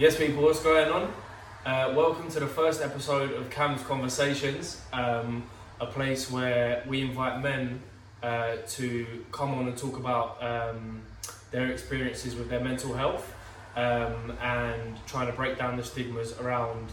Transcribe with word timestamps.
Yes, 0.00 0.16
people, 0.16 0.42
what's 0.44 0.62
going 0.62 0.90
on? 0.90 1.12
Uh, 1.66 1.92
welcome 1.94 2.30
to 2.30 2.40
the 2.40 2.46
first 2.46 2.80
episode 2.80 3.32
of 3.32 3.50
Cam's 3.50 3.82
Conversations, 3.82 4.80
um, 4.94 5.44
a 5.78 5.84
place 5.84 6.30
where 6.30 6.82
we 6.88 7.02
invite 7.02 7.42
men 7.42 7.82
uh, 8.22 8.56
to 8.66 9.06
come 9.30 9.52
on 9.52 9.68
and 9.68 9.76
talk 9.76 9.98
about 9.98 10.42
um, 10.42 11.02
their 11.50 11.70
experiences 11.70 12.34
with 12.34 12.48
their 12.48 12.60
mental 12.60 12.94
health 12.94 13.34
um, 13.76 14.32
and 14.40 14.96
trying 15.06 15.26
to 15.26 15.34
break 15.34 15.58
down 15.58 15.76
the 15.76 15.84
stigmas 15.84 16.32
around 16.38 16.88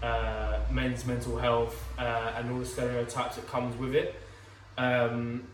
uh, 0.00 0.60
men's 0.70 1.04
mental 1.04 1.36
health 1.36 1.84
uh, 1.98 2.34
and 2.36 2.48
all 2.52 2.60
the 2.60 2.64
stereotypes 2.64 3.34
that 3.34 3.48
comes 3.48 3.76
with 3.76 3.96
it. 3.96 4.14
Um, 4.78 5.48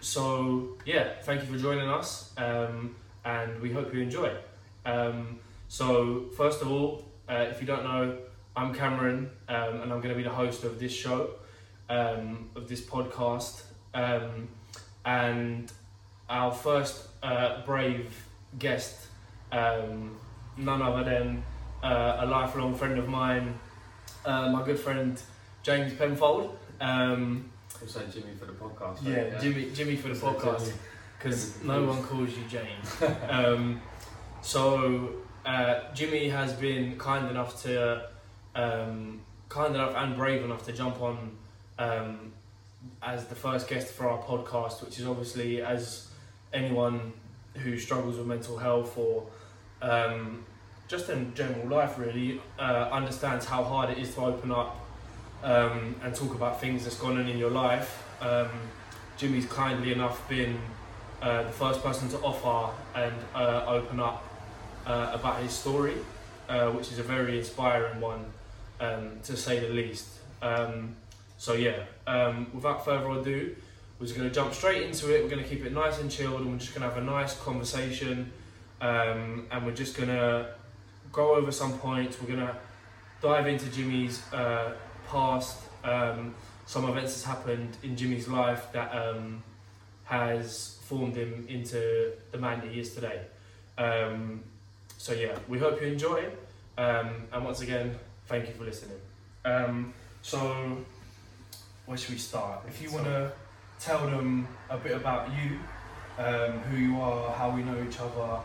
so 0.00 0.78
yeah, 0.86 1.20
thank 1.24 1.42
you 1.42 1.48
for 1.48 1.58
joining 1.58 1.90
us, 1.90 2.32
um, 2.38 2.96
and 3.26 3.60
we 3.60 3.72
hope 3.72 3.92
you 3.92 4.00
enjoy. 4.00 4.34
Um, 4.86 5.40
so 5.74 6.26
first 6.36 6.62
of 6.62 6.70
all, 6.70 7.04
uh, 7.28 7.46
if 7.50 7.60
you 7.60 7.66
don't 7.66 7.82
know, 7.82 8.16
I'm 8.54 8.72
Cameron, 8.72 9.28
um, 9.48 9.80
and 9.80 9.92
I'm 9.92 10.00
going 10.00 10.10
to 10.10 10.14
be 10.14 10.22
the 10.22 10.30
host 10.30 10.62
of 10.62 10.78
this 10.78 10.92
show, 10.92 11.30
um, 11.90 12.48
of 12.54 12.68
this 12.68 12.80
podcast, 12.80 13.62
um, 13.92 14.46
and 15.04 15.72
our 16.30 16.52
first 16.52 17.08
uh, 17.24 17.66
brave 17.66 18.06
guest, 18.56 19.06
um, 19.50 20.16
none 20.56 20.80
other 20.80 21.02
than 21.02 21.42
uh, 21.82 22.18
a 22.20 22.26
lifelong 22.26 22.76
friend 22.76 22.96
of 22.96 23.08
mine, 23.08 23.58
uh, 24.24 24.50
my 24.50 24.64
good 24.64 24.78
friend 24.78 25.20
James 25.64 25.92
Penfold. 25.94 26.56
Um, 26.80 27.50
I'm 27.82 27.88
saying 27.88 28.12
Jimmy 28.12 28.36
for 28.38 28.44
the 28.44 28.52
podcast. 28.52 28.98
yeah, 29.02 29.22
right? 29.22 29.40
Jimmy, 29.40 29.72
Jimmy 29.74 29.96
for 29.96 30.06
the 30.06 30.14
podcast 30.14 30.70
because 31.18 31.60
no 31.64 31.84
one 31.88 32.00
calls 32.04 32.30
you 32.30 32.44
James. 32.48 33.18
um, 33.28 33.80
so 34.40 35.23
uh, 35.44 35.80
Jimmy 35.94 36.28
has 36.28 36.52
been 36.52 36.98
kind 36.98 37.30
enough 37.30 37.62
to, 37.62 38.08
um, 38.54 39.20
kind 39.48 39.74
enough 39.74 39.94
and 39.96 40.16
brave 40.16 40.42
enough 40.42 40.64
to 40.66 40.72
jump 40.72 41.00
on 41.00 41.36
um, 41.78 42.32
as 43.02 43.26
the 43.26 43.34
first 43.34 43.68
guest 43.68 43.88
for 43.88 44.08
our 44.08 44.22
podcast, 44.22 44.84
which 44.84 44.98
is 44.98 45.06
obviously 45.06 45.62
as 45.62 46.08
anyone 46.52 47.12
who 47.56 47.78
struggles 47.78 48.16
with 48.16 48.26
mental 48.26 48.56
health 48.56 48.96
or 48.96 49.26
um, 49.82 50.44
just 50.88 51.08
in 51.08 51.34
general 51.34 51.68
life 51.68 51.98
really 51.98 52.40
uh, 52.58 52.88
understands 52.90 53.46
how 53.46 53.62
hard 53.62 53.90
it 53.90 53.98
is 53.98 54.14
to 54.14 54.20
open 54.20 54.50
up 54.50 54.76
um, 55.42 55.94
and 56.02 56.14
talk 56.14 56.34
about 56.34 56.60
things 56.60 56.84
that's 56.84 56.98
gone 56.98 57.18
on 57.18 57.28
in 57.28 57.38
your 57.38 57.50
life. 57.50 58.02
Um, 58.20 58.48
Jimmy's 59.16 59.46
kindly 59.46 59.92
enough 59.92 60.28
been 60.28 60.58
uh, 61.22 61.44
the 61.44 61.50
first 61.50 61.82
person 61.82 62.08
to 62.08 62.18
offer 62.18 62.74
and 62.94 63.14
uh, 63.34 63.64
open 63.66 64.00
up 64.00 64.23
uh, 64.86 65.10
about 65.12 65.42
his 65.42 65.52
story, 65.52 65.96
uh, 66.48 66.70
which 66.70 66.92
is 66.92 66.98
a 66.98 67.02
very 67.02 67.38
inspiring 67.38 68.00
one, 68.00 68.24
um, 68.80 69.10
to 69.24 69.36
say 69.36 69.60
the 69.60 69.68
least. 69.68 70.08
Um, 70.42 70.94
so 71.38 71.54
yeah, 71.54 71.84
um, 72.06 72.46
without 72.52 72.84
further 72.84 73.10
ado, 73.10 73.56
we're 73.98 74.06
just 74.06 74.18
going 74.18 74.28
to 74.28 74.34
jump 74.34 74.52
straight 74.54 74.82
into 74.82 75.14
it. 75.14 75.22
We're 75.22 75.30
going 75.30 75.42
to 75.42 75.48
keep 75.48 75.64
it 75.64 75.72
nice 75.72 76.00
and 76.00 76.10
chilled, 76.10 76.40
and 76.40 76.52
we're 76.52 76.58
just 76.58 76.74
going 76.74 76.88
to 76.88 76.94
have 76.94 77.02
a 77.02 77.06
nice 77.06 77.38
conversation, 77.40 78.32
um, 78.80 79.46
and 79.50 79.64
we're 79.64 79.74
just 79.74 79.96
going 79.96 80.08
to 80.08 80.48
go 81.12 81.36
over 81.36 81.52
some 81.52 81.78
points. 81.78 82.20
We're 82.20 82.34
going 82.34 82.46
to 82.46 82.56
dive 83.22 83.46
into 83.46 83.66
Jimmy's 83.70 84.22
uh, 84.32 84.74
past, 85.08 85.60
um, 85.84 86.34
some 86.66 86.88
events 86.88 87.12
that's 87.12 87.24
happened 87.24 87.76
in 87.82 87.96
Jimmy's 87.96 88.28
life 88.28 88.72
that 88.72 88.90
um, 88.94 89.42
has 90.04 90.78
formed 90.82 91.16
him 91.16 91.46
into 91.48 92.12
the 92.32 92.38
man 92.38 92.60
that 92.60 92.70
he 92.70 92.80
is 92.80 92.94
today. 92.94 93.20
Um, 93.78 94.42
so 95.04 95.12
yeah, 95.12 95.36
we 95.48 95.58
hope 95.58 95.82
you 95.82 95.88
enjoy, 95.88 96.24
um, 96.78 97.10
and 97.30 97.44
once 97.44 97.60
again, 97.60 97.94
thank 98.24 98.48
you 98.48 98.54
for 98.54 98.64
listening. 98.64 98.96
Um, 99.44 99.92
so, 100.22 100.78
where 101.84 101.98
should 101.98 102.14
we 102.14 102.16
start? 102.16 102.60
If 102.66 102.80
you 102.80 102.90
want 102.90 103.04
to 103.04 103.30
tell 103.78 104.06
them 104.06 104.48
a 104.70 104.78
bit 104.78 104.92
about 104.92 105.28
you, 105.28 105.58
um, 106.16 106.52
who 106.60 106.78
you 106.78 106.98
are, 107.02 107.30
how 107.34 107.50
we 107.50 107.62
know 107.62 107.84
each 107.86 108.00
other, 108.00 108.40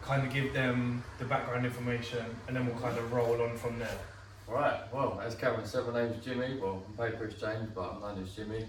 kind 0.00 0.26
of 0.26 0.32
give 0.32 0.54
them 0.54 1.04
the 1.18 1.26
background 1.26 1.66
information, 1.66 2.24
and 2.46 2.56
then 2.56 2.64
we'll 2.64 2.80
kind 2.80 2.96
of 2.96 3.12
roll 3.12 3.42
on 3.42 3.58
from 3.58 3.78
there. 3.78 3.98
Right, 4.46 4.80
well, 4.90 5.20
as 5.22 5.34
Cameron 5.34 5.66
said, 5.66 5.86
my 5.88 6.04
name's 6.04 6.24
Jimmy. 6.24 6.56
Well, 6.58 6.82
on 6.88 7.10
paper 7.10 7.26
it's 7.26 7.38
James, 7.38 7.68
but 7.74 7.82
I'm 7.82 8.00
known 8.00 8.22
as 8.22 8.34
Jimmy. 8.34 8.64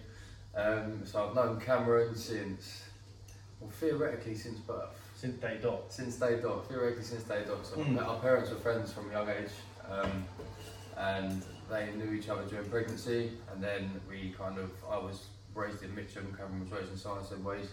Um, 0.57 1.03
so 1.05 1.29
I've 1.29 1.35
known 1.35 1.61
Cameron 1.61 2.17
since, 2.17 2.83
well, 3.61 3.69
theoretically 3.69 4.35
since 4.35 4.59
birth. 4.59 4.98
Since 5.19 5.41
day 5.41 5.59
dot. 5.61 5.81
Since 5.91 6.15
day 6.15 6.39
dot, 6.41 6.65
theoretically 6.69 7.03
since 7.03 7.23
day 7.23 7.43
dot. 7.45 7.65
So 7.65 7.75
Mm. 7.75 8.01
our 8.01 8.17
parents 8.19 8.51
were 8.51 8.55
friends 8.55 8.93
from 8.93 9.09
a 9.09 9.11
young 9.11 9.27
age, 9.27 9.51
um, 9.89 10.23
and 10.95 11.43
they 11.69 11.91
knew 11.91 12.13
each 12.13 12.29
other 12.29 12.43
during 12.45 12.69
pregnancy. 12.69 13.37
And 13.51 13.61
then 13.61 13.99
we 14.07 14.33
kind 14.37 14.57
of, 14.57 14.71
I 14.89 14.97
was 14.97 15.25
raised 15.53 15.83
in 15.83 15.93
Mitcham, 15.93 16.33
Cameron 16.37 16.61
was 16.61 16.71
raised 16.71 16.91
in 16.93 16.97
Cirencester 16.97 17.43
Ways. 17.43 17.67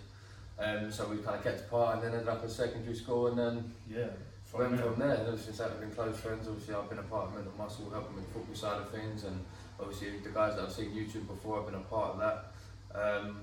Um, 0.59 0.91
so 0.91 1.07
we 1.07 1.19
kind 1.19 1.37
of 1.37 1.45
kept 1.45 1.61
apart, 1.61 1.95
and 1.95 2.03
then 2.03 2.13
ended 2.15 2.29
up 2.29 2.43
at 2.43 2.51
secondary 2.51 2.97
school, 2.97 3.29
and 3.29 3.39
then 3.39 3.73
Yeah. 3.89 4.09
went 4.53 4.81
from 4.81 4.99
there. 4.99 5.15
And 5.15 5.29
ever 5.29 5.39
since 5.39 5.59
that, 5.59 5.71
we've 5.71 5.83
been 5.83 5.95
close 5.95 6.19
friends. 6.19 6.49
Obviously, 6.49 6.75
I've 6.75 6.89
been 6.89 6.99
a 6.99 7.03
part 7.05 7.29
of 7.29 7.35
Mental 7.37 7.53
Muscle, 7.57 7.89
helping 7.91 8.17
with 8.17 8.27
the 8.27 8.33
football 8.33 8.57
side 8.57 8.81
of 8.81 8.89
things, 8.91 9.23
and 9.23 9.45
obviously 9.79 10.19
the 10.19 10.31
guys 10.31 10.57
that 10.57 10.65
I've 10.65 10.73
seen 10.73 10.91
YouTube 10.91 11.29
before, 11.29 11.61
I've 11.61 11.67
been 11.67 11.77
a 11.77 11.85
part 11.85 12.15
of 12.15 12.19
that. 12.19 12.53
Um, 12.93 13.43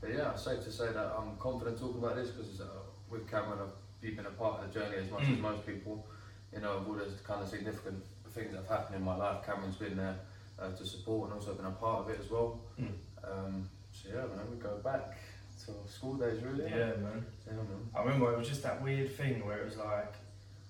but 0.00 0.10
yeah, 0.10 0.30
it's 0.30 0.44
safe 0.44 0.62
to 0.62 0.70
say 0.70 0.92
that 0.92 1.14
I'm 1.18 1.36
confident 1.38 1.80
talking 1.80 1.98
about 1.98 2.14
this 2.14 2.30
because 2.30 2.48
it's, 2.48 2.60
uh, 2.60 2.66
with 3.10 3.30
Cameron, 3.30 3.58
I've 3.62 3.72
you've 4.02 4.16
been 4.16 4.26
a 4.26 4.30
part 4.30 4.62
of 4.62 4.72
the 4.72 4.80
journey 4.80 4.96
as 4.96 5.10
much 5.10 5.22
as 5.22 5.28
Mm. 5.28 5.40
most 5.40 5.66
people. 5.66 6.06
You 6.54 6.60
know, 6.60 6.72
of 6.78 6.88
all 6.88 6.94
those 6.94 7.20
kind 7.26 7.42
of 7.42 7.48
significant 7.48 8.02
things 8.30 8.52
that 8.52 8.58
have 8.62 8.68
happened 8.68 8.96
in 8.96 9.02
my 9.02 9.14
life, 9.16 9.44
Cameron's 9.44 9.76
been 9.76 9.96
there 9.96 10.16
uh, 10.58 10.70
to 10.72 10.84
support 10.86 11.28
and 11.30 11.38
also 11.38 11.54
been 11.54 11.66
a 11.66 11.70
part 11.72 12.04
of 12.04 12.10
it 12.10 12.18
as 12.20 12.30
well. 12.30 12.60
Mm. 12.80 12.92
Um, 13.22 13.68
so 13.92 14.08
yeah, 14.08 14.22
man, 14.34 14.50
we 14.50 14.56
go 14.56 14.76
back 14.82 15.18
to 15.66 15.72
school 15.90 16.14
days 16.14 16.42
really. 16.42 16.64
Yeah, 16.64 16.96
man. 16.96 17.24
Yeah, 17.46 17.52
man. 17.54 17.90
I 17.94 18.00
remember 18.02 18.32
it 18.32 18.38
was 18.38 18.48
just 18.48 18.62
that 18.62 18.82
weird 18.82 19.14
thing 19.16 19.44
where 19.44 19.58
it 19.58 19.64
was 19.66 19.76
like, 19.76 20.14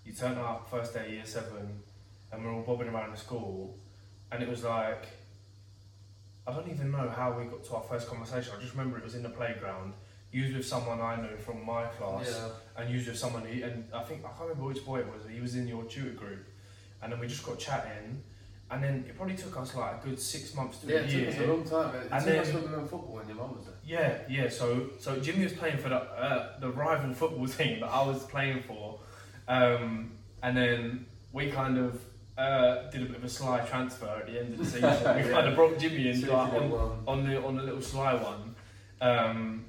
you 0.04 0.12
turn 0.12 0.36
up 0.38 0.68
first 0.68 0.92
day 0.94 1.12
year 1.12 1.24
seven, 1.24 1.80
and 2.32 2.44
we're 2.44 2.52
all 2.52 2.62
bobbing 2.62 2.88
around 2.88 3.12
the 3.12 3.16
school, 3.18 3.78
and 4.32 4.42
it 4.42 4.48
was 4.48 4.64
like, 4.64 5.04
I 6.46 6.52
don't 6.52 6.68
even 6.68 6.90
know 6.90 7.08
how 7.08 7.38
we 7.38 7.44
got 7.44 7.62
to 7.64 7.74
our 7.76 7.82
first 7.82 8.08
conversation. 8.08 8.52
I 8.56 8.60
just 8.60 8.72
remember 8.74 8.98
it 8.98 9.04
was 9.04 9.14
in 9.14 9.22
the 9.22 9.28
playground. 9.28 9.92
Was 10.32 10.54
with 10.54 10.66
someone 10.66 11.00
I 11.00 11.16
know 11.16 11.36
from 11.44 11.64
my 11.66 11.86
class, 11.86 12.28
Yeah. 12.30 12.82
and 12.82 12.88
used 12.94 13.08
with 13.08 13.18
someone 13.18 13.42
who, 13.42 13.64
and 13.64 13.84
I 13.92 14.02
think 14.04 14.24
I 14.24 14.28
can't 14.28 14.42
remember 14.50 14.64
which 14.68 14.84
boy 14.84 15.00
it 15.00 15.06
was. 15.06 15.22
He 15.28 15.40
was 15.40 15.56
in 15.56 15.66
your 15.66 15.82
tutor 15.84 16.10
group, 16.10 16.46
and 17.02 17.10
then 17.12 17.18
we 17.18 17.26
just 17.26 17.44
got 17.44 17.58
chatting, 17.58 18.22
and 18.70 18.84
then 18.84 19.04
it 19.08 19.16
probably 19.16 19.34
took 19.34 19.56
us 19.58 19.74
like 19.74 20.00
a 20.04 20.06
good 20.06 20.20
six 20.20 20.54
months 20.54 20.78
to 20.78 20.86
Yeah, 20.86 20.98
a 20.98 21.02
it 21.02 21.10
year. 21.10 21.24
took 21.32 21.34
us 21.34 21.40
a 21.40 21.46
long 21.52 21.64
time. 21.64 21.94
It 22.00 22.08
And 22.12 22.24
took 22.24 22.36
us 22.38 22.48
then- 22.50 22.62
we 22.62 22.68
were 22.68 22.78
in 22.78 22.88
football 22.88 23.14
when 23.16 23.26
your 23.26 23.36
mum 23.38 23.56
was 23.56 23.64
there. 23.66 23.74
Yeah, 23.84 24.18
yeah. 24.44 24.48
So 24.48 24.90
so 25.00 25.18
Jimmy 25.18 25.42
was 25.44 25.52
playing 25.54 25.78
for 25.78 25.88
the 25.88 25.96
uh, 26.00 26.60
the 26.60 26.70
rival 26.70 27.12
football 27.12 27.48
team 27.58 27.80
that 27.80 27.88
I 27.90 28.06
was 28.06 28.22
playing 28.26 28.62
for, 28.62 29.00
um, 29.48 30.12
and 30.44 30.56
then 30.56 31.06
we 31.32 31.50
kind 31.50 31.76
of 31.76 32.00
uh, 32.38 32.88
did 32.90 33.02
a 33.02 33.06
bit 33.06 33.16
of 33.16 33.24
a 33.24 33.28
sly 33.28 33.60
transfer 33.66 34.06
at 34.06 34.26
the 34.26 34.38
end 34.38 34.52
of 34.54 34.58
the 34.58 34.64
season. 34.64 34.82
We 35.16 35.22
Yeah. 35.24 35.32
kind 35.32 35.48
of 35.48 35.56
brought 35.56 35.76
Jimmy 35.78 36.08
in 36.10 36.20
like, 36.20 36.52
on, 36.52 37.02
on 37.08 37.28
the 37.28 37.42
on 37.44 37.56
the 37.56 37.62
little 37.64 37.82
sly 37.82 38.14
one, 38.14 38.54
um, 39.00 39.64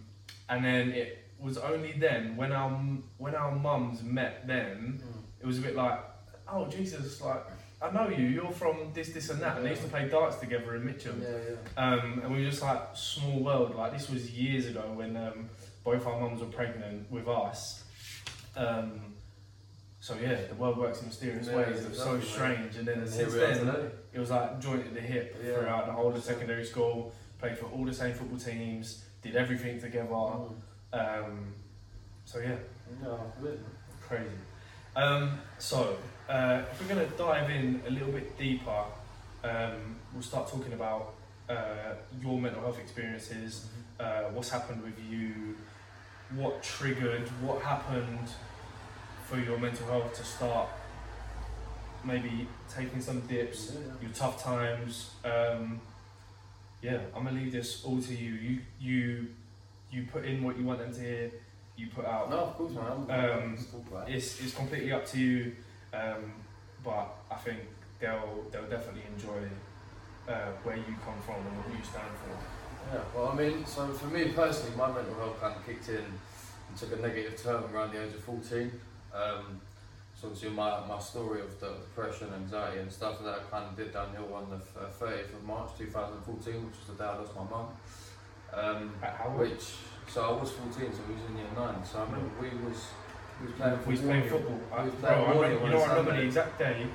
and 0.52 0.64
then 0.64 0.92
it 0.92 1.18
was 1.40 1.58
only 1.58 1.94
then 1.94 2.36
when 2.36 2.52
our 2.52 2.70
when 3.18 3.34
our 3.34 3.52
mums 3.56 4.04
met. 4.04 4.46
Then 4.46 5.02
it 5.40 5.48
was 5.48 5.58
a 5.58 5.62
bit 5.62 5.76
like, 5.76 6.00
oh 6.48 6.68
Jesus, 6.68 7.20
like 7.22 7.44
I 7.82 7.90
know 7.90 8.10
you. 8.10 8.28
You're 8.28 8.52
from 8.52 8.92
this 8.94 9.10
this 9.10 9.30
and 9.32 9.42
that, 9.42 9.58
and 9.58 9.66
they 9.66 9.72
used 9.72 9.82
to 9.82 9.88
play 9.88 10.08
darts 10.08 10.36
together 10.36 10.76
in 10.76 10.86
Mitcham. 10.86 11.20
Yeah, 11.24 11.30
yeah. 11.50 11.84
Um, 11.84 12.20
and 12.24 12.32
we 12.32 12.44
were 12.44 12.50
just 12.50 12.62
like 12.62 12.82
small 12.96 13.40
world. 13.40 13.74
Like 13.76 13.94
this 13.94 14.10
was 14.10 14.30
years 14.30 14.68
ago 14.68 14.84
when 14.94 15.18
um, 15.18 15.50
both 15.84 16.06
our 16.06 16.20
mums 16.20 16.42
were 16.42 16.48
pregnant 16.48 17.10
with 17.10 17.28
us. 17.28 17.84
Um, 18.56 19.00
so 20.02 20.16
yeah, 20.22 20.36
the 20.50 20.56
world 20.56 20.78
works 20.78 21.00
in 21.02 21.08
mysterious 21.08 21.48
Yeah, 21.48 21.58
ways. 21.58 21.82
It 21.82 21.90
was 21.90 21.98
so 22.00 22.20
strange. 22.20 22.76
And 22.76 22.88
then 22.88 23.00
And 23.00 23.10
since 23.10 23.34
here 23.34 23.40
we 23.42 23.46
are 23.46 23.56
then, 23.56 23.66
today. 23.74 23.90
it 24.14 24.20
was 24.20 24.30
like 24.32 24.60
joint 24.60 24.86
at 24.86 24.94
the 24.94 25.00
hip 25.02 25.38
Yeah. 25.44 25.54
throughout 25.56 25.86
the 25.86 25.94
whole 25.94 26.14
of 26.14 26.24
secondary 26.24 26.66
school. 26.66 27.14
Played 27.40 27.58
for 27.58 27.66
all 27.68 27.86
the 27.86 27.94
same 27.94 28.14
football 28.14 28.38
teams. 28.40 29.06
Did 29.22 29.36
everything 29.36 29.80
together. 29.80 30.08
Mm. 30.08 30.54
Um, 30.94 31.54
so 32.26 32.40
yeah, 32.40 32.56
crazy. 34.02 34.30
Um, 34.96 35.40
so, 35.58 35.98
uh, 36.28 36.64
if 36.72 36.82
we're 36.82 36.96
going 36.96 37.10
to 37.10 37.18
dive 37.18 37.50
in 37.50 37.82
a 37.88 37.92
little 37.92 38.12
bit 38.12 38.38
deeper, 38.38 38.84
um, 39.44 39.96
we'll 40.14 40.22
start 40.22 40.50
talking 40.50 40.74
about 40.74 41.14
uh, 41.50 41.94
your 42.22 42.40
mental 42.40 42.62
health 42.62 42.80
experiences, 42.80 43.68
uh, 44.00 44.24
what's 44.34 44.50
happened 44.50 44.84
with 44.84 45.00
you, 45.10 45.56
what 46.36 46.62
triggered, 46.62 47.28
what 47.42 47.62
happened 47.62 48.28
for 49.26 49.40
your 49.40 49.58
mental 49.58 49.88
health 49.88 50.14
to 50.16 50.24
start 50.24 50.68
maybe 52.04 52.48
taking 52.74 53.00
some 53.00 53.22
dips, 53.22 53.74
your 54.02 54.12
tough 54.12 54.44
times. 54.44 55.12
Um, 55.24 55.80
yeah, 56.82 57.00
I'm 57.16 57.24
gonna 57.26 57.40
leave 57.40 57.52
this 57.52 57.84
all 57.84 58.02
to 58.02 58.14
you. 58.16 58.32
You 58.34 58.60
you 58.80 59.28
you 59.92 60.08
put 60.12 60.26
in 60.26 60.44
what 60.44 60.58
you 60.58 60.66
want 60.66 60.80
them 60.80 60.94
to 60.94 61.00
hear. 61.02 61.32
You 61.78 61.88
put 61.96 62.06
out 62.06 62.30
No, 62.30 62.38
of 62.38 62.56
course, 62.58 62.74
man. 62.74 62.86
Um, 62.86 63.52
Let's 63.56 63.66
talk 63.72 63.88
about 63.88 64.10
it. 64.10 64.16
it's, 64.16 64.40
it's 64.42 64.54
completely 64.56 64.92
up 64.92 65.06
to 65.08 65.20
you. 65.20 65.56
Um, 65.94 66.34
but 66.84 67.16
I 67.30 67.36
think 67.36 67.60
they'll 68.00 68.46
they'll 68.52 68.70
definitely 68.70 69.04
enjoy 69.16 69.48
uh, 70.28 70.52
where 70.64 70.78
you 70.78 70.96
come 71.06 71.20
from 71.26 71.36
and 71.36 71.58
what 71.58 71.68
you 71.78 71.84
stand 71.84 72.08
for. 72.24 72.38
Yeah, 72.94 73.02
well, 73.16 73.30
I 73.30 73.36
mean, 73.36 73.66
so 73.66 73.88
for 73.88 74.08
me 74.08 74.30
personally, 74.30 74.76
my 74.76 74.92
mental 74.92 75.16
health 75.16 75.40
kind 75.40 75.56
of 75.56 75.66
kicked 75.66 75.90
in 75.90 75.96
and 75.98 76.78
took 76.78 76.92
a 76.94 77.02
negative 77.02 77.42
turn 77.42 77.64
around 77.74 77.94
the 77.94 78.04
age 78.04 78.14
of 78.14 78.24
14. 78.24 78.72
Um, 79.14 79.62
so 80.22 80.28
obviously 80.28 80.52
my, 80.52 80.86
my 80.88 81.00
story 81.00 81.42
of 81.42 81.60
the 81.60 81.70
depression, 81.70 82.28
anxiety 82.36 82.80
and 82.80 82.92
stuff 82.92 83.22
like 83.22 83.36
that 83.36 83.46
I 83.48 83.50
kind 83.50 83.66
of 83.70 83.76
did 83.76 83.92
downhill 83.92 84.32
on 84.36 84.52
the 84.52 84.58
f- 84.58 85.02
uh, 85.02 85.06
30th 85.06 85.34
of 85.34 85.44
March 85.44 85.72
2014, 85.80 86.54
which 86.66 86.76
was 86.78 86.96
the 86.96 87.04
day 87.04 87.10
I 87.10 87.18
lost 87.18 87.36
my 87.36 87.44
mum. 87.50 87.68
Um, 88.54 88.94
how 89.02 89.30
which, 89.30 89.74
so 90.08 90.22
I 90.22 90.32
was 90.40 90.52
14, 90.52 90.94
so 90.94 91.00
we 91.08 91.16
was 91.16 91.24
in 91.28 91.38
year 91.38 91.48
9, 91.56 91.76
so 91.84 92.00
I 92.00 92.04
remember 92.04 92.30
we 92.40 92.50
was, 92.70 92.86
we 93.40 93.48
was 93.48 93.56
playing 93.58 93.80
we 93.88 93.92
was 93.94 94.02
playing 94.02 94.30
football. 94.30 94.60
I, 94.72 94.84
was 94.84 94.94
bro, 94.94 95.10
playing 95.10 95.26
I 95.26 95.32
remember, 95.34 95.66
you 95.66 95.72
know, 95.72 95.82
I 95.82 95.90
remember 95.90 96.12
the 96.14 96.22
exact 96.22 96.60
day. 96.60 96.88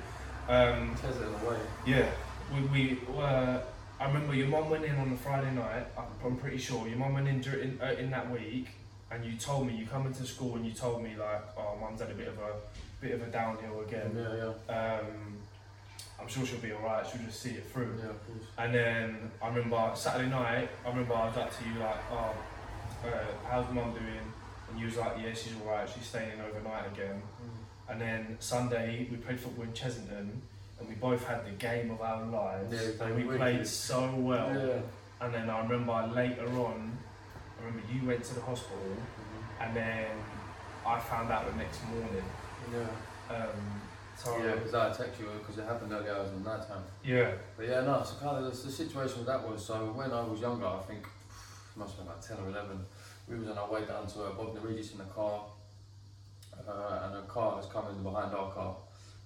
Um, 0.47 0.95
Tesla 0.95 1.27
away. 1.27 1.57
yeah, 1.85 2.09
we, 2.53 2.61
we 2.71 2.99
uh, 3.19 3.59
I 3.99 4.07
remember 4.07 4.35
your 4.35 4.47
mum 4.47 4.69
went 4.69 4.85
in 4.85 4.95
on 4.95 5.09
the 5.09 5.17
Friday 5.17 5.51
night. 5.53 5.87
I'm, 5.97 6.05
I'm 6.23 6.37
pretty 6.37 6.59
sure 6.59 6.87
your 6.87 6.97
mum 6.97 7.15
went 7.15 7.27
in 7.27 7.41
during 7.41 7.77
uh, 7.81 7.95
in 7.99 8.09
that 8.11 8.31
week, 8.31 8.67
and 9.11 9.25
you 9.25 9.33
told 9.33 9.67
me 9.67 9.75
you 9.75 9.85
come 9.85 10.07
into 10.07 10.25
school 10.25 10.55
and 10.55 10.65
you 10.65 10.71
told 10.71 11.03
me 11.03 11.17
like, 11.19 11.41
oh, 11.57 11.77
mum's 11.81 11.99
had 11.99 12.11
a 12.11 12.13
bit 12.13 12.29
of 12.29 12.37
a 12.37 12.53
bit 13.01 13.11
of 13.11 13.21
a 13.21 13.27
downhill 13.27 13.81
again. 13.81 14.11
Yeah, 14.15 14.51
yeah, 14.69 14.99
Um, 14.99 15.37
I'm 16.19 16.27
sure 16.27 16.45
she'll 16.45 16.59
be 16.59 16.71
alright. 16.73 17.05
She'll 17.05 17.21
just 17.21 17.39
see 17.41 17.51
it 17.51 17.65
through. 17.71 17.95
yeah, 17.99 18.09
of 18.09 18.25
course. 18.27 18.43
And 18.57 18.73
then 18.73 19.31
I 19.41 19.47
remember 19.49 19.91
Saturday 19.95 20.29
night, 20.29 20.69
I 20.85 20.89
remember 20.89 21.13
I 21.13 21.27
was 21.27 21.35
like 21.37 21.55
to 21.57 21.63
you 21.65 21.79
like, 21.79 21.97
oh, 22.11 22.33
uh, 23.05 23.09
how's 23.49 23.71
mum 23.73 23.91
doing? 23.93 24.33
And 24.69 24.79
you 24.79 24.85
was 24.87 24.97
like, 24.97 25.13
yeah, 25.23 25.33
she's 25.33 25.53
alright, 25.63 25.87
she's 25.87 26.05
staying 26.05 26.31
in 26.33 26.41
overnight 26.41 26.87
again. 26.91 27.21
And 27.89 28.01
then 28.01 28.35
Sunday, 28.39 29.07
we 29.09 29.17
played 29.17 29.39
football 29.39 29.63
in 29.63 29.71
Chessington, 29.71 30.29
and 30.79 30.89
we 30.89 30.95
both 30.95 31.25
had 31.25 31.45
the 31.45 31.51
game 31.51 31.89
of 31.91 32.01
our 32.01 32.25
lives. 32.25 32.73
Yeah, 32.99 33.05
and 33.05 33.15
we 33.15 33.23
wicked. 33.23 33.39
played 33.39 33.67
so 33.67 34.13
well. 34.17 34.49
Yeah. 34.53 35.25
And 35.25 35.33
then 35.33 35.49
I 35.49 35.61
remember 35.61 36.11
later 36.13 36.47
on, 36.49 36.97
I 37.61 37.65
remember 37.65 37.87
you 37.93 38.05
went 38.05 38.23
to 38.25 38.35
the 38.35 38.41
hospital, 38.41 38.97
and 39.61 39.73
then 39.75 40.07
I 40.85 40.99
found 40.99 41.31
out 41.31 41.49
the 41.49 41.55
next 41.57 41.79
morning. 41.87 42.23
Yeah. 42.73 43.35
Um, 43.35 43.81
so 44.15 44.37
Yeah, 44.43 44.55
because 44.55 44.73
I 44.73 44.91
text 44.91 45.19
you 45.19 45.27
because 45.39 45.57
it 45.57 45.65
happened 45.65 45.91
early 45.91 46.09
hours 46.09 46.31
in 46.31 46.43
night 46.43 46.67
time. 46.67 46.83
yeah, 47.03 47.31
But 47.55 47.67
yeah, 47.67 47.81
no, 47.81 48.03
so 48.03 48.15
kind 48.15 48.43
of 48.43 48.45
the, 48.45 48.67
the 48.67 48.71
situation 48.71 49.19
with 49.19 49.27
that 49.27 49.47
was 49.47 49.63
so 49.63 49.93
when 49.93 50.11
I 50.11 50.21
was 50.21 50.41
younger, 50.41 50.65
I 50.65 50.79
think 50.79 51.03
it 51.03 51.77
must 51.77 51.97
have 51.97 52.05
been 52.05 52.13
like 52.13 52.21
10 52.21 52.37
or 52.37 52.49
11, 52.49 52.79
we 53.29 53.37
was 53.37 53.47
on 53.49 53.57
our 53.57 53.69
way 53.69 53.85
down 53.85 54.07
to 54.07 54.23
uh, 54.23 54.31
Bognor 54.31 54.61
Regis 54.61 54.93
in 54.93 54.99
the 54.99 55.03
car, 55.05 55.45
uh, 56.67 56.99
and 57.03 57.15
a 57.17 57.21
car 57.27 57.57
was 57.57 57.65
coming 57.67 58.01
behind 58.01 58.33
our 58.33 58.51
car 58.51 58.75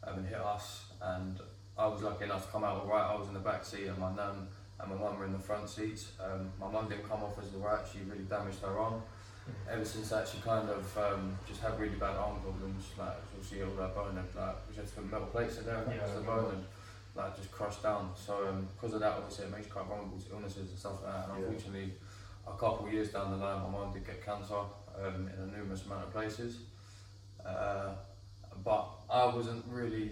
um, 0.03 0.17
and 0.19 0.27
hit 0.27 0.39
us. 0.39 0.85
And 1.01 1.39
I 1.77 1.87
was 1.87 2.01
lucky 2.01 2.25
enough 2.25 2.45
to 2.47 2.51
come 2.51 2.63
out 2.63 2.81
alright. 2.81 3.09
I 3.09 3.15
was 3.15 3.27
in 3.27 3.33
the 3.33 3.39
back 3.39 3.63
seat, 3.63 3.87
and 3.87 3.97
my 3.97 4.13
nan 4.13 4.47
and 4.79 4.89
my 4.89 4.97
mum 4.97 5.17
were 5.17 5.25
in 5.25 5.33
the 5.33 5.39
front 5.39 5.69
seats. 5.69 6.11
Um, 6.19 6.51
my 6.59 6.69
mum 6.69 6.89
didn't 6.89 7.07
come 7.07 7.23
off 7.23 7.37
as 7.39 7.53
alright, 7.55 7.85
she 7.91 7.99
really 8.09 8.23
damaged 8.23 8.59
her 8.61 8.77
arm. 8.77 9.01
Ever 9.69 9.85
since 9.85 10.09
that, 10.09 10.27
she 10.27 10.39
kind 10.39 10.69
of 10.69 10.97
um, 10.97 11.37
just 11.47 11.61
had 11.61 11.79
really 11.79 11.95
bad 11.95 12.15
arm 12.15 12.39
problems. 12.41 12.85
Like, 12.97 13.17
she 13.47 13.63
all 13.63 13.71
that 13.75 13.95
bone 13.95 14.15
had 14.15 14.35
like, 14.35 14.55
we 14.69 14.75
had 14.75 14.87
to 14.87 14.93
put 14.93 15.11
metal 15.11 15.27
plates 15.27 15.57
in 15.57 15.65
there, 15.65 15.77
and 15.77 15.91
Yeah, 15.91 15.97
yeah, 16.05 16.13
the 16.13 16.21
I 16.21 16.25
bone 16.25 16.51
and 16.55 16.63
like 17.15 17.35
just 17.35 17.51
crushed 17.51 17.83
down. 17.83 18.11
So 18.15 18.47
um, 18.47 18.67
because 18.73 18.93
of 18.93 18.99
that, 19.01 19.13
obviously, 19.13 19.45
it 19.45 19.51
makes 19.51 19.65
you 19.67 19.71
quite 19.71 19.85
vulnerable 19.87 20.19
to 20.19 20.31
illnesses 20.31 20.69
and 20.69 20.77
stuff 20.77 21.03
like 21.03 21.13
that. 21.13 21.29
And 21.29 21.39
Yeah. 21.39 21.47
unfortunately, 21.47 21.93
a 22.47 22.51
couple 22.51 22.85
of 22.85 22.93
years 22.93 23.09
down 23.11 23.31
the 23.31 23.37
line, 23.37 23.61
my 23.63 23.69
mum 23.69 23.93
did 23.93 24.05
get 24.05 24.23
cancer 24.25 24.53
um, 24.55 25.29
in 25.33 25.39
a 25.41 25.57
numerous 25.57 25.85
amount 25.85 26.03
of 26.03 26.11
places. 26.11 26.59
Uh, 27.45 27.93
but 28.63 28.87
I 29.09 29.25
wasn't 29.25 29.63
really, 29.69 30.11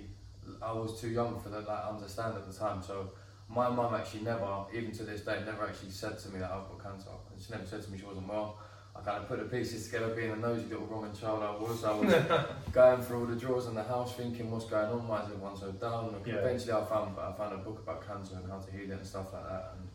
I 0.61 0.71
was 0.71 0.99
too 0.99 1.09
young 1.09 1.39
for 1.39 1.49
that 1.49 1.67
like 1.67 1.85
understand 1.85 2.35
at 2.35 2.47
the 2.49 2.57
time. 2.57 2.81
So 2.81 3.11
my 3.47 3.69
mum 3.69 3.93
actually 3.93 4.21
never, 4.21 4.65
even 4.73 4.91
to 4.93 5.03
this 5.03 5.21
day, 5.21 5.41
never 5.45 5.67
actually 5.67 5.91
said 5.91 6.17
to 6.19 6.29
me 6.29 6.39
that 6.39 6.49
I've 6.49 6.67
got 6.69 6.83
cancer. 6.83 7.09
And 7.31 7.41
she 7.41 7.51
never 7.51 7.65
said 7.65 7.83
to 7.83 7.91
me 7.91 7.97
she 7.99 8.05
wasn't 8.05 8.27
well. 8.27 8.57
I 8.95 9.01
kind 9.01 9.17
of 9.17 9.27
put 9.29 9.39
the 9.39 9.45
pieces 9.45 9.85
together, 9.85 10.13
being 10.13 10.31
a 10.31 10.35
nosy 10.35 10.65
little 10.65 10.85
Roman 10.87 11.15
child 11.15 11.41
I 11.43 11.51
was. 11.51 11.83
I 11.83 11.91
was 11.93 12.13
going 12.73 13.01
through 13.01 13.19
all 13.19 13.25
the 13.25 13.35
drawers 13.35 13.67
in 13.67 13.75
the 13.75 13.83
house, 13.83 14.13
thinking 14.15 14.51
what's 14.51 14.65
going 14.65 14.89
on, 14.89 15.07
why 15.07 15.21
is 15.21 15.25
everyone 15.25 15.55
so 15.55 15.71
down? 15.71 16.13
And 16.15 16.27
Yeah. 16.27 16.35
Eventually, 16.41 16.73
I 16.73 16.83
found 16.85 17.17
I 17.17 17.31
found 17.33 17.53
a 17.53 17.57
book 17.57 17.79
about 17.83 18.05
cancer 18.05 18.35
and 18.35 18.49
how 18.51 18.59
to 18.59 18.71
heal 18.71 18.89
it 18.91 18.97
and 18.97 19.05
stuff 19.07 19.31
like 19.31 19.47
that. 19.47 19.73
And 19.77 19.87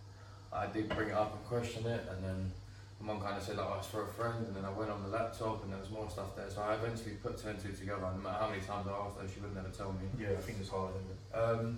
I 0.53 0.67
did 0.73 0.89
bring 0.89 1.09
it 1.11 1.15
up 1.15 1.35
and 1.35 1.45
question 1.45 1.85
it, 1.87 2.07
and 2.11 2.25
then 2.25 2.53
my 3.01 3.13
mum 3.13 3.21
kind 3.21 3.37
of 3.37 3.43
said 3.43 3.57
like, 3.59 3.67
oh, 3.69 3.77
it's 3.79 3.89
for 3.89 4.05
a 4.05 4.09
friend, 4.09 4.47
and 4.47 4.57
then 4.57 4.65
I 4.65 4.71
went 4.71 4.91
on 4.91 5.03
the 5.03 5.09
laptop, 5.11 5.63
and 5.65 5.73
there 5.73 5.81
was 5.81 5.91
more 5.91 6.09
stuff 6.09 6.35
there. 6.37 6.49
So 6.49 6.63
I 6.63 6.75
eventually 6.75 7.17
put 7.17 7.37
two 7.37 7.49
and 7.49 7.61
two 7.61 7.73
together. 7.73 8.05
And 8.07 8.23
no 8.23 8.31
matter 8.31 8.39
how 8.41 8.49
many 8.49 8.63
times 8.63 8.87
I 8.89 8.93
asked 8.93 9.21
her, 9.21 9.29
she 9.29 9.41
would 9.41 9.55
never 9.55 9.69
tell 9.69 9.93
me. 9.93 10.07
yeah, 10.19 10.33
I 10.33 10.41
think 10.41 10.59
it's 10.61 10.71
hard, 10.71 10.93
isn't 10.97 11.11
it? 11.13 11.21
Um, 11.37 11.77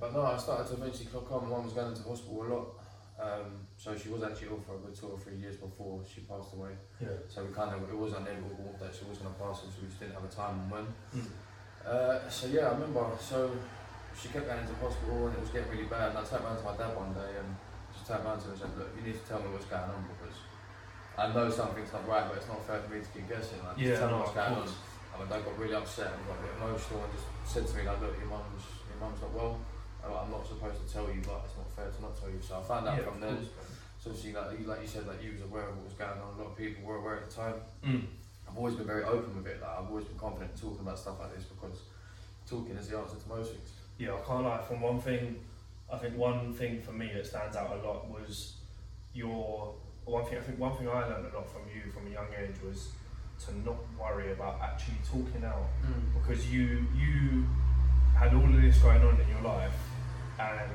but 0.00 0.12
no, 0.12 0.22
I 0.22 0.36
started 0.36 0.66
to 0.68 0.74
eventually 0.82 1.06
clock 1.06 1.30
on. 1.30 1.44
My 1.44 1.56
mum 1.56 1.64
was 1.64 1.74
going 1.74 1.88
into 1.94 2.02
hospital 2.02 2.42
a 2.42 2.48
lot. 2.52 2.66
Um, 3.16 3.64
so 3.76 3.96
she 3.96 4.08
was 4.12 4.22
actually 4.22 4.48
ill 4.48 4.60
for 4.60 4.76
a 4.76 4.78
good 4.78 4.94
two 4.94 5.08
or 5.08 5.18
three 5.18 5.36
years 5.36 5.56
before 5.56 6.04
she 6.04 6.20
passed 6.28 6.52
away. 6.52 6.76
Yeah. 7.00 7.16
So 7.28 7.44
we 7.44 7.52
kind 7.54 7.72
of, 7.72 7.88
it 7.88 7.96
was 7.96 8.12
inevitable 8.12 8.76
that 8.78 8.92
she 8.92 9.08
was 9.08 9.16
going 9.18 9.32
to 9.32 9.40
pass, 9.40 9.64
so 9.64 9.72
we 9.80 9.88
just 9.88 10.00
didn't 10.00 10.14
have 10.14 10.24
a 10.24 10.32
time 10.32 10.60
and 10.60 10.70
when. 10.70 10.86
Mm. 11.16 11.32
Uh, 11.80 12.28
so 12.28 12.46
yeah, 12.48 12.68
I 12.68 12.72
remember, 12.76 13.08
so 13.16 13.56
she 14.12 14.28
kept 14.28 14.44
going 14.44 14.60
into 14.60 14.76
hospital 14.76 15.28
and 15.28 15.36
it 15.36 15.40
was 15.40 15.48
getting 15.48 15.70
really 15.72 15.88
bad. 15.88 16.12
And 16.12 16.18
I 16.20 16.24
turned 16.28 16.44
around 16.44 16.60
to 16.60 16.64
my 16.68 16.76
dad 16.76 16.92
one 16.92 17.16
day 17.16 17.40
and 17.40 17.48
just 17.96 18.04
turned 18.04 18.20
around 18.20 18.44
to 18.44 18.52
him 18.52 18.52
and 18.52 18.60
said, 18.60 18.72
look, 18.76 18.90
you 19.00 19.02
need 19.08 19.16
to 19.16 19.24
tell 19.24 19.40
me 19.40 19.48
what's 19.48 19.64
going 19.68 19.88
on 19.88 20.04
because 20.12 20.36
I 21.16 21.32
know 21.32 21.48
something's 21.48 21.92
not 21.96 22.04
right, 22.04 22.28
but 22.28 22.36
it's 22.36 22.48
not 22.52 22.60
fair 22.68 22.84
for 22.84 22.92
me 22.92 23.00
to 23.00 23.10
keep 23.16 23.24
guessing. 23.32 23.64
Like, 23.64 23.80
Yeah, 23.80 23.96
tell 23.96 24.12
me 24.12 24.20
what's 24.20 24.36
going 24.36 24.60
on. 24.60 24.68
And 24.68 25.16
my 25.24 25.26
dad 25.32 25.40
got 25.40 25.56
really 25.56 25.72
upset 25.72 26.12
and 26.12 26.20
got 26.28 26.36
a 26.36 26.44
bit 26.44 26.52
emotional 26.60 27.00
and 27.00 27.12
just 27.16 27.24
said 27.48 27.64
to 27.64 27.72
me 27.72 27.88
like, 27.88 27.96
look, 28.04 28.12
your 28.20 28.28
mum's 28.28 28.60
your 28.92 29.00
mum's 29.00 29.24
not 29.24 29.32
well. 29.32 29.56
I'm 30.04 30.30
not 30.30 30.46
supposed 30.46 30.78
to 30.78 30.86
tell 30.86 31.08
you, 31.10 31.18
but 31.26 31.42
it's 31.48 31.55
fair 31.76 31.88
to 31.90 32.02
not 32.02 32.18
tell 32.18 32.30
you. 32.30 32.40
So 32.40 32.58
I 32.58 32.62
found 32.62 32.88
out 32.88 32.96
Yeah, 32.98 33.04
from 33.04 33.22
of 33.22 33.28
course. 33.36 33.48
So 34.00 34.10
obviously, 34.10 34.32
like, 34.32 34.58
you- 34.58 34.66
like 34.66 34.80
you 34.82 34.86
said, 34.88 35.06
like 35.06 35.22
you 35.22 35.32
was 35.32 35.42
aware 35.42 35.68
of 35.68 35.76
what 35.76 35.84
was 35.84 35.94
going 35.94 36.18
on. 36.18 36.34
A 36.34 36.42
lot 36.42 36.50
of 36.52 36.56
people 36.56 36.84
were 36.84 36.96
aware 36.96 37.16
at 37.16 37.28
the 37.28 37.34
time. 37.34 37.54
Mm. 37.84 38.06
I've 38.48 38.56
always 38.56 38.74
been 38.76 38.86
very 38.86 39.04
open 39.04 39.36
with 39.36 39.46
it. 39.46 39.60
Like 39.60 39.70
I've 39.78 39.88
always 39.88 40.04
been 40.06 40.18
confident 40.18 40.52
in 40.54 40.60
talking 40.60 40.80
about 40.80 40.98
stuff 40.98 41.18
like 41.20 41.34
this 41.34 41.44
because 41.44 41.80
talking 42.48 42.76
is 42.76 42.88
the 42.88 42.96
answer 42.98 43.16
to 43.16 43.28
most 43.28 43.52
things. 43.52 43.70
Yeah, 43.98 44.14
I 44.14 44.20
can't 44.26 44.42
lie. 44.44 44.62
From 44.62 44.80
one 44.80 45.00
thing, 45.00 45.40
I 45.92 45.98
think 45.98 46.16
one 46.16 46.52
thing 46.54 46.80
for 46.80 46.92
me 46.92 47.10
that 47.14 47.26
stands 47.26 47.56
out 47.56 47.70
a 47.72 47.76
lot 47.86 48.08
was 48.08 48.54
your 49.14 49.74
one 50.04 50.24
thing. 50.26 50.38
I 50.38 50.42
think 50.42 50.58
one 50.60 50.76
thing 50.76 50.88
I 50.88 51.00
learned 51.06 51.26
a 51.32 51.36
lot 51.36 51.48
from 51.50 51.62
you 51.74 51.90
from 51.90 52.06
a 52.06 52.10
young 52.10 52.28
age 52.38 52.54
was 52.64 52.90
to 53.46 53.58
not 53.58 53.76
worry 53.98 54.32
about 54.32 54.60
actually 54.62 54.96
talking 55.10 55.44
out 55.44 55.66
because 56.14 56.48
you 56.50 56.86
you 56.94 57.44
had 58.16 58.32
all 58.34 58.44
of 58.44 58.62
this 58.62 58.78
going 58.78 59.02
on 59.02 59.20
in 59.20 59.28
your 59.28 59.42
life 59.42 59.74
and 60.38 60.70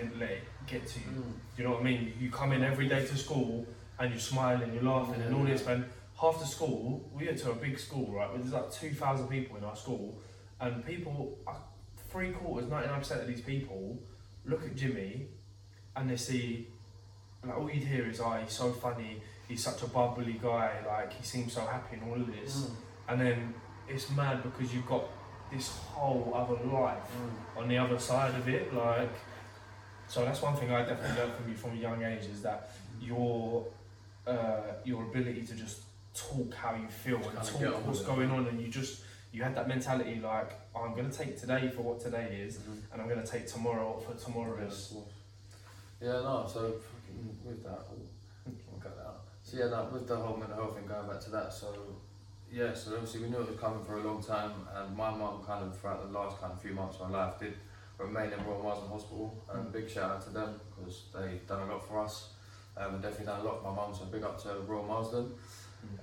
didn't 0.00 0.18
let 0.18 0.30
it 0.30 0.44
get 0.66 0.86
to 0.86 0.98
you. 1.00 1.22
Do 1.56 1.62
you 1.62 1.64
know 1.64 1.74
what 1.74 1.80
I 1.80 1.84
mean? 1.84 2.12
You 2.18 2.30
come 2.30 2.52
in 2.52 2.62
every 2.62 2.88
day 2.88 3.06
to 3.06 3.16
school 3.16 3.66
and 3.98 4.10
you're 4.10 4.20
smiling, 4.20 4.72
you're 4.74 4.82
laughing, 4.82 5.20
and 5.22 5.34
all 5.34 5.44
this. 5.44 5.66
And 5.66 5.84
half 6.20 6.38
the 6.40 6.46
school, 6.46 7.08
we 7.14 7.26
went 7.26 7.38
to 7.38 7.50
a 7.50 7.54
big 7.54 7.78
school, 7.78 8.12
right? 8.12 8.28
There's 8.34 8.52
like 8.52 8.70
two 8.72 8.90
thousand 8.90 9.28
people 9.28 9.56
in 9.56 9.64
our 9.64 9.76
school, 9.76 10.18
and 10.60 10.84
people, 10.84 11.38
uh, 11.46 11.54
three 12.10 12.32
quarters, 12.32 12.68
ninety 12.68 12.88
nine 12.88 12.98
percent 12.98 13.20
of 13.20 13.26
these 13.26 13.42
people 13.42 13.98
look 14.46 14.64
at 14.64 14.74
Jimmy, 14.74 15.26
and 15.96 16.10
they 16.10 16.16
see, 16.16 16.68
like 17.44 17.56
all 17.56 17.70
you'd 17.70 17.84
hear 17.84 18.08
is, 18.08 18.20
"Oh, 18.20 18.38
he's 18.42 18.52
so 18.52 18.72
funny. 18.72 19.22
He's 19.48 19.62
such 19.62 19.82
a 19.82 19.86
bubbly 19.86 20.38
guy. 20.42 20.82
Like 20.86 21.12
he 21.12 21.22
seems 21.24 21.52
so 21.52 21.62
happy 21.62 21.96
and 21.96 22.10
all 22.10 22.20
of 22.20 22.26
this." 22.26 22.56
Mm. 22.56 22.70
And 23.08 23.20
then 23.20 23.54
it's 23.88 24.08
mad 24.10 24.42
because 24.42 24.72
you've 24.72 24.86
got 24.86 25.04
this 25.52 25.68
whole 25.68 26.32
other 26.34 26.64
life 26.70 27.02
mm. 27.02 27.60
on 27.60 27.68
the 27.68 27.76
other 27.76 27.98
side 27.98 28.34
of 28.34 28.48
it. 28.48 28.72
Like, 28.72 29.10
so 30.10 30.24
that's 30.24 30.42
one 30.42 30.56
thing 30.56 30.72
I 30.72 30.84
definitely 30.84 31.22
learned 31.22 31.34
from 31.34 31.48
you 31.48 31.56
from 31.56 31.70
a 31.70 31.76
young 31.76 32.02
age 32.02 32.24
is 32.24 32.42
that 32.42 32.70
your 33.00 33.64
uh, 34.26 34.60
your 34.84 35.04
ability 35.04 35.42
to 35.42 35.54
just 35.54 35.82
talk 36.14 36.52
how 36.52 36.74
you 36.74 36.88
feel 36.88 37.20
Just 37.20 37.54
and 37.54 37.72
talk 37.72 37.86
what's 37.86 38.02
going 38.02 38.28
on, 38.30 38.48
and 38.48 38.60
you 38.60 38.66
just 38.66 39.02
you 39.32 39.44
had 39.44 39.54
that 39.54 39.68
mentality 39.68 40.20
like 40.20 40.50
oh, 40.74 40.80
I'm 40.80 40.96
gonna 40.96 41.12
take 41.12 41.38
today 41.38 41.70
for 41.74 41.82
what 41.82 42.00
today 42.00 42.40
is, 42.42 42.58
and 42.92 43.00
I'm 43.00 43.08
gonna 43.08 43.24
take 43.24 43.46
tomorrow 43.46 44.02
for 44.04 44.14
tomorrow 44.14 44.58
is. 44.66 44.94
Yeah, 46.02 46.12
no, 46.12 46.48
so 46.52 46.74
with 47.44 47.62
that, 47.62 47.78
oh, 47.88 48.52
I'll 48.72 48.80
cut 48.80 48.96
that 48.96 49.06
out. 49.06 49.20
So 49.44 49.58
yeah, 49.58 49.68
no, 49.68 49.90
with 49.92 50.08
the 50.08 50.16
whole 50.16 50.36
mental 50.36 50.56
health 50.56 50.74
thing, 50.74 50.86
going 50.86 51.06
back 51.06 51.20
to 51.20 51.30
that, 51.30 51.52
so 51.52 51.72
yeah, 52.52 52.74
so 52.74 52.94
obviously 52.94 53.22
we 53.22 53.28
knew 53.28 53.38
it 53.38 53.48
was 53.48 53.60
coming 53.60 53.84
for 53.84 53.98
a 53.98 54.02
long 54.02 54.20
time, 54.20 54.50
and 54.74 54.96
my 54.96 55.10
mum 55.10 55.44
kind 55.46 55.64
of 55.64 55.78
throughout 55.78 56.10
the 56.10 56.18
last 56.18 56.40
kind 56.40 56.52
of 56.52 56.60
few 56.60 56.72
months 56.72 56.96
of 56.98 57.10
my 57.10 57.26
life 57.26 57.38
did 57.38 57.54
remain 58.00 58.32
in 58.32 58.44
Royal 58.44 58.62
Marsden 58.62 58.88
Hospital, 58.88 59.44
and 59.52 59.72
big 59.72 59.88
shout 59.88 60.10
out 60.10 60.22
to 60.22 60.30
them 60.30 60.60
because 60.70 61.04
they've 61.14 61.46
done 61.46 61.68
a 61.68 61.72
lot 61.72 61.86
for 61.86 62.00
us. 62.00 62.30
Um, 62.76 62.94
and 62.94 63.02
definitely 63.02 63.26
done 63.26 63.40
a 63.40 63.44
lot 63.44 63.62
for 63.62 63.70
my 63.70 63.76
mum, 63.76 63.94
so 63.94 64.04
big 64.06 64.22
up 64.22 64.40
to 64.42 64.48
Royal 64.66 64.84
Marsden. 64.84 65.32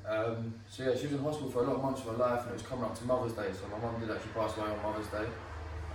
Um, 0.05 0.53
so 0.69 0.83
yeah, 0.83 0.95
she 0.95 1.07
was 1.07 1.13
in 1.13 1.23
hospital 1.23 1.49
for 1.49 1.63
a 1.63 1.67
lot 1.67 1.77
of 1.77 1.81
months 1.81 2.01
of 2.01 2.07
her 2.07 2.17
life, 2.17 2.41
and 2.41 2.49
it 2.51 2.53
was 2.53 2.61
coming 2.61 2.85
up 2.85 2.97
to 2.99 3.05
Mother's 3.05 3.33
Day. 3.33 3.49
So 3.53 3.67
my 3.69 3.79
mum 3.79 3.99
did 3.99 4.11
actually 4.11 4.33
pass 4.33 4.55
away 4.57 4.69
on 4.69 4.81
Mother's 4.83 5.07
Day, 5.07 5.25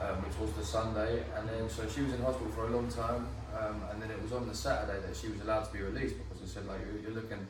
um, 0.00 0.16
which 0.24 0.36
was 0.38 0.50
the 0.52 0.64
Sunday, 0.64 1.22
and 1.36 1.48
then 1.48 1.68
so 1.68 1.86
she 1.88 2.02
was 2.02 2.12
in 2.14 2.22
hospital 2.22 2.50
for 2.52 2.66
a 2.66 2.70
long 2.70 2.88
time, 2.88 3.28
um, 3.54 3.82
and 3.92 4.00
then 4.00 4.10
it 4.10 4.20
was 4.22 4.32
on 4.32 4.48
the 4.48 4.54
Saturday 4.54 4.98
that 5.06 5.14
she 5.14 5.28
was 5.28 5.40
allowed 5.40 5.64
to 5.64 5.72
be 5.72 5.80
released 5.80 6.16
because 6.18 6.40
they 6.40 6.48
said 6.48 6.66
like 6.66 6.80
you're, 6.82 7.02
you're 7.02 7.16
looking, 7.20 7.46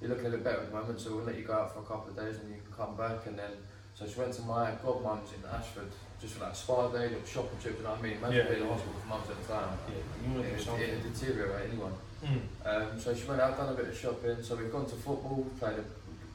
you're 0.00 0.10
looking 0.10 0.26
a 0.26 0.30
bit 0.30 0.44
better 0.44 0.60
at 0.60 0.70
the 0.70 0.76
moment, 0.76 1.00
so 1.00 1.16
we'll 1.16 1.24
let 1.24 1.38
you 1.38 1.44
go 1.44 1.54
out 1.54 1.72
for 1.72 1.80
a 1.80 1.88
couple 1.88 2.10
of 2.10 2.16
days 2.16 2.38
and 2.38 2.50
you 2.50 2.60
can 2.60 2.72
come 2.76 2.94
back. 2.96 3.26
And 3.26 3.38
then 3.38 3.50
So 3.96 4.06
she 4.06 4.20
went 4.20 4.34
to 4.34 4.42
my 4.42 4.72
godmum's 4.84 5.32
in 5.32 5.40
Ashford 5.48 5.88
just 6.26 6.38
for 6.38 6.44
like 6.44 6.56
spa 6.56 6.88
day, 6.88 7.06
little 7.08 7.24
shopping 7.24 7.58
trip. 7.62 7.78
You 7.78 7.84
know 7.84 7.90
what 7.90 8.00
I 8.00 8.02
mean? 8.02 8.16
Imagine 8.18 8.36
Yeah. 8.36 8.50
being 8.50 8.62
in 8.62 8.68
hospital 8.68 8.94
for 9.00 9.06
months 9.08 9.30
at 9.30 9.38
a 9.38 9.46
time. 9.46 9.78
Yeah, 9.86 9.94
you 9.94 10.34
want 10.34 10.42
to 10.46 10.50
It, 10.52 10.58
do 10.58 10.64
something. 10.64 10.90
it, 10.90 11.02
deteriorate 11.14 11.70
anyone. 11.70 11.94
Mm. 12.26 12.42
Um, 12.66 13.00
so 13.00 13.14
she 13.14 13.24
went 13.30 13.40
out, 13.40 13.56
done 13.56 13.70
a 13.70 13.76
bit 13.78 13.86
of 13.86 13.96
shopping. 13.96 14.42
So 14.42 14.56
we've 14.56 14.72
gone 14.72 14.86
to 14.86 14.96
football, 14.96 15.46
played 15.60 15.78
a 15.78 15.84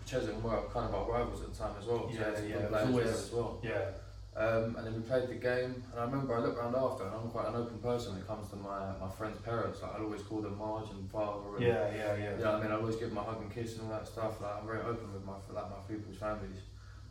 Chesham 0.08 0.42
were 0.42 0.64
kind 0.74 0.88
of 0.90 0.96
our 0.96 1.06
rivals 1.12 1.42
at 1.44 1.52
the 1.54 1.58
time 1.58 1.76
as 1.80 1.86
well. 1.86 2.10
So 2.10 2.16
Yeah, 2.20 2.36
some 2.36 2.48
yeah, 2.48 2.56
good 2.56 2.64
it 2.64 2.72
was 2.72 2.82
players 2.82 2.88
always- 2.90 3.24
as 3.28 3.32
well. 3.32 3.60
Yeah. 3.64 3.92
Um, 4.34 4.76
and 4.78 4.88
then 4.88 4.94
we 4.96 5.02
played 5.02 5.28
the 5.28 5.36
game, 5.36 5.84
and 5.92 6.00
I 6.00 6.04
remember 6.06 6.34
I 6.36 6.40
looked 6.40 6.58
around 6.58 6.74
after, 6.76 7.04
and 7.04 7.14
I'm 7.16 7.30
quite 7.30 7.48
an 7.52 7.56
open 7.56 7.80
person 7.80 8.14
when 8.14 8.22
it 8.22 8.28
comes 8.28 8.50
to 8.52 8.56
my, 8.56 8.96
my 8.98 9.10
friends' 9.12 9.40
parents. 9.42 9.82
Like 9.82 9.96
I 9.96 10.00
always 10.00 10.22
call 10.24 10.40
them 10.42 10.58
Marge 10.58 10.90
and 10.92 11.04
father. 11.12 11.56
And, 11.58 11.66
Yeah, 11.66 11.92
yeah, 11.92 12.16
yeah. 12.16 12.32
You 12.38 12.44
know 12.44 12.52
what 12.54 12.60
I 12.60 12.64
mean? 12.64 12.72
I 12.72 12.76
always 12.76 12.96
give 12.96 13.10
them 13.10 13.18
a 13.18 13.24
hug 13.24 13.42
and 13.42 13.52
kiss 13.54 13.76
and 13.78 13.84
all 13.92 13.98
that 14.00 14.08
stuff. 14.08 14.40
Like 14.42 14.56
I'm 14.56 14.66
very 14.66 14.80
open 14.82 15.12
with 15.14 15.26
my 15.26 15.34
like 15.52 15.70
my 15.70 15.84
people's 15.88 16.16
families. 16.18 16.64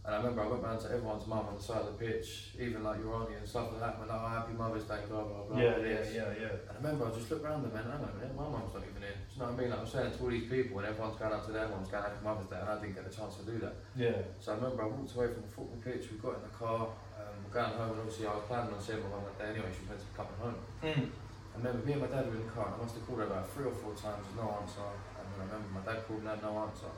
And 0.04 0.14
I 0.14 0.18
remember 0.18 0.40
I 0.42 0.46
went 0.48 0.62
round 0.62 0.80
to 0.80 0.88
everyone's 0.88 1.26
mum 1.26 1.44
on 1.44 1.56
the 1.56 1.62
side 1.62 1.84
of 1.84 1.92
the 1.92 2.00
pitch, 2.00 2.56
even 2.58 2.82
like 2.82 2.98
your 2.98 3.12
auntie 3.14 3.36
and 3.36 3.46
stuff 3.46 3.68
like 3.72 3.80
that. 3.84 4.00
When 4.00 4.08
like, 4.08 4.16
oh, 4.16 4.28
happy 4.32 4.54
Mother's 4.56 4.88
Day, 4.88 5.04
blah 5.04 5.22
blah 5.22 5.44
blah. 5.44 5.60
Yeah, 5.60 5.76
yeah, 5.76 6.00
yeah, 6.08 6.30
yeah. 6.40 6.56
And 6.68 6.72
I 6.72 6.76
remember 6.80 7.04
I 7.04 7.10
just 7.12 7.28
looked 7.30 7.44
around 7.44 7.68
them 7.68 7.76
and 7.76 7.84
hang 7.84 8.00
on 8.00 8.08
a 8.08 8.16
minute, 8.16 8.32
my 8.32 8.48
mum's 8.48 8.72
not 8.72 8.80
even 8.80 9.04
in. 9.04 9.12
Do 9.12 9.28
you 9.28 9.38
know 9.38 9.52
what 9.52 9.54
I 9.54 9.60
mean? 9.60 9.70
Like 9.70 9.80
I'm 9.84 9.90
saying 9.92 10.12
to 10.16 10.18
all 10.24 10.32
these 10.32 10.48
people, 10.48 10.80
and 10.80 10.88
everyone's 10.88 11.20
going 11.20 11.34
up 11.36 11.44
to 11.44 11.52
their 11.52 11.68
mum's 11.68 11.92
going 11.92 12.02
happy 12.02 12.20
Mother's 12.24 12.48
Day, 12.48 12.60
and 12.64 12.68
I 12.72 12.74
didn't 12.80 12.96
get 12.96 13.04
a 13.04 13.12
chance 13.12 13.36
to 13.36 13.44
do 13.44 13.56
that. 13.60 13.74
Yeah. 13.92 14.24
So 14.40 14.52
I 14.52 14.54
remember 14.56 14.80
I 14.82 14.88
walked 14.88 15.12
away 15.12 15.28
from 15.36 15.44
the 15.44 15.52
football 15.52 15.80
pitch. 15.84 16.08
We 16.08 16.16
got 16.16 16.40
in 16.40 16.48
the 16.48 16.54
car, 16.56 16.96
um, 17.20 17.36
we're 17.44 17.52
going 17.52 17.76
home, 17.76 17.92
and 17.92 18.00
obviously 18.00 18.24
I 18.24 18.32
was 18.40 18.48
planning 18.48 18.72
on 18.72 18.80
seeing 18.80 19.04
my 19.04 19.12
mum 19.12 19.28
that 19.28 19.36
day 19.36 19.48
anyway. 19.52 19.68
She 19.68 19.84
was 19.84 19.88
meant 19.92 20.00
to 20.00 20.08
be 20.08 20.16
coming 20.16 20.38
home. 20.40 20.58
Mm. 20.80 21.06
I 21.52 21.58
remember 21.58 21.84
me 21.84 21.92
and 21.92 22.02
my 22.02 22.08
dad 22.08 22.24
were 22.26 22.40
in 22.40 22.46
the 22.46 22.52
car 22.52 22.66
and 22.66 22.74
I 22.74 22.78
must 22.78 22.94
have 22.94 23.04
called 23.06 23.20
her 23.20 23.26
about 23.26 23.50
three 23.52 23.66
or 23.66 23.74
four 23.74 23.92
times, 23.92 24.22
there's 24.22 24.38
no 24.38 24.48
answer. 24.54 24.86
And 25.18 25.26
then 25.28 25.38
I 25.38 25.44
remember 25.50 25.68
my 25.76 25.84
dad 25.84 26.06
called 26.06 26.20
and 26.20 26.30
had 26.30 26.42
no 26.42 26.56
answer. 26.62 26.90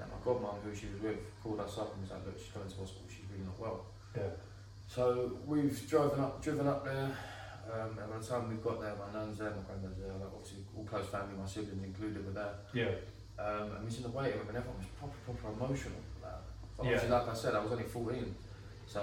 And 0.00 0.10
my 0.10 0.18
godmum, 0.24 0.60
who 0.64 0.74
she 0.74 0.86
was 0.92 1.00
with, 1.02 1.18
called 1.42 1.60
us 1.60 1.78
up 1.78 1.92
and 1.94 2.02
was 2.02 2.10
like, 2.10 2.26
look, 2.26 2.38
she's 2.38 2.50
going 2.50 2.66
to 2.68 2.76
hospital, 2.76 3.06
she's 3.08 3.26
really 3.30 3.44
not 3.46 3.58
well. 3.58 3.86
Yeah. 4.16 4.34
So 4.86 5.38
we've 5.46 5.74
driven 5.88 6.20
up, 6.20 6.42
driven 6.42 6.66
up 6.66 6.84
there, 6.84 7.10
um, 7.72 7.96
and 7.98 8.10
by 8.10 8.18
the 8.18 8.24
time 8.24 8.48
we 8.50 8.56
got 8.56 8.80
there, 8.80 8.94
my 8.98 9.08
nan's 9.18 9.38
there, 9.38 9.50
my 9.50 9.62
granddad's 9.66 9.98
there, 9.98 10.12
like 10.12 10.28
obviously 10.34 10.60
all 10.76 10.84
close 10.84 11.06
family, 11.06 11.34
my 11.38 11.46
siblings 11.46 11.82
included 11.82 12.24
were 12.26 12.32
there. 12.32 12.54
Yeah. 12.74 12.92
Um, 13.38 13.70
and 13.74 13.78
we 13.80 13.84
was 13.86 13.96
in 13.96 14.02
the 14.04 14.10
waiting 14.14 14.38
room 14.38 14.48
and 14.48 14.56
everyone 14.58 14.78
was 14.78 14.90
proper, 14.98 15.16
proper 15.26 15.48
emotional. 15.56 15.98
Like, 16.22 16.32
but 16.76 16.84
Yeah. 16.86 16.92
obviously, 16.92 17.10
like 17.10 17.28
I 17.28 17.34
said, 17.34 17.54
I 17.54 17.62
was 17.62 17.72
only 17.72 17.84
14. 17.84 18.34
So, 18.86 19.00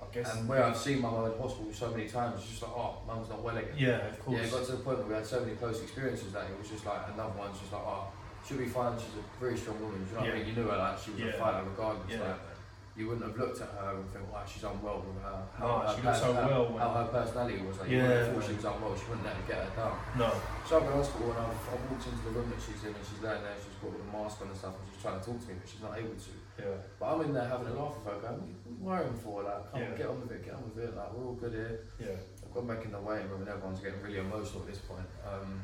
I 0.00 0.14
guess. 0.14 0.34
and 0.36 0.48
where 0.48 0.62
I've 0.64 0.76
seen 0.76 1.00
my 1.00 1.10
mum 1.10 1.26
in 1.32 1.38
hospital 1.38 1.72
so 1.72 1.90
many 1.90 2.06
times, 2.08 2.40
it's 2.40 2.50
just 2.50 2.62
like, 2.62 2.72
oh, 2.76 2.98
mum's 3.06 3.28
not 3.28 3.42
well 3.42 3.56
again. 3.56 3.74
Yeah, 3.76 4.06
of 4.08 4.20
course. 4.24 4.38
Yeah, 4.38 4.46
it 4.46 4.50
got 4.52 4.64
to 4.66 4.72
the 4.72 4.78
point 4.78 4.98
where 4.98 5.06
we 5.08 5.14
had 5.14 5.26
so 5.26 5.40
many 5.40 5.54
close 5.56 5.82
experiences 5.82 6.32
that 6.32 6.44
it 6.50 6.58
was 6.58 6.68
just 6.68 6.84
like 6.86 7.00
another 7.12 7.34
one's 7.36 7.58
just 7.58 7.72
like, 7.72 7.82
oh, 7.84 8.06
she'll 8.50 8.58
be 8.58 8.66
fine. 8.66 8.98
She's 8.98 9.14
a 9.14 9.24
very 9.38 9.56
strong 9.56 9.78
woman. 9.80 10.02
Do 10.02 10.10
you 10.10 10.14
know 10.14 10.20
what 10.20 10.26
Yeah. 10.26 10.34
I 10.34 10.38
mean? 10.42 10.46
You 10.50 10.54
knew 10.58 10.66
her 10.68 10.78
like 10.78 10.98
she 10.98 11.10
was 11.14 11.20
Yeah. 11.22 11.26
a 11.30 11.32
fighter 11.38 11.62
regardless. 11.70 12.10
yeah. 12.10 12.26
Like, 12.26 12.42
you 12.98 13.06
wouldn't 13.06 13.22
have 13.24 13.38
looked 13.38 13.62
at 13.62 13.70
her 13.70 13.94
and 13.96 14.04
think, 14.12 14.26
wow, 14.34 14.42
she's 14.44 14.64
unwell 14.66 14.98
with 15.06 15.22
her. 15.22 15.38
No, 15.62 15.78
her 15.78 15.94
she 15.94 16.02
looked 16.02 16.18
so 16.18 16.34
how, 16.34 16.48
well 16.50 16.66
when- 16.74 16.82
How 16.82 16.90
her 17.00 17.08
personality 17.14 17.62
was. 17.62 17.78
Like, 17.78 17.88
you 17.88 17.96
Yeah. 18.02 18.26
have 18.26 18.34
thought 18.34 18.44
she 18.44 18.54
was 18.58 18.64
unwell. 18.66 18.92
She 18.98 19.06
wouldn't 19.06 19.24
let 19.30 19.36
her 19.38 19.46
get 19.46 19.58
her 19.62 19.72
down. 19.78 19.94
No. 20.18 20.28
So 20.66 20.70
I'm 20.82 20.86
in 20.90 20.92
hospital 20.98 21.30
and 21.30 21.38
I've, 21.38 21.64
I've 21.70 21.82
walked 21.86 22.06
into 22.10 22.22
the 22.26 22.30
room 22.34 22.50
that 22.50 22.60
she's 22.60 22.82
in 22.82 22.92
and 22.92 23.04
she's 23.06 23.22
laying 23.22 23.40
there. 23.46 23.54
And 23.54 23.62
she's 23.62 23.78
got 23.78 23.94
a 23.94 24.04
mask 24.10 24.42
on 24.42 24.48
and 24.50 24.58
stuff 24.58 24.74
and 24.74 24.84
she's 24.90 25.00
trying 25.00 25.16
to 25.22 25.24
talk 25.24 25.38
to 25.40 25.46
me, 25.48 25.54
but 25.54 25.66
she's 25.70 25.80
not 25.86 25.94
able 25.96 26.18
to. 26.18 26.32
Yeah. 26.60 26.76
But 26.98 27.06
I'm 27.14 27.20
in 27.24 27.32
there 27.32 27.48
having 27.48 27.68
a 27.70 27.74
laugh 27.78 27.94
with 27.96 28.06
her, 28.10 28.16
going, 28.20 28.42
what 28.42 28.50
are 28.50 28.50
you 28.50 28.76
worrying 29.06 29.16
for? 29.22 29.34
Like, 29.46 29.62
come 29.70 29.80
on, 29.80 29.86
Yeah. 29.86 29.96
get 29.96 30.06
on 30.10 30.18
with 30.20 30.32
it, 30.34 30.40
get 30.44 30.54
on 30.58 30.64
with 30.66 30.78
it. 30.84 30.92
Like, 30.92 31.08
we're 31.14 31.24
all 31.30 31.38
good 31.40 31.54
here. 31.54 31.74
Yeah. 32.02 32.18
I've 32.44 32.52
gone 32.52 32.66
back 32.66 32.82
in 32.84 32.90
the 32.92 33.00
waiting 33.00 33.30
room 33.30 33.46
and 33.46 33.48
everyone's 33.54 33.80
getting 33.80 34.02
really 34.02 34.18
emotional 34.18 34.66
at 34.66 34.68
this 34.74 34.82
point. 34.84 35.06
Um, 35.24 35.62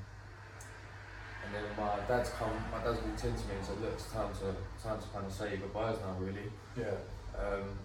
and 1.46 1.54
then 1.54 1.64
my 1.78 2.02
dad's 2.08 2.30
come, 2.30 2.50
my 2.74 2.82
dad's 2.82 2.98
walked 3.06 3.22
into 3.22 3.46
me 3.46 3.54
and 3.54 3.64
said, 3.64 3.80
look, 3.80 3.94
it's 3.94 4.10
time 4.10 4.34
to, 4.42 4.50
time 4.82 4.98
to 4.98 5.06
kind 5.14 5.26
of 5.26 5.32
say 5.32 5.54
your 5.54 5.62
goodbyes 5.70 5.96
now, 6.02 6.18
really. 6.18 6.50
Yeah. 6.74 6.98
Um, 7.38 7.78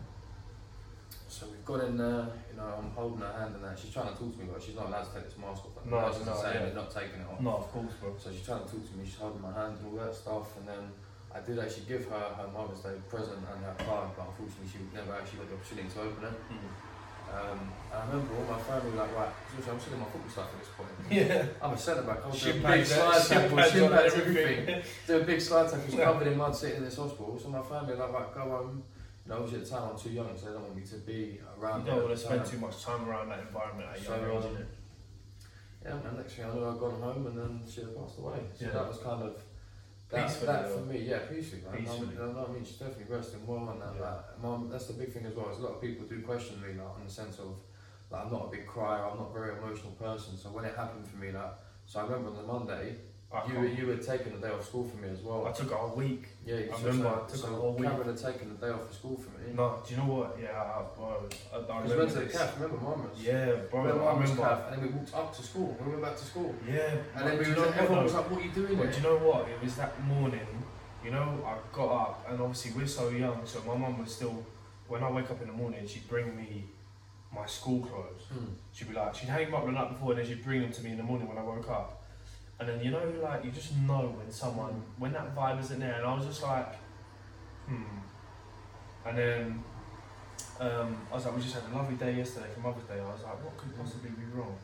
so 1.30 1.46
we've 1.48 1.64
got 1.64 1.86
in 1.86 1.98
there, 1.98 2.28
you 2.50 2.58
know, 2.58 2.68
I'm 2.82 2.92
holding 2.92 3.22
her 3.22 3.34
hand 3.34 3.56
and 3.56 3.64
that. 3.64 3.78
She's 3.78 3.94
trying 3.94 4.12
to 4.12 4.18
talk 4.18 4.34
to 4.34 4.40
me, 4.42 4.50
but 4.52 4.62
she's 4.62 4.76
not 4.76 4.88
allowed 4.90 5.06
to 5.06 5.14
take 5.14 5.30
this 5.30 5.38
mask 5.38 5.64
off. 5.64 5.78
No, 5.86 5.98
I 5.98 6.10
was 6.10 6.18
just 6.18 6.28
no, 6.28 6.36
saying, 6.36 6.58
yeah. 6.58 6.66
they're 6.66 6.82
not 6.82 6.92
taking 6.92 7.22
it 7.22 7.28
off. 7.30 7.40
No, 7.40 7.62
of 7.62 7.68
course, 7.72 7.94
bro. 8.02 8.14
So 8.18 8.34
she's 8.34 8.44
trying 8.44 8.66
to 8.66 8.70
talk 8.70 8.84
to 8.84 8.94
me, 8.98 9.06
she's 9.06 9.22
holding 9.22 9.42
my 9.42 9.54
hand 9.54 9.78
and 9.78 9.86
all 9.88 9.98
that 10.06 10.14
stuff. 10.14 10.58
And 10.58 10.68
then 10.68 10.84
I 11.32 11.40
did 11.40 11.58
actually 11.58 11.88
give 11.88 12.04
her 12.12 12.26
her 12.36 12.48
Mother's 12.52 12.84
Day 12.84 12.98
present 13.08 13.40
and 13.40 13.64
her 13.64 13.76
card, 13.86 14.12
but 14.18 14.28
unfortunately 14.28 14.68
she 14.68 14.84
never 14.92 15.16
actually 15.16 15.46
got 15.46 15.48
the 15.50 15.56
opportunity 15.56 15.88
to 15.88 16.00
open 16.02 16.24
it. 16.28 16.38
Mm. 16.52 16.91
Um, 17.34 17.72
I 17.94 18.06
remember 18.08 18.36
all 18.36 18.44
my 18.56 18.60
family 18.60 18.92
were 18.92 18.98
like, 18.98 19.16
right, 19.16 19.30
I'm 19.56 19.80
still 19.80 19.94
in 19.94 20.00
my 20.00 20.06
football 20.06 20.30
stuff 20.32 20.50
at 20.54 20.60
this 20.60 20.70
point. 20.76 20.90
Yeah. 21.12 21.46
I'm 21.62 21.74
a 21.74 21.78
centre 21.78 22.04
back. 22.04 22.18
I'll 22.26 22.32
do 22.32 22.38
a 22.38 22.40
Shin 22.40 22.62
big 22.62 22.86
slide 22.86 23.22
shin 23.22 23.38
tackle, 23.42 23.58
pads 23.58 23.72
shin 23.72 23.90
pads, 23.90 24.14
everything. 24.16 24.58
everything. 24.60 24.84
Do 25.08 25.20
a 25.20 25.24
big 25.24 25.42
slide 25.42 25.70
tackle, 25.72 25.94
Yeah. 25.98 26.06
covered 26.06 26.28
in 26.28 26.38
mud, 26.38 26.56
sitting 26.56 26.78
in 26.78 26.84
this 26.86 26.96
hospital. 26.98 27.40
So 27.42 27.50
my 27.50 27.62
family 27.62 27.94
were 27.94 28.00
like, 28.00 28.14
right, 28.14 28.34
go 28.34 28.42
home. 28.42 28.84
You 29.26 29.30
know, 29.30 29.36
obviously 29.38 29.60
at 29.60 29.66
the 29.66 29.72
time 29.72 29.90
I'm 29.92 30.00
too 30.00 30.10
young, 30.10 30.38
so 30.38 30.46
they 30.48 30.52
don't 30.54 30.64
want 30.64 30.76
me 30.76 30.84
to 30.84 30.96
be 30.98 31.40
around. 31.60 31.86
You 31.86 31.92
don't 31.92 32.04
want 32.04 32.18
to 32.18 32.18
spend 32.26 32.46
too 32.46 32.58
much 32.58 32.84
time 32.84 33.08
around 33.08 33.30
that 33.30 33.40
environment 33.40 33.90
at 33.94 34.00
So, 34.02 34.16
young 34.16 34.38
age, 34.38 34.46
um? 34.46 34.58
Yeah, 35.84 35.90
man. 35.96 36.18
Next 36.18 36.34
thing 36.34 36.46
I 36.46 36.54
knew, 36.54 36.66
I'd 36.66 36.80
gone 36.80 37.02
home, 37.02 37.28
and 37.28 37.38
then 37.38 37.62
she 37.70 37.82
had 37.82 37.96
passed 37.96 38.20
away. 38.20 38.40
So 38.58 38.66
Yeah. 38.66 38.72
that 38.72 38.88
was 38.88 38.98
kind 38.98 39.24
of. 39.24 39.36
That, 40.12 40.28
Peacefully, 40.28 40.48
that 40.48 40.70
for 40.70 40.80
me, 40.82 41.00
yeah, 41.00 41.20
peacefully, 41.20 41.62
man. 41.64 41.80
Peacefully. 41.80 42.16
Know 42.16 42.32
what 42.32 42.50
I 42.50 42.52
mean? 42.52 42.66
She's 42.66 42.76
definitely 42.76 43.08
resting 43.08 43.48
well, 43.48 43.70
and 43.70 43.82
that, 43.82 43.96
Yeah. 43.96 44.02
that. 44.02 44.44
Mum, 44.44 44.68
that's 44.70 44.88
the 44.88 44.94
big 44.94 45.14
thing 45.14 45.26
as 45.26 45.34
well. 45.34 45.50
Is 45.50 45.60
a 45.60 45.62
lot 45.62 45.76
of 45.76 45.82
people 45.82 46.06
do 46.06 46.22
question 46.22 46.60
me, 46.62 46.76
like, 46.76 46.98
in 47.00 47.06
the 47.06 47.12
sense 47.12 47.40
of, 47.40 47.56
like, 48.12 48.26
I'm 48.26 48.32
not 48.32 48.48
a 48.48 48.52
big 48.52 48.68
crier. 48.68 49.06
I'm 49.06 49.18
not 49.18 49.30
a 49.30 49.34
very 49.34 49.56
emotional 49.58 49.94
person. 49.94 50.36
So 50.36 50.50
when 50.50 50.66
it 50.66 50.76
happened 50.76 51.08
for 51.08 51.16
me, 51.16 51.32
like, 51.32 51.54
so 51.86 52.00
I 52.00 52.04
remember 52.04 52.30
on 52.30 52.36
the 52.36 52.44
Monday, 52.44 52.98
I, 53.34 53.48
you 53.48 53.54
can't- 53.54 53.80
you 53.80 53.88
had 53.90 54.02
taken 54.02 54.34
the 54.40 54.46
day 54.46 54.54
off 54.54 54.66
school 54.66 54.84
for 54.84 54.98
me 54.98 55.08
as 55.10 55.20
well. 55.22 55.48
I 55.48 55.52
took 55.54 55.72
a 55.72 55.76
whole 55.76 55.96
week. 55.96 56.28
yeah, 56.46 56.56
I 56.56 56.78
so, 56.78 56.86
remember 56.88 57.04
so, 57.04 57.24
I 57.24 57.28
took 57.32 57.38
so 57.40 57.48
a 57.48 57.56
whole 57.56 57.74
week. 57.74 57.90
Cameron 57.90 58.08
had 58.10 58.18
taken 58.18 58.50
the 58.60 58.66
day 58.68 58.74
off 58.74 58.88
for 58.88 58.94
school 58.94 59.16
for 59.18 59.30
me. 59.40 59.54
No, 59.56 59.80
do 59.88 59.94
you 59.94 60.00
know 60.02 60.08
what? 60.14 60.38
Yeah, 60.42 60.50
I, 60.52 60.82
bro, 60.96 61.08
I, 61.54 61.56
I 61.56 61.60
Because 61.62 61.68
we 61.70 61.74
remember 61.82 61.98
went 61.98 62.10
to 62.12 62.20
the 62.20 62.26
this. 62.26 62.38
calf. 62.38 62.56
Remember, 62.60 62.84
mum 62.84 63.10
was. 63.10 63.24
Yeah, 63.24 63.56
bro, 63.72 63.80
Remember, 63.84 64.04
I 64.04 64.12
mum 64.12 64.22
was 64.22 64.30
remember. 64.32 64.50
calf, 64.56 64.64
and 64.68 64.74
then 64.76 64.82
we 64.92 64.98
walked 65.00 65.16
up 65.16 65.36
to 65.38 65.44
school. 65.44 65.78
We 65.80 65.90
went 65.92 66.02
back 66.04 66.18
to 66.18 66.26
school. 66.26 66.56
Yeah, 66.68 66.76
And 67.16 67.28
then 67.28 67.38
but 67.38 67.38
we 67.40 67.44
do 67.46 67.50
you 67.52 67.56
was, 67.56 67.56
know 67.56 67.62
what, 67.68 67.78
everyone 67.78 67.96
though? 67.98 68.04
was 68.04 68.14
like, 68.14 68.32
"What 68.32 68.42
are 68.42 68.44
you 68.46 68.52
doing 68.52 68.76
But 68.76 68.84
there?" 68.84 68.92
do 68.92 68.98
you 68.98 69.04
know 69.08 69.18
what? 69.18 69.48
It 69.50 69.64
was 69.64 69.76
that 69.76 70.04
morning. 70.04 70.48
You 71.06 71.12
know, 71.12 71.28
I 71.48 71.54
got 71.76 71.90
up 72.04 72.26
and 72.30 72.42
obviously 72.42 72.72
we're 72.80 72.86
so 72.88 73.10
young, 73.10 73.42
so 73.46 73.62
my 73.66 73.76
mum 73.78 73.98
was 74.00 74.14
still. 74.14 74.46
When 74.90 75.02
I 75.04 75.10
wake 75.10 75.32
up 75.32 75.40
in 75.42 75.48
the 75.48 75.54
morning, 75.54 75.88
she'd 75.88 76.08
bring 76.10 76.36
me 76.36 76.66
my 77.34 77.46
school 77.46 77.80
clothes. 77.80 78.24
Hmm. 78.30 78.44
She'd 78.74 78.90
be 78.90 78.94
like, 78.94 79.16
she'd 79.16 79.30
hang 79.30 79.46
them 79.46 79.56
up 79.56 79.66
the 79.66 79.72
night 79.72 79.88
before, 79.90 80.12
and 80.12 80.20
then 80.20 80.28
she'd 80.28 80.44
bring 80.44 80.62
them 80.64 80.72
to 80.74 80.84
me 80.84 80.92
in 80.92 80.98
the 80.98 81.04
morning 81.04 81.30
when 81.30 81.38
I 81.38 81.44
woke 81.44 81.70
up. 81.70 82.01
And 82.62 82.70
then 82.70 82.80
you 82.84 82.92
know, 82.92 83.02
like 83.24 83.44
you 83.44 83.50
just 83.50 83.76
know 83.76 84.14
when 84.16 84.30
someone, 84.30 84.84
when 85.00 85.14
that 85.14 85.36
vibe 85.36 85.60
isn't 85.62 85.80
there, 85.80 85.96
and 85.96 86.06
I 86.06 86.14
was 86.14 86.28
just 86.28 86.44
like, 86.44 86.76
hmm. 87.68 87.84
And 89.04 89.18
then 89.18 89.64
um, 90.60 90.96
I 91.12 91.16
was 91.16 91.26
like, 91.26 91.36
we 91.36 91.42
just 91.42 91.56
had 91.56 91.64
a 91.72 91.76
lovely 91.76 91.96
day 91.96 92.14
yesterday 92.16 92.46
for 92.54 92.60
Mother's 92.60 92.84
Day. 92.84 93.00
I 93.00 93.12
was 93.12 93.24
like, 93.24 93.44
what 93.44 93.58
could 93.58 93.76
possibly 93.76 94.12
be 94.12 94.26
wrong? 94.32 94.56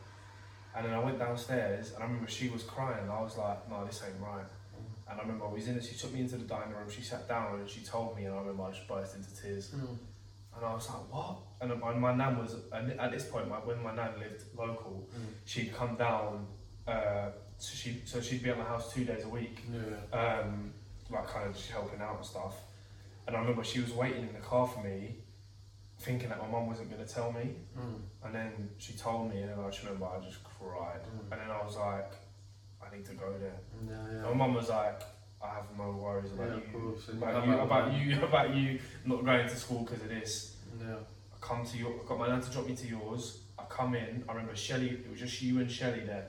And 0.76 0.86
then 0.86 0.94
I 0.94 1.00
went 1.00 1.18
downstairs, 1.18 1.92
and 1.94 2.04
I 2.04 2.06
remember 2.06 2.30
she 2.30 2.48
was 2.48 2.62
crying. 2.62 3.10
I 3.10 3.20
was 3.20 3.36
like, 3.36 3.68
no, 3.68 3.84
this 3.84 4.00
ain't 4.06 4.22
right. 4.22 4.46
And 5.10 5.18
I 5.18 5.22
remember 5.22 5.46
I 5.46 5.52
was 5.52 5.66
in 5.66 5.76
it. 5.76 5.84
She 5.84 5.96
took 5.96 6.12
me 6.14 6.20
into 6.20 6.36
the 6.36 6.44
dining 6.44 6.74
room. 6.76 6.88
She 6.88 7.02
sat 7.02 7.26
down 7.26 7.58
and 7.58 7.68
she 7.68 7.80
told 7.80 8.16
me, 8.16 8.26
and 8.26 8.34
I 8.34 8.38
remember 8.38 8.62
I 8.62 8.70
just 8.70 8.86
burst 8.86 9.16
into 9.16 9.34
tears. 9.34 9.70
Hmm. 9.70 9.96
And 10.54 10.64
I 10.64 10.72
was 10.74 10.88
like, 10.88 11.12
what? 11.12 11.38
And 11.60 11.80
my, 11.80 11.94
my 11.94 12.14
nan 12.14 12.38
was, 12.38 12.54
and 12.72 12.92
at 13.00 13.10
this 13.10 13.24
point, 13.24 13.48
my, 13.48 13.56
when 13.56 13.82
my 13.82 13.92
nan 13.94 14.10
lived 14.20 14.44
local, 14.56 15.08
Hmm. 15.12 15.24
she'd 15.46 15.74
come 15.74 15.96
down, 15.96 16.46
uh, 16.86 17.30
so, 17.58 17.74
she, 17.76 18.00
so 18.04 18.20
she'd 18.20 18.42
be 18.42 18.50
at 18.50 18.58
my 18.58 18.64
house 18.64 18.92
two 18.92 19.04
days 19.04 19.24
a 19.24 19.28
week, 19.28 19.60
Yeah. 19.72 20.18
um, 20.18 20.72
like 21.10 21.26
kind 21.28 21.46
of 21.48 21.54
just 21.56 21.70
helping 21.70 22.00
out 22.00 22.16
and 22.16 22.24
stuff. 22.26 22.54
And 23.26 23.36
I 23.36 23.40
remember 23.40 23.62
she 23.64 23.80
was 23.80 23.92
waiting 23.92 24.22
in 24.26 24.32
the 24.32 24.40
car 24.40 24.66
for 24.66 24.82
me, 24.82 25.16
thinking 25.98 26.28
that 26.28 26.38
my 26.40 26.46
mum 26.48 26.66
wasn't 26.66 26.90
going 26.90 27.04
to 27.04 27.12
tell 27.12 27.32
me. 27.32 27.56
Hmm. 27.76 27.94
And 28.24 28.34
then 28.34 28.70
she 28.78 28.92
told 28.94 29.30
me, 29.32 29.42
and 29.42 29.60
I 29.60 29.68
just 29.70 29.82
remember 29.84 30.06
I 30.06 30.24
just 30.24 30.38
cried. 30.44 31.00
Mm. 31.04 31.32
And 31.32 31.40
then 31.40 31.50
I 31.50 31.62
was 31.64 31.76
like, 31.76 32.12
I 32.82 32.94
need 32.94 33.04
to 33.06 33.14
go 33.14 33.34
there. 33.38 33.60
Yeah, 33.88 34.14
yeah. 34.14 34.22
my 34.22 34.34
mum 34.34 34.54
was 34.54 34.68
like, 34.68 35.02
I 35.42 35.48
have 35.54 35.66
no 35.76 35.90
worries 35.92 36.32
about 36.32 36.48
you. 36.50 36.54
of 36.56 36.72
course. 36.72 37.08
And 37.08 37.22
About 37.22 37.46
you, 37.46 37.58
about 37.58 37.92
you, 37.92 38.22
about 38.24 38.54
you 38.54 38.78
not 39.04 39.24
going 39.24 39.48
to 39.48 39.56
school 39.56 39.84
because 39.84 40.02
of 40.02 40.08
this. 40.08 40.56
Yeah. 40.80 40.94
I 40.96 41.36
come 41.40 41.64
to 41.64 41.78
your, 41.78 41.90
I 41.90 42.08
got 42.08 42.18
my 42.18 42.28
nan 42.28 42.40
to 42.40 42.50
drop 42.50 42.66
me 42.66 42.74
to 42.76 42.86
yours. 42.86 43.40
I 43.58 43.64
come 43.68 43.94
in. 43.94 44.24
I 44.28 44.32
remember 44.32 44.56
Shelley. 44.56 44.88
It 44.90 45.10
was 45.10 45.20
just 45.20 45.40
you 45.42 45.58
and 45.60 45.70
Shelley 45.70 46.00
there. 46.00 46.28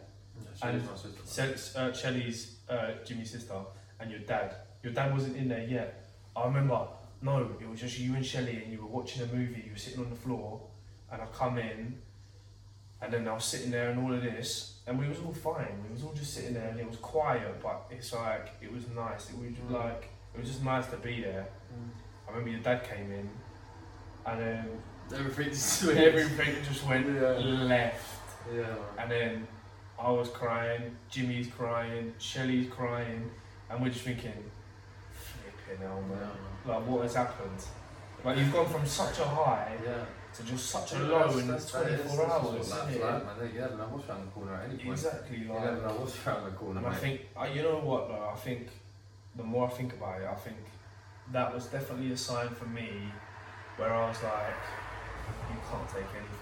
And. 0.62 0.82
Se- 1.26 1.56
uh, 1.76 1.92
Shelley's 1.94 2.56
uh, 2.70 2.92
Jimmy's 3.06 3.32
sister 3.32 3.56
and 4.00 4.10
your 4.12 4.20
dad. 4.22 4.56
Your 4.84 4.94
dad 4.94 5.14
wasn't 5.14 5.36
in 5.38 5.48
there 5.50 5.64
yet. 5.64 6.06
I 6.36 6.46
remember. 6.46 6.88
No, 7.22 7.50
it 7.60 7.70
was 7.70 7.80
just 7.82 8.00
you 8.00 8.16
and 8.16 8.26
Shelley, 8.26 8.62
and 8.64 8.72
you 8.72 8.80
were 8.82 8.88
watching 8.88 9.22
a 9.24 9.26
movie. 9.26 9.64
You 9.66 9.72
were 9.74 9.78
sitting 9.78 10.00
on 10.04 10.10
the 10.10 10.16
floor, 10.16 10.62
and 11.12 11.22
I 11.22 11.26
come 11.34 11.58
in, 11.58 11.98
and 13.02 13.12
then 13.14 13.28
I 13.28 13.34
was 13.34 13.44
sitting 13.44 13.72
there 13.72 13.90
and 13.90 14.00
all 14.02 14.14
of 14.14 14.22
this, 14.24 14.76
and 14.88 14.98
we 14.98 15.08
was 15.08 15.18
all 15.20 15.34
fine. 15.34 15.84
We 15.86 15.94
was 15.94 16.04
all 16.04 16.14
just 16.14 16.34
sitting 16.34 16.54
there, 16.54 16.70
and 16.70 16.80
it 16.80 16.88
was 16.88 16.96
quiet, 16.98 17.62
but 17.62 17.88
it's 17.92 18.14
like 18.14 18.50
it 18.62 18.72
was 18.72 18.84
nice. 18.96 19.30
It 19.30 19.38
was 19.38 19.50
just 19.50 19.68
Mm. 19.68 19.74
like 19.84 20.10
it 20.34 20.40
was 20.40 20.48
just 20.50 20.64
nice 20.64 20.88
to 20.88 20.98
be 20.98 21.22
there. 21.22 21.48
Hmm. 21.74 21.90
I 22.28 22.32
remember 22.32 22.52
your 22.52 22.62
dad 22.62 22.84
came 22.90 23.12
in, 23.12 23.30
and 24.26 24.40
then 24.40 24.66
Everything 25.14 25.50
just 25.50 25.84
went. 25.88 25.98
everything 26.00 26.56
just 26.64 26.86
went 26.88 27.06
Yeah. 27.08 27.32
left. 27.66 28.06
Yeah. 28.56 28.76
And 28.98 29.12
then 29.12 29.48
I 30.02 30.10
was 30.12 30.30
crying, 30.30 30.96
Jimmy's 31.10 31.48
crying, 31.48 32.14
Shelley's 32.20 32.70
crying, 32.70 33.30
and 33.70 33.82
we're 33.82 33.90
just 33.90 34.06
thinking, 34.06 34.32
flipping 35.12 35.86
hell, 35.86 36.02
man. 36.02 36.20
man. 36.20 36.30
Like, 36.66 36.88
what 36.88 37.04
has 37.04 37.16
happened? 37.16 37.64
Like 38.24 38.38
you've 38.38 38.52
gone 38.54 38.68
from 38.68 38.86
such 38.86 39.20
a 39.20 39.26
high 39.26 39.78
Yeah. 39.84 40.06
to 40.36 40.44
just 40.44 40.66
such 40.70 40.94
a 40.94 40.96
Yeah, 40.98 41.02
low 41.04 41.38
in 41.38 41.48
that's- 41.48 41.72
that 41.72 41.88
is- 41.88 42.02
24 42.16 42.32
hours. 42.32 42.68
it? 42.70 42.74
like, 43.02 43.26
man. 43.40 43.52
You 43.54 43.60
never 43.62 43.78
know 43.78 43.84
what's 43.86 44.10
around 44.10 44.26
the 44.26 44.32
corner 44.32 44.56
at 44.56 44.66
any 44.66 44.78
point. 44.78 44.90
Exactly, 44.90 45.38
You 45.38 45.54
like. 45.54 45.64
never 45.64 45.82
know 45.88 45.94
what's 45.96 46.28
around 46.28 46.44
the 46.46 46.52
corner, 46.52 46.80
And 46.80 46.88
I 46.88 46.96
think, 46.96 47.22
uh, 47.36 47.48
you 47.54 47.64
know 47.64 47.80
what 47.80 48.08
though, 48.10 48.30
I 48.30 48.36
think 48.36 48.70
the 49.36 49.44
more 49.44 49.68
I 49.68 49.70
think 49.72 49.94
about 49.94 50.22
it, 50.22 50.28
I 50.28 50.36
think 50.36 50.58
that 51.32 51.54
was 51.54 51.66
definitely 51.68 52.12
a 52.12 52.18
sign 52.18 52.50
for 52.50 52.66
me 52.66 53.12
where 53.78 53.94
I 53.94 54.08
was 54.10 54.22
like, 54.24 54.56
you 55.50 55.58
can't 55.70 55.88
take 55.88 56.10
anything. 56.16 56.39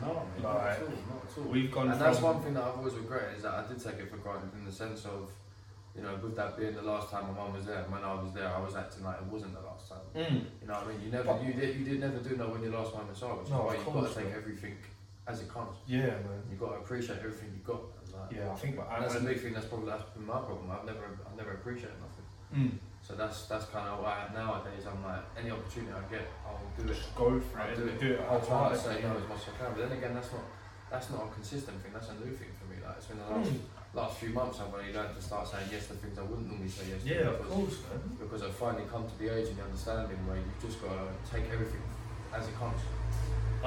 No, 0.00 0.22
not 0.42 0.54
Like, 0.56 0.70
at 0.76 0.82
all, 0.82 0.88
not 0.88 1.22
at 1.30 1.38
all. 1.38 1.44
We've 1.52 1.70
gone 1.70 1.88
And 1.90 1.96
from. 1.98 2.06
that's 2.06 2.20
one 2.20 2.40
thing 2.42 2.54
that 2.54 2.64
I've 2.64 2.76
always 2.78 2.94
regretted 2.94 3.36
is 3.36 3.42
that 3.42 3.54
I 3.54 3.66
did 3.68 3.82
take 3.82 3.98
it 3.98 4.10
for 4.10 4.16
granted 4.16 4.50
in 4.58 4.64
the 4.64 4.72
sense 4.72 5.04
of, 5.04 5.30
you 5.96 6.02
know, 6.02 6.14
with 6.22 6.36
that 6.36 6.56
being 6.56 6.74
the 6.74 6.82
last 6.82 7.10
time 7.10 7.26
my 7.28 7.34
mum 7.34 7.52
was 7.52 7.66
there, 7.66 7.82
when 7.88 8.02
I 8.04 8.14
was 8.14 8.32
there, 8.32 8.48
I 8.48 8.60
was 8.60 8.74
acting 8.76 9.04
like 9.04 9.16
it 9.20 9.26
wasn't 9.26 9.54
the 9.54 9.60
last 9.60 9.88
time. 9.90 9.98
Mm. 10.14 10.44
You 10.62 10.66
know 10.68 10.74
what 10.74 10.84
I 10.86 10.88
mean? 10.92 11.00
You 11.04 11.10
never, 11.10 11.24
But- 11.24 11.44
you 11.44 11.52
did, 11.52 11.76
you 11.76 11.84
did 11.84 12.00
never 12.00 12.18
do 12.18 12.36
know 12.36 12.48
when 12.48 12.62
your 12.62 12.72
last 12.72 12.94
moments 12.94 13.22
are, 13.22 13.34
which 13.36 13.46
is 13.46 13.50
No, 13.50 13.58
why 13.66 13.74
of 13.74 13.76
you've 13.76 13.84
got 13.86 13.92
course, 13.94 14.14
to 14.14 14.20
take 14.20 14.30
bro. 14.30 14.38
everything 14.40 14.76
as 15.26 15.40
it 15.42 15.48
comes. 15.48 15.76
Yeah, 15.86 16.06
man. 16.24 16.42
You've 16.50 16.60
got 16.60 16.70
to 16.72 16.78
appreciate 16.80 17.18
everything 17.18 17.50
you've 17.52 17.64
got. 17.66 17.82
And, 18.00 18.14
like, 18.14 18.32
Yeah, 18.32 18.50
I 18.50 18.54
think. 18.56 18.78
And 18.78 19.02
that's 19.04 19.14
a 19.14 19.18
and- 19.18 19.26
big 19.26 19.40
thing. 19.40 19.52
That's 19.52 19.66
probably 19.66 19.86
that's 19.90 20.04
been 20.16 20.26
my 20.26 20.38
problem. 20.40 20.70
I've 20.70 20.86
never, 20.86 21.04
I've 21.28 21.36
never 21.36 21.52
appreciated 21.52 21.98
nothing. 22.00 22.26
Mm. 22.54 22.78
So 23.10 23.16
that's 23.16 23.46
that's 23.50 23.66
kind 23.74 23.88
of 23.90 23.98
why 23.98 24.30
nowadays 24.32 24.86
I'm 24.86 25.02
like 25.02 25.26
any 25.34 25.50
opportunity 25.50 25.90
I 25.90 26.06
get, 26.06 26.30
I'll 26.46 26.62
do 26.78 26.86
it. 26.86 26.94
Just 26.94 27.10
go 27.18 27.40
for 27.42 27.58
I'll 27.58 27.66
it. 27.66 27.74
do 27.76 27.84
it. 27.90 27.98
Do 27.98 28.06
it 28.14 28.20
I'll 28.30 28.38
try 28.40 28.70
to 28.70 28.78
say 28.78 29.02
no 29.02 29.18
as 29.18 29.26
much 29.26 29.42
as 29.42 29.50
I 29.50 29.58
can. 29.58 29.68
But 29.74 29.88
then 29.90 29.98
again, 29.98 30.14
that's 30.14 30.30
not 30.30 30.46
that's 30.94 31.10
not 31.10 31.26
a 31.26 31.28
consistent 31.34 31.82
thing. 31.82 31.90
That's 31.92 32.06
a 32.10 32.14
new 32.14 32.30
thing 32.30 32.54
for 32.54 32.70
me. 32.70 32.78
Like 32.78 32.94
it's 33.02 33.06
been 33.10 33.18
the 33.18 33.26
last 33.26 33.50
Mm. 33.50 33.58
last 33.98 34.14
few 34.22 34.28
months 34.30 34.60
I've 34.62 34.70
only 34.72 34.94
learned 34.94 35.16
to 35.18 35.22
start 35.22 35.42
saying 35.50 35.66
yes 35.74 35.88
to 35.90 35.94
things 35.98 36.16
I 36.18 36.22
wouldn't 36.22 36.46
normally 36.46 36.68
say 36.70 36.86
yes 36.94 37.02
to. 37.02 37.08
Yeah, 37.10 37.34
of 37.34 37.38
because, 37.42 37.50
course, 37.52 37.76
man. 37.90 38.00
because 38.22 38.42
I've 38.46 38.54
finally 38.54 38.86
come 38.86 39.02
to 39.10 39.16
the 39.18 39.26
age 39.34 39.48
and 39.50 39.58
the 39.58 39.64
understanding 39.66 40.22
where 40.30 40.38
you've 40.38 40.62
just 40.62 40.78
got 40.78 40.94
to 40.94 41.10
take 41.26 41.50
everything 41.50 41.82
as 42.30 42.46
it 42.46 42.54
comes. 42.62 42.78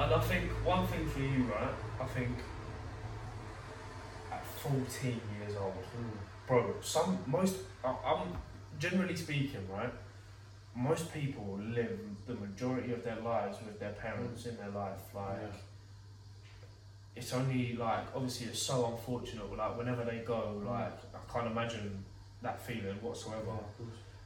And 0.00 0.08
I 0.08 0.20
think 0.24 0.48
one 0.64 0.86
thing 0.88 1.04
for 1.12 1.20
you, 1.20 1.44
right? 1.52 1.76
I 2.00 2.06
think 2.16 2.32
at 4.32 4.40
14 4.64 5.20
years 5.36 5.54
old, 5.60 5.76
bro, 6.48 6.74
some 6.80 7.18
most 7.26 7.56
I- 7.84 7.92
I'm 8.08 8.32
generally 8.90 9.16
speaking, 9.16 9.66
right? 9.72 9.92
Most 10.74 11.12
people 11.12 11.58
live 11.74 11.98
the 12.26 12.34
majority 12.34 12.92
of 12.92 13.02
their 13.04 13.16
lives 13.20 13.58
with 13.64 13.78
their 13.80 13.92
parents 13.92 14.46
in 14.46 14.56
their 14.56 14.70
life. 14.70 15.00
Like 15.14 15.38
Yeah. 15.40 15.60
it's 17.16 17.32
only 17.32 17.74
like 17.76 18.04
obviously 18.14 18.46
it's 18.48 18.62
so 18.62 18.86
unfortunate. 18.92 19.48
but, 19.48 19.58
Like 19.58 19.78
whenever 19.78 20.04
they 20.04 20.18
go, 20.18 20.62
like 20.66 20.92
I 21.14 21.32
can't 21.32 21.46
imagine 21.46 22.04
that 22.42 22.60
feeling 22.60 22.96
whatsoever. 23.00 23.56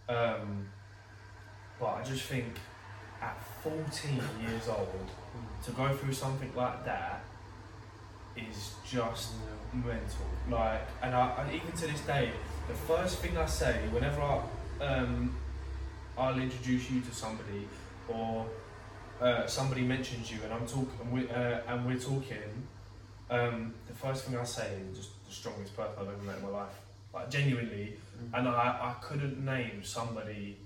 Um, 0.08 0.66
but 1.78 1.86
I 1.98 2.02
just 2.02 2.22
think 2.24 2.58
at 3.20 3.36
14 3.62 4.20
years 4.40 4.68
old 4.68 5.08
to 5.64 5.70
go 5.72 5.94
through 5.96 6.12
something 6.14 6.52
like 6.54 6.84
that 6.84 7.20
is 8.36 8.74
just 8.88 9.32
mental. 9.72 10.26
Like, 10.48 10.82
and 11.02 11.14
I, 11.14 11.30
and 11.42 11.52
even 11.52 11.72
to 11.72 11.86
this 11.86 12.00
day, 12.02 12.30
the 12.68 12.74
first 12.74 13.18
thing 13.18 13.36
I 13.36 13.46
say 13.46 13.80
whenever 13.90 14.20
I, 14.20 14.42
um, 14.84 15.34
I'll 16.16 16.38
introduce 16.38 16.90
you 16.90 17.00
to 17.00 17.14
somebody 17.14 17.66
or 18.08 18.46
uh, 19.20 19.46
somebody 19.46 19.82
mentions 19.82 20.30
you 20.30 20.38
and 20.44 20.52
I'm 20.52 20.66
talking 20.66 21.10
we, 21.10 21.28
uh, 21.30 21.60
and 21.66 21.86
we're 21.86 21.98
talking, 21.98 22.66
um, 23.30 23.74
the 23.86 23.94
first 23.94 24.24
thing 24.24 24.36
I 24.36 24.44
say 24.44 24.68
is 24.90 24.98
just 24.98 25.26
the 25.26 25.32
strongest 25.32 25.76
person 25.76 25.94
I've 25.98 26.08
ever 26.08 26.22
met 26.22 26.36
in 26.36 26.42
my 26.42 26.50
life. 26.50 26.78
Like 27.14 27.30
genuinely, 27.30 27.96
and 28.34 28.46
I, 28.46 28.52
I 28.52 28.94
couldn't 29.02 29.42
name 29.42 29.82
somebody 29.82 30.58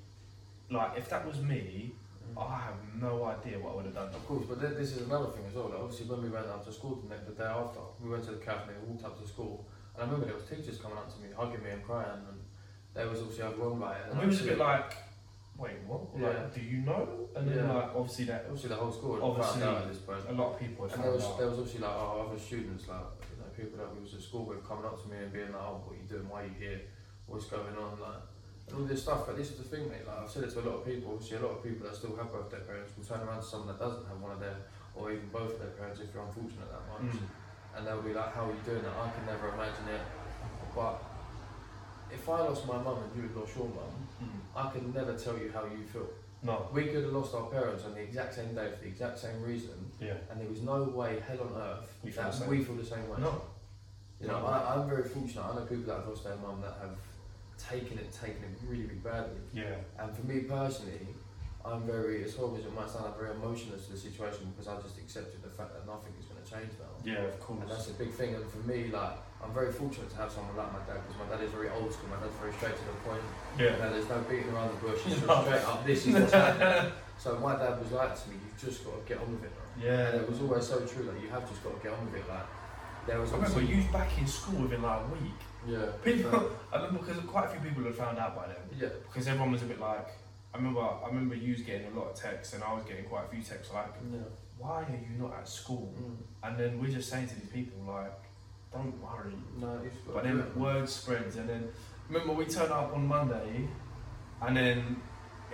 like 0.71 0.92
if 0.97 1.09
that 1.11 1.25
was 1.26 1.40
me, 1.40 1.92
I 2.37 2.59
have 2.59 2.75
no 3.00 3.25
idea 3.25 3.59
what 3.59 3.73
I 3.73 3.76
would 3.76 3.85
have 3.87 3.94
done. 3.94 4.09
Of 4.09 4.26
course, 4.26 4.44
but 4.49 4.61
then 4.61 4.75
this 4.75 4.92
is 4.92 5.02
another 5.02 5.26
thing 5.26 5.44
as 5.49 5.54
well. 5.54 5.68
Like 5.68 5.78
obviously, 5.78 6.06
when 6.06 6.23
we 6.23 6.30
went 6.30 6.47
out 6.47 6.64
to 6.66 6.73
school 6.73 7.00
the, 7.02 7.14
next, 7.14 7.26
the 7.26 7.32
day 7.32 7.44
after, 7.49 7.80
we 8.02 8.11
went 8.11 8.25
to 8.25 8.32
the 8.32 8.38
cafe 8.38 8.73
and 8.75 8.88
walked 8.88 9.04
up 9.04 9.21
to 9.23 9.28
school. 9.28 9.65
And 9.95 10.02
I 10.02 10.05
remember 10.07 10.26
there 10.26 10.35
was 10.35 10.45
teachers 10.45 10.78
coming 10.78 10.97
up 10.99 11.13
to 11.15 11.21
me, 11.21 11.28
hugging 11.37 11.63
me 11.63 11.71
and 11.71 11.83
crying, 11.85 12.23
and 12.28 12.41
they 12.95 13.05
was 13.07 13.21
obviously 13.21 13.45
overwhelmed 13.45 13.81
by 13.81 13.97
it. 13.97 14.05
And 14.11 14.21
we 14.21 14.26
was 14.26 14.41
a 14.41 14.45
bit 14.45 14.59
like, 14.59 14.95
wait, 15.59 15.76
what? 15.87 16.00
Yeah. 16.17 16.28
Like, 16.28 16.55
do 16.55 16.61
you 16.61 16.78
know? 16.83 17.28
And 17.37 17.49
then 17.49 17.59
Yeah. 17.67 17.73
like 17.73 17.91
obviously 17.95 18.25
that 18.26 18.45
obviously 18.47 18.69
the 18.71 18.76
whole 18.76 18.93
school 18.93 19.21
Obviously, 19.23 19.61
found 19.61 19.76
out 19.76 19.83
at 19.83 19.89
this 19.89 19.99
point. 19.99 20.25
a 20.28 20.33
lot 20.33 20.55
of 20.55 20.61
people 20.61 20.85
And 20.87 21.05
there 21.05 21.13
was 21.13 21.25
out. 21.25 21.39
there 21.39 21.49
was 21.49 21.59
obviously 21.59 21.81
like 21.81 21.91
our 21.97 22.26
other 22.26 22.39
students, 22.39 22.89
like 22.89 23.09
you 23.31 23.37
know, 23.41 23.49
people 23.57 23.76
that 23.78 23.95
we 23.95 24.00
was 24.02 24.15
at 24.15 24.23
school 24.23 24.45
with, 24.45 24.67
coming 24.67 24.85
up 24.85 25.00
to 25.02 25.09
me 25.09 25.17
and 25.19 25.33
being 25.33 25.52
like, 25.52 25.61
"Oh, 25.63 25.81
what 25.85 25.93
are 25.97 26.00
you 26.00 26.09
doing? 26.09 26.28
Why 26.28 26.43
are 26.43 26.47
you 26.47 26.57
here? 26.59 26.81
What's 27.26 27.47
going 27.47 27.76
on?" 27.76 28.00
Like, 28.00 28.23
and 28.69 28.76
all 28.81 28.85
this 28.89 29.02
stuff. 29.02 29.26
But 29.26 29.37
this 29.37 29.50
is 29.52 29.59
the 29.59 29.65
thing, 29.69 29.89
mate. 29.93 30.07
Like 30.09 30.19
I've 30.25 30.31
said 30.31 30.45
it 30.45 30.50
to 30.57 30.61
a 30.61 30.67
lot 30.69 30.76
of 30.81 30.85
people. 30.89 31.13
Obviously, 31.13 31.37
a 31.37 31.41
lot 31.45 31.52
of 31.57 31.63
people 31.63 31.87
that 31.87 31.95
still 31.97 32.17
have 32.17 32.33
both 32.33 32.49
their 32.50 32.61
parents 32.65 32.93
will 32.97 33.05
turn 33.05 33.21
around 33.26 33.41
to 33.41 33.47
someone 33.47 33.69
that 33.69 33.78
doesn't 33.78 34.07
have 34.09 34.19
one 34.21 34.33
of 34.33 34.41
their, 34.41 34.57
or 34.97 35.13
even 35.13 35.28
both 35.28 35.52
of 35.57 35.59
their 35.61 35.75
parents, 35.76 36.00
if 36.00 36.13
you're 36.15 36.25
unfortunate 36.25 36.69
that 36.73 36.85
much, 36.89 37.13
Mm. 37.13 37.28
And 37.76 37.87
they'll 37.87 38.02
be 38.02 38.13
like, 38.15 38.35
"How 38.35 38.47
are 38.49 38.52
you 38.52 38.61
doing 38.65 38.82
that? 38.82 38.93
I 38.97 39.11
can 39.11 39.26
never 39.26 39.49
imagine 39.49 39.89
it." 39.89 40.00
But 40.75 41.02
if 42.11 42.28
I 42.28 42.41
lost 42.41 42.67
my 42.67 42.76
mum 42.78 42.99
and 43.04 43.17
you 43.17 43.28
had 43.28 43.37
lost 43.37 43.56
your 43.56 43.69
mum, 43.69 43.93
Mm. 44.23 44.41
I 44.54 44.71
can 44.71 44.93
never 44.93 45.15
tell 45.19 45.37
you 45.39 45.50
how 45.52 45.65
you 45.65 45.82
feel. 45.85 46.08
No. 46.43 46.69
We 46.73 46.87
could 46.87 47.04
have 47.04 47.13
lost 47.13 47.35
our 47.35 47.49
parents 47.50 47.85
on 47.85 47.95
the 47.95 48.00
exact 48.00 48.35
same 48.35 48.54
day 48.54 48.71
for 48.71 48.80
the 48.82 48.89
exact 48.89 49.19
same 49.19 49.43
reason, 49.43 49.91
Yeah. 49.99 50.15
and 50.30 50.41
there 50.41 50.49
was 50.49 50.61
no 50.63 50.85
way, 50.85 51.21
hell 51.21 51.41
on 51.41 51.61
earth, 51.61 51.87
We 52.02 52.11
feel 52.11 52.23
that 52.25 52.32
the 52.32 52.39
same. 52.39 52.49
we 52.50 52.65
feel 52.65 52.76
the 52.76 52.85
same 52.85 53.08
way. 53.08 53.19
No. 53.21 53.43
You 54.21 54.28
know, 54.28 54.41
No. 54.41 54.47
I, 54.47 54.75
I'm 54.75 54.89
very 54.89 55.04
fortunate. 55.08 55.45
I 55.45 55.54
know 55.54 55.63
people 55.63 55.85
that 55.87 55.97
have 55.99 56.08
lost 56.08 56.25
their 56.25 56.37
mum 56.37 56.61
that 56.61 56.75
have 56.80 56.97
taken 57.58 57.99
it, 57.99 58.13
taken 58.13 58.43
it 58.45 58.58
really, 58.67 58.82
really 58.85 58.95
badly. 58.97 59.41
Yeah. 59.52 59.76
And 59.99 60.15
for 60.17 60.25
me 60.26 60.41
personally, 60.43 61.15
I'm 61.65 61.83
very, 61.87 62.25
as 62.25 62.35
horrible 62.35 62.59
as 62.59 62.65
it 62.67 62.75
might 62.75 62.91
sound, 62.91 63.07
I'm 63.07 63.15
very 63.19 63.31
emotionless 63.31 63.87
to 63.87 63.93
the 63.93 63.99
situation 63.99 64.51
because 64.51 64.67
I 64.67 64.81
just 64.83 64.99
accepted 64.99 65.43
the 65.43 65.51
fact 65.51 65.73
that 65.75 65.87
nothing 65.87 66.13
is 66.19 66.27
going 66.27 66.43
to 66.43 66.49
change 66.51 66.75
now. 66.81 66.91
Yeah, 67.07 67.23
of 67.31 67.39
course. 67.39 67.61
And 67.63 67.71
that's 67.71 67.89
a 67.89 67.95
big 67.95 68.11
thing. 68.11 68.35
And 68.35 68.45
for 68.51 68.59
me, 68.67 68.91
like, 68.91 69.15
I'm 69.43 69.55
very 69.55 69.71
fortunate 69.73 70.11
to 70.11 70.17
have 70.17 70.31
someone 70.31 70.57
like 70.57 70.73
my 70.73 70.83
dad 70.91 71.03
because 71.07 71.19
my 71.23 71.29
dad 71.31 71.43
is 71.45 71.51
very 71.55 71.71
old 71.71 71.93
school. 71.93 72.11
My 72.11 72.19
dad's 72.19 72.35
very 72.43 72.53
straight 72.59 72.75
to 72.75 72.85
the 72.87 72.99
point. 73.07 73.23
You 73.59 73.67
Yeah. 73.67 73.79
know, 73.79 73.93
there's 73.95 74.09
no 74.09 74.19
beating 74.27 74.51
around 74.51 74.75
the 74.75 74.81
bush. 74.87 75.01
It's 75.07 75.23
No. 75.27 75.43
straight 75.47 75.63
up. 75.63 75.87
This 75.87 76.07
is 76.07 76.15
what's 76.15 76.33
happening. 76.33 76.93
So 77.23 77.39
my 77.39 77.55
dad 77.55 77.79
was 77.79 77.93
like 77.93 78.21
to 78.21 78.31
me, 78.31 78.35
"You've 78.43 78.59
just 78.59 78.85
got 78.85 78.99
to 78.99 79.03
get 79.07 79.23
on 79.23 79.31
with 79.31 79.45
it." 79.45 79.53
Yeah. 79.81 80.09
And 80.11 80.23
it 80.23 80.29
was 80.29 80.41
always 80.41 80.67
so 80.67 80.81
true 80.85 81.05
that 81.05 81.23
you 81.23 81.29
have 81.29 81.49
just 81.49 81.63
got 81.63 81.71
to 81.77 81.81
get 81.81 81.93
on 81.97 82.05
with 82.11 82.17
it. 82.21 82.29
Like 82.29 82.47
there 83.07 83.21
was 83.21 83.31
I 83.33 83.37
remember 83.37 83.63
you 83.63 83.85
back 83.93 84.19
in 84.19 84.27
school 84.27 84.63
within 84.63 84.83
like 84.83 85.03
a 85.07 85.13
week. 85.13 85.41
yeah, 85.69 85.87
People, 86.03 86.35
uh-huh. 86.35 86.49
I 86.73 86.77
remember 86.83 87.07
because 87.07 87.23
quite 87.31 87.45
a 87.45 87.49
few 87.51 87.61
people 87.61 87.85
had 87.85 87.95
found 87.95 88.19
out 88.19 88.35
by 88.35 88.49
then. 88.49 88.57
yeah, 88.77 88.89
Because 89.07 89.29
everyone 89.29 89.53
was 89.53 89.63
a 89.63 89.67
bit 89.67 89.79
like, 89.79 90.09
I 90.54 90.58
remember, 90.58 90.80
I 90.80 91.06
remember 91.06 91.34
you 91.34 91.52
was 91.52 91.62
getting 91.62 91.86
a 91.86 91.99
lot 91.99 92.10
of 92.10 92.15
texts 92.15 92.54
and 92.54 92.62
I 92.62 92.75
was 92.75 92.84
getting 92.84 93.04
quite 93.04 93.25
a 93.25 93.28
few 93.28 93.43
texts 93.43 93.73
like, 93.73 93.95
yeah. 94.12 94.19
why 94.58 94.82
are 94.82 94.91
you 94.91 95.23
not 95.23 95.34
at 95.38 95.49
school? 95.49 95.95
Mm. 95.99 96.17
And 96.43 96.58
then 96.58 96.80
we're 96.80 96.91
just 96.91 97.08
saying 97.08 97.28
to 97.28 97.34
these 97.41 97.49
people 97.49 97.82
like, 97.86 98.12
don't 98.73 98.95
worry. 99.02 99.34
No, 99.58 99.80
But 100.12 100.25
then 100.25 100.41
it. 100.41 100.56
word 100.56 100.88
spreads, 100.88 101.36
and 101.36 101.49
then 101.49 101.69
remember 102.08 102.32
we 102.32 102.47
turned 102.47 102.73
up 102.73 102.95
on 102.95 103.06
Monday, 103.06 103.69
and 104.41 104.56
then 104.56 104.97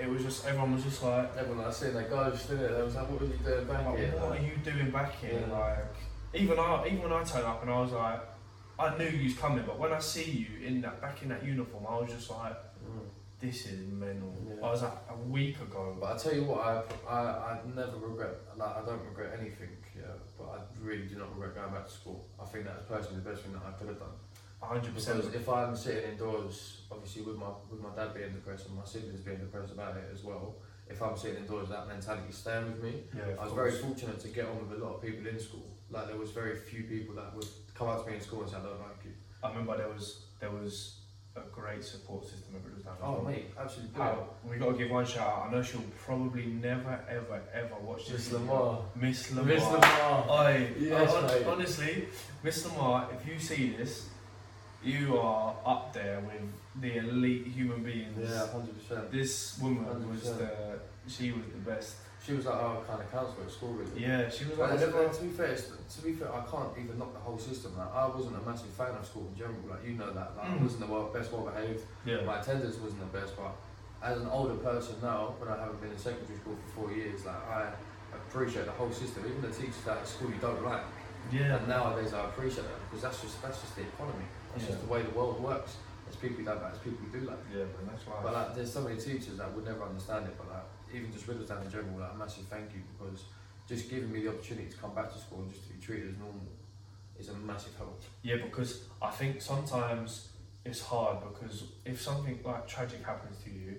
it 0.01 0.09
was 0.09 0.23
just 0.23 0.47
everyone 0.47 0.75
was 0.75 0.85
just 0.85 1.03
like, 1.03 1.37
Everyone 1.37 1.65
I 1.65 1.71
seen 1.71 1.95
that 1.95 2.09
ghost 2.09 2.49
in 2.51 2.59
it. 2.59 2.69
They 2.69 2.83
was 2.83 2.95
like, 2.95 3.11
"What 3.11 3.23
are 3.23 3.25
you 3.27 3.39
doing 3.45 3.67
back 3.67 3.87
like, 3.87 3.99
here?" 3.99 4.13
what 4.13 4.39
are 4.39 4.43
you 4.43 4.53
doing 4.65 4.91
back 4.91 5.17
here? 5.21 5.45
Yeah. 5.49 5.53
Like 5.53 5.95
even 6.35 6.59
I, 6.59 6.87
even 6.87 7.03
when 7.03 7.13
I 7.13 7.25
turned 7.25 7.45
up 7.45 7.63
and 7.63 7.71
I 7.71 7.81
was 7.81 7.93
like, 7.93 8.21
I 8.79 8.97
knew 8.97 9.09
you 9.09 9.25
was 9.25 9.35
coming, 9.35 9.65
but 9.67 9.79
when 9.79 9.93
I 9.93 9.99
see 9.99 10.31
you 10.31 10.65
in 10.65 10.81
that 10.83 11.01
back 11.01 11.21
in 11.23 11.29
that 11.31 11.45
uniform, 11.45 11.87
I 11.89 11.99
was 11.99 12.13
just 12.13 12.31
like. 12.31 12.57
This 13.41 13.67
is 13.67 13.87
mental. 13.87 14.35
Yeah. 14.49 14.67
I 14.67 14.71
was 14.71 14.83
like 14.83 14.93
a 15.11 15.17
week 15.29 15.61
ago, 15.61 15.97
But 16.01 16.15
I 16.15 16.19
tell 16.19 16.35
you 16.35 16.45
what, 16.45 16.61
I, 16.61 16.83
I 17.09 17.19
I 17.19 17.61
never 17.75 17.97
regret. 17.99 18.35
Like 18.57 18.77
I 18.77 18.85
don't 18.85 19.05
regret 19.05 19.39
anything. 19.39 19.71
Yeah, 19.97 20.15
but 20.37 20.45
I 20.47 20.59
really 20.83 21.07
do 21.07 21.17
not 21.19 21.31
regret 21.39 21.55
going 21.55 21.73
back 21.73 21.87
to 21.87 21.93
school. 21.93 22.27
I 22.41 22.45
think 22.45 22.65
that's 22.65 22.83
personally 22.89 23.23
the 23.23 23.31
best 23.31 23.43
thing 23.43 23.53
that 23.53 23.63
I 23.67 23.73
could 23.73 23.89
have 23.89 23.99
done. 23.99 24.17
hundred 24.61 24.95
percent. 24.95 25.19
Because 25.19 25.35
if 25.35 25.49
I'm 25.49 25.77
sitting 25.77 26.13
indoors, 26.13 26.83
obviously 26.91 27.23
with 27.23 27.37
my 27.37 27.51
with 27.71 27.81
my 27.81 27.91
dad 27.95 28.15
being 28.15 28.33
depressed 28.33 28.67
and 28.67 28.77
my 28.77 28.85
siblings 28.85 29.21
being 29.21 29.39
depressed 29.39 29.73
about 29.73 29.97
it 29.97 30.09
as 30.13 30.25
well, 30.25 30.57
if 30.89 31.01
I'm 31.03 31.17
sitting 31.17 31.39
indoors, 31.39 31.69
that 31.69 31.87
mentality 31.87 32.33
staying 32.33 32.67
with 32.73 32.83
me. 32.83 33.03
Yeah, 33.17 33.35
I 33.41 33.45
was 33.45 33.53
very 33.53 33.73
fortunate 33.73 34.19
to 34.21 34.29
get 34.29 34.47
on 34.47 34.57
with 34.69 34.81
a 34.81 34.85
lot 34.85 34.95
of 34.97 35.03
people 35.03 35.27
in 35.27 35.39
school. 35.39 35.67
Like 35.91 36.07
there 36.09 36.17
was 36.17 36.31
very 36.33 36.57
few 36.57 36.83
people 36.85 37.15
that 37.17 37.35
would 37.37 37.47
come 37.75 37.89
up 37.89 38.05
to 38.05 38.11
me 38.11 38.17
in 38.17 38.23
school 38.23 38.43
and 38.43 38.51
say, 38.51 38.57
"I 38.57 38.63
don't 38.63 38.81
like 38.81 39.05
you." 39.05 39.13
I 39.43 39.49
remember 39.51 39.77
there 39.77 39.89
was 39.89 40.25
there 40.41 40.51
was 40.51 41.01
a 41.47 41.51
great 41.53 41.85
support 41.85 42.25
system 42.25 42.55
at 42.57 42.63
Riddlesdown. 42.63 42.97
Oh 43.03 43.23
mate, 43.23 43.47
absolutely 43.59 43.95
brilliant. 43.95 44.19
How 44.19 44.51
we 44.51 44.57
got 44.57 44.73
to 44.73 44.79
give 44.79 44.91
one 44.91 45.07
shout 45.07 45.27
out. 45.27 45.47
I 45.49 45.53
know 45.53 45.63
she'll 45.63 45.81
probably 46.05 46.47
never, 46.47 47.01
ever, 47.09 47.41
ever 47.55 47.75
watch 47.83 48.07
this. 48.09 48.31
Miss. 48.31 48.33
Lamar. 48.33 48.79
Miss 48.97 49.31
Lamar. 49.33 49.45
Miss 49.55 49.65
Lamar. 49.65 50.27
Oi, 50.31 50.69
Yes, 50.79 51.13
hon- 51.15 51.27
mate. 51.27 51.47
honestly, 51.47 52.09
Miss 52.43 52.67
Lamar, 52.67 53.09
if 53.19 53.29
you 53.31 53.39
see 53.39 53.71
this, 53.77 54.09
you 54.83 55.19
are 55.19 55.55
up 55.67 55.93
there 55.93 56.21
with 56.21 56.43
the 56.83 56.99
elite 56.99 57.47
human 57.49 57.83
beings. 57.83 58.17
Yeah, 58.21 58.47
hundred 58.49 58.79
percent. 58.79 59.11
This 59.11 59.59
woman 59.61 59.85
was 60.09 60.21
100%. 60.23 60.39
the, 60.39 60.79
she 61.09 61.33
was 61.33 61.43
the 61.53 61.71
best. 61.71 61.95
She 62.29 62.35
was 62.35 62.45
like 62.45 62.61
our 62.61 62.77
kind 62.85 63.01
of 63.01 63.09
counselor 63.11 63.45
at 63.47 63.51
school, 63.51 63.73
really. 63.73 64.05
Yeah, 64.05 64.29
she 64.29 64.45
was 64.45 64.59
like, 64.61 64.77
to, 64.77 64.85
to 64.93 65.23
be 65.25 65.33
fair, 65.33 65.57
to 65.57 65.99
be 66.05 66.13
fair, 66.13 66.29
I 66.29 66.45
can't 66.45 66.77
even 66.77 66.99
knock 66.99 67.15
the 67.17 67.25
whole 67.25 67.39
system. 67.39 67.73
Like, 67.73 67.89
I 67.89 68.05
wasn't 68.05 68.37
a 68.37 68.45
massive 68.45 68.69
fan 68.77 68.93
of 68.93 69.07
school 69.07 69.25
in 69.33 69.39
general. 69.39 69.65
Like 69.65 69.81
you 69.81 69.97
know 69.97 70.13
that. 70.13 70.37
Like, 70.37 70.45
I 70.45 70.53
Mm. 70.53 70.61
wasn't 70.61 70.81
the 70.85 70.93
well, 70.93 71.09
best 71.09 71.33
well 71.33 71.49
behaved. 71.49 71.81
yeah, 72.05 72.21
My 72.29 72.37
attendance 72.45 72.77
wasn't 72.77 73.01
the 73.01 73.19
best, 73.19 73.33
but 73.35 73.57
as 74.05 74.21
an 74.21 74.29
older 74.29 74.61
person 74.61 74.97
now, 75.01 75.33
when 75.41 75.49
I 75.49 75.57
haven't 75.57 75.81
been 75.81 75.89
in 75.91 75.97
secondary 75.97 76.37
school 76.37 76.53
for 76.69 76.85
four 76.85 76.93
years, 76.93 77.25
like 77.25 77.41
I 77.49 77.73
appreciate 78.13 78.67
the 78.67 78.77
whole 78.77 78.93
system, 78.93 79.25
even 79.25 79.41
the 79.41 79.49
teachers 79.49 79.89
at 79.89 80.07
school 80.07 80.29
you 80.29 80.37
don't 80.37 80.63
like. 80.63 80.85
Yeah. 81.33 81.57
And 81.57 81.67
nowadays 81.67 82.13
I 82.13 82.29
appreciate 82.29 82.69
that 82.69 82.77
because 82.93 83.09
that's 83.09 83.23
just 83.25 83.41
that's 83.41 83.57
just 83.65 83.73
the 83.75 83.89
economy. 83.89 84.29
That's 84.53 84.65
Yeah. 84.69 84.77
just 84.77 84.85
the 84.85 84.93
way 84.93 85.01
the 85.01 85.17
world 85.17 85.41
works. 85.43 85.81
There's 86.05 86.17
people 86.21 86.41
you 86.41 86.45
don't 86.45 86.61
like, 86.61 86.77
there's 86.77 86.85
people 86.85 87.01
you 87.09 87.21
do 87.21 87.25
like. 87.25 87.41
Yeah, 87.49 87.65
but 87.73 87.89
that's 87.89 88.05
why. 88.07 88.21
But 88.23 88.33
like, 88.37 88.55
there's 88.55 88.73
so 88.73 88.83
many 88.85 89.01
teachers 89.01 89.41
that 89.41 89.49
would 89.57 89.65
never 89.65 89.81
understand 89.89 90.27
it. 90.29 90.37
But 90.37 90.49
like, 90.53 90.69
even 90.95 91.13
just 91.13 91.27
Riddlesdown 91.27 91.65
in 91.65 91.71
general, 91.71 91.99
like, 92.01 92.13
a 92.15 92.17
massive 92.17 92.45
thank 92.45 92.73
you 92.75 92.81
because 92.99 93.25
just 93.69 93.91
giving 93.91 94.11
me 94.13 94.23
the 94.23 94.31
opportunity 94.31 94.69
to 94.71 94.77
come 94.77 94.95
back 94.95 95.13
to 95.13 95.19
school 95.19 95.41
and 95.43 95.51
just 95.53 95.67
to 95.69 95.75
be 95.75 95.81
treated 95.81 96.11
as 96.11 96.19
normal 96.19 96.41
is 97.19 97.29
a 97.29 97.35
massive 97.35 97.77
help. 97.77 98.01
Yeah, 98.23 98.37
because 98.37 98.85
I 99.03 99.11
think 99.11 99.41
sometimes 99.43 100.29
it's 100.65 100.81
hard 100.83 101.19
because 101.29 101.65
if 101.85 102.01
something 102.01 102.39
like 102.45 102.67
tragic 102.67 103.05
happens 103.05 103.37
to 103.45 103.51
you, 103.51 103.77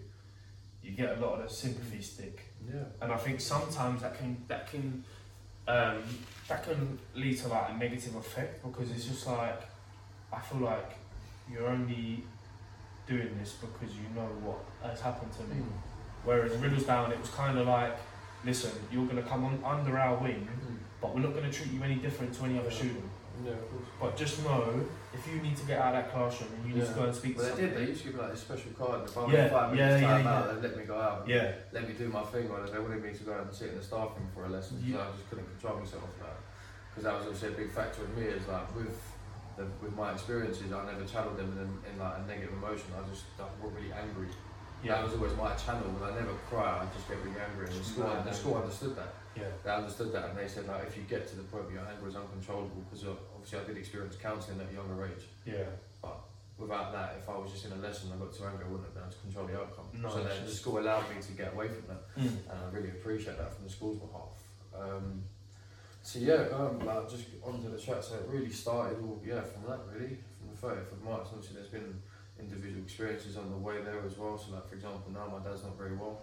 you 0.84 0.92
get 0.92 1.18
a 1.18 1.20
lot 1.20 1.40
of 1.40 1.48
the 1.50 1.54
sympathy 1.54 2.02
stick, 2.02 2.42
Yeah. 2.68 2.84
and 3.02 3.12
I 3.12 3.18
think 3.18 3.42
sometimes 3.42 4.02
that 4.02 4.18
can 4.18 4.38
that 4.48 4.70
can 4.72 5.04
um, 5.68 6.02
that 6.48 6.64
can 6.64 6.98
lead 7.16 7.38
to 7.40 7.48
like 7.50 7.72
a 7.72 7.78
negative 7.78 8.16
effect 8.16 8.64
because 8.64 8.90
it's 8.92 9.06
just 9.06 9.28
like 9.28 9.62
I 10.32 10.40
feel 10.40 10.62
like 10.62 10.94
you're 11.52 11.68
only 11.68 12.24
doing 13.08 13.38
this 13.40 13.54
because 13.54 13.94
you 13.96 14.04
know 14.16 14.28
what 14.42 14.60
has 14.90 15.02
happened 15.02 15.32
to 15.34 15.44
me. 15.54 15.62
Whereas 16.26 16.52
Riddlesdown, 16.54 17.12
it 17.12 17.20
was 17.20 17.30
kind 17.30 17.58
of 17.58 17.68
like, 17.68 17.98
listen, 18.46 18.72
you're 18.92 19.06
gonna 19.06 19.24
come 19.24 19.46
on 19.46 19.62
under 19.64 19.98
our 19.98 20.18
wing, 20.22 20.48
mm-hmm. 20.48 20.76
but 21.02 21.14
we're 21.16 21.22
not 21.22 21.34
gonna 21.34 21.52
treat 21.52 21.72
you 21.72 21.82
any 21.84 21.96
different 21.96 22.34
to 22.36 22.44
any 22.46 22.60
other 22.60 22.70
Yeah. 22.70 22.76
student. 22.76 23.10
Yeah, 23.44 23.52
of 23.52 23.72
course. 23.72 23.88
But 24.02 24.18
just 24.18 24.44
know 24.44 24.84
if 25.14 25.26
you 25.26 25.42
need 25.42 25.56
to 25.56 25.66
get 25.66 25.80
out 25.80 25.96
of 25.96 26.04
that 26.04 26.12
classroom 26.12 26.50
and 26.60 26.70
you 26.70 26.76
need 26.76 26.86
to 26.88 26.94
go 26.94 27.04
and 27.06 27.16
speak 27.16 27.38
But 27.38 27.50
to 27.50 27.56
they 27.56 27.62
did. 27.62 27.78
They 27.78 27.86
used 27.88 28.02
to 28.02 28.08
give 28.08 28.16
me 28.16 28.22
like 28.22 28.32
this 28.32 28.42
special 28.42 28.72
card. 28.78 29.08
If 29.08 29.18
I 29.18 29.32
Yeah, 29.32 29.42
had 29.44 29.52
five 29.52 29.72
minutes 29.74 30.02
yeah, 30.02 30.08
time 30.08 30.26
yeah. 30.26 30.34
out, 30.36 30.62
they'd 30.62 30.68
let 30.68 30.78
me 30.78 30.84
go 30.84 31.00
out. 31.00 31.24
Yeah, 31.28 31.52
Let 31.72 31.88
me 31.88 31.94
do 31.94 32.10
my 32.10 32.24
thing, 32.24 32.50
or 32.50 32.60
they 32.68 32.80
wanted 32.80 33.02
me 33.02 33.14
to 33.14 33.24
go 33.24 33.34
out 33.34 33.44
and 33.48 33.54
sit 33.54 33.70
in 33.70 33.78
the 33.78 33.84
staff 33.84 34.10
room 34.18 34.28
for 34.36 34.44
a 34.46 34.50
lesson 34.50 34.78
because 34.78 34.92
Yeah. 34.92 35.08
I 35.08 35.12
just 35.16 35.30
couldn't 35.30 35.48
control 35.56 35.80
myself. 35.80 36.04
Because 36.90 37.04
that 37.04 37.16
was 37.18 37.28
also 37.28 37.48
a 37.48 37.52
big 37.52 37.72
factor 37.72 38.02
with 38.02 38.18
me. 38.18 38.24
Is 38.24 38.46
like 38.48 38.76
with 38.76 39.00
the, 39.56 39.66
with 39.82 39.96
my 39.96 40.12
experiences, 40.12 40.72
I 40.74 40.86
never 40.86 41.06
channeled 41.06 41.38
them 41.38 41.52
in, 41.56 41.92
in 41.92 42.00
like 42.00 42.20
a 42.20 42.28
negative 42.28 42.52
emotion. 42.54 42.92
I 42.92 43.08
just 43.08 43.24
I 43.40 43.44
got 43.44 43.52
really 43.64 43.94
angry. 43.94 44.28
That 44.84 44.88
yeah, 44.88 45.04
was 45.04 45.14
always 45.14 45.36
my 45.36 45.54
channel. 45.56 45.92
When 45.92 46.08
I 46.08 46.16
never 46.16 46.34
cry, 46.48 46.80
I 46.80 46.88
just 46.96 47.08
get 47.08 47.20
really 47.20 47.36
angry. 47.36 47.68
And 47.68 47.76
the 47.76 47.84
school, 47.84 48.08
Right, 48.08 48.24
the 48.24 48.32
school 48.32 48.56
understood 48.56 48.96
that. 48.96 49.12
yeah, 49.36 49.52
They 49.64 49.72
understood 49.72 50.12
that, 50.14 50.30
and 50.32 50.38
they 50.40 50.48
said 50.48 50.68
like, 50.68 50.88
if 50.88 50.96
you 50.96 51.04
get 51.04 51.28
to 51.30 51.36
the 51.36 51.44
point 51.52 51.66
where 51.68 51.84
your 51.84 51.88
anger 51.88 52.08
is 52.08 52.16
uncontrollable, 52.16 52.80
because 52.88 53.04
obviously 53.08 53.60
I 53.60 53.64
did 53.68 53.78
experience 53.78 54.16
counselling 54.16 54.62
at 54.62 54.72
a 54.72 54.74
younger 54.74 55.04
age. 55.06 55.28
yeah, 55.46 55.68
But 56.02 56.20
Without 56.60 56.92
that, 56.92 57.16
if 57.20 57.28
I 57.28 57.38
was 57.40 57.52
just 57.52 57.66
in 57.66 57.72
a 57.72 57.80
lesson 57.80 58.12
and 58.12 58.20
I 58.22 58.26
got 58.26 58.36
too 58.36 58.44
angry, 58.44 58.68
I 58.68 58.68
wouldn't 58.68 58.88
have 58.88 58.96
been 58.96 59.04
able 59.04 59.16
to 59.16 59.24
control 59.24 59.48
the 59.48 59.56
outcome. 59.60 59.88
No, 59.96 60.10
so 60.12 60.24
then 60.24 60.44
the 60.44 60.52
school 60.52 60.80
allowed 60.80 61.08
me 61.08 61.22
to 61.22 61.32
get 61.32 61.54
away 61.54 61.68
from 61.72 61.88
that, 61.88 62.04
mm. 62.20 62.36
and 62.52 62.56
I 62.60 62.68
really 62.76 62.90
appreciate 62.90 63.38
that 63.40 63.56
from 63.56 63.64
the 63.64 63.72
school's 63.72 64.00
behalf. 64.00 64.36
Um, 64.76 65.24
so 66.04 66.20
yeah, 66.20 66.52
um, 66.52 66.80
like 66.84 67.10
just 67.10 67.26
onto 67.44 67.72
the 67.72 67.78
chat. 67.78 68.04
So 68.04 68.16
it 68.16 68.26
really 68.28 68.52
started 68.52 69.00
all 69.00 69.22
yeah 69.26 69.42
from 69.42 69.70
that 69.70 69.80
really 69.94 70.18
from 70.36 70.52
the 70.52 70.58
30th 70.60 70.92
of 70.92 71.04
March. 71.04 71.28
Obviously, 71.32 71.56
there's 71.56 71.68
been 71.72 72.02
individual 72.40 72.82
experiences 72.84 73.38
on 73.38 73.50
the 73.52 73.58
way 73.58 73.82
there 73.84 74.02
as 74.06 74.18
well. 74.18 74.38
So 74.38 74.54
like 74.54 74.68
for 74.68 74.76
example, 74.76 75.12
now 75.14 75.28
my 75.28 75.44
dad's 75.44 75.64
not 75.64 75.78
very 75.78 75.96
well. 75.96 76.20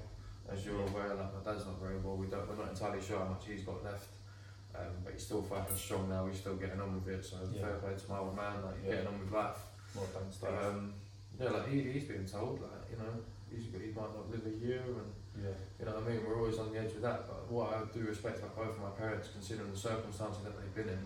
As 0.50 0.64
you're 0.64 0.80
aware, 0.80 1.14
like 1.14 1.32
my 1.34 1.42
dad's 1.44 1.66
not 1.66 1.80
very 1.80 1.98
well. 1.98 2.16
We 2.16 2.26
don't, 2.26 2.48
we're 2.48 2.56
not 2.56 2.70
entirely 2.70 3.02
sure 3.02 3.18
how 3.18 3.26
much 3.26 3.44
he's 3.46 3.62
got 3.62 3.82
left. 3.84 4.08
Um, 4.74 4.92
but 5.04 5.12
he's 5.14 5.24
still 5.24 5.42
fighting 5.42 5.76
strong 5.76 6.08
now. 6.08 6.26
He's 6.26 6.38
still 6.38 6.56
getting 6.56 6.80
on 6.80 6.94
with 6.94 7.08
it. 7.08 7.24
So 7.24 7.36
Yeah. 7.52 7.62
fair 7.62 7.74
play 7.80 7.94
to 7.96 8.06
my 8.10 8.18
old 8.18 8.36
man. 8.36 8.62
Like 8.64 8.76
Yeah. 8.84 8.90
getting 8.92 9.06
on 9.08 9.18
with 9.20 9.32
life. 9.32 9.58
Well 9.94 10.06
done, 10.12 10.30
Steve. 10.30 10.50
Um, 10.52 10.94
yeah, 11.40 11.50
like 11.50 11.68
he, 11.68 11.80
he's 11.82 12.04
being 12.04 12.24
told, 12.26 12.60
like 12.60 12.84
you 12.90 12.96
know, 12.96 13.12
he's, 13.50 13.64
he 13.72 13.92
might 13.92 14.12
not 14.12 14.28
live 14.30 14.44
a 14.46 14.56
year, 14.64 14.80
and 14.84 15.12
yeah, 15.42 15.52
you 15.80 15.84
know 15.84 15.92
what 15.96 16.04
I 16.04 16.08
mean. 16.12 16.20
We're 16.26 16.36
always 16.38 16.58
on 16.58 16.72
the 16.72 16.78
edge 16.80 16.92
with 16.92 17.02
that. 17.02 17.26
But 17.26 17.50
what 17.50 17.72
I 17.72 17.80
do 17.92 18.04
respect 18.04 18.38
about 18.38 18.56
both 18.56 18.76
of 18.76 18.82
my 18.82 18.90
parents, 18.90 19.28
considering 19.32 19.70
the 19.70 19.76
circumstances 19.76 20.44
that 20.44 20.52
they've 20.56 20.74
been 20.74 20.92
in, 20.92 21.00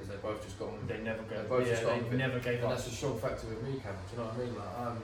is 0.00 0.08
they 0.08 0.16
both 0.16 0.42
just 0.42 0.58
got 0.58 0.68
on 0.68 0.86
they 0.86 0.98
never 0.98 1.22
They're 1.28 1.40
gave. 1.40 1.48
both 1.48 1.66
Yeah, 1.66 1.72
just 1.74 1.86
got 1.86 2.10
they 2.10 2.16
never 2.16 2.38
gave 2.38 2.58
And 2.58 2.64
up. 2.64 2.70
that's 2.76 2.86
a 2.86 2.90
strong 2.90 3.18
factor 3.18 3.46
with 3.48 3.62
me, 3.62 3.80
Cam. 3.80 3.94
Do 3.94 4.00
you 4.12 4.18
know 4.18 4.28
what 4.28 4.34
I 4.34 4.44
mean? 4.44 4.52
Like 4.56 4.74
I'm, 4.78 4.98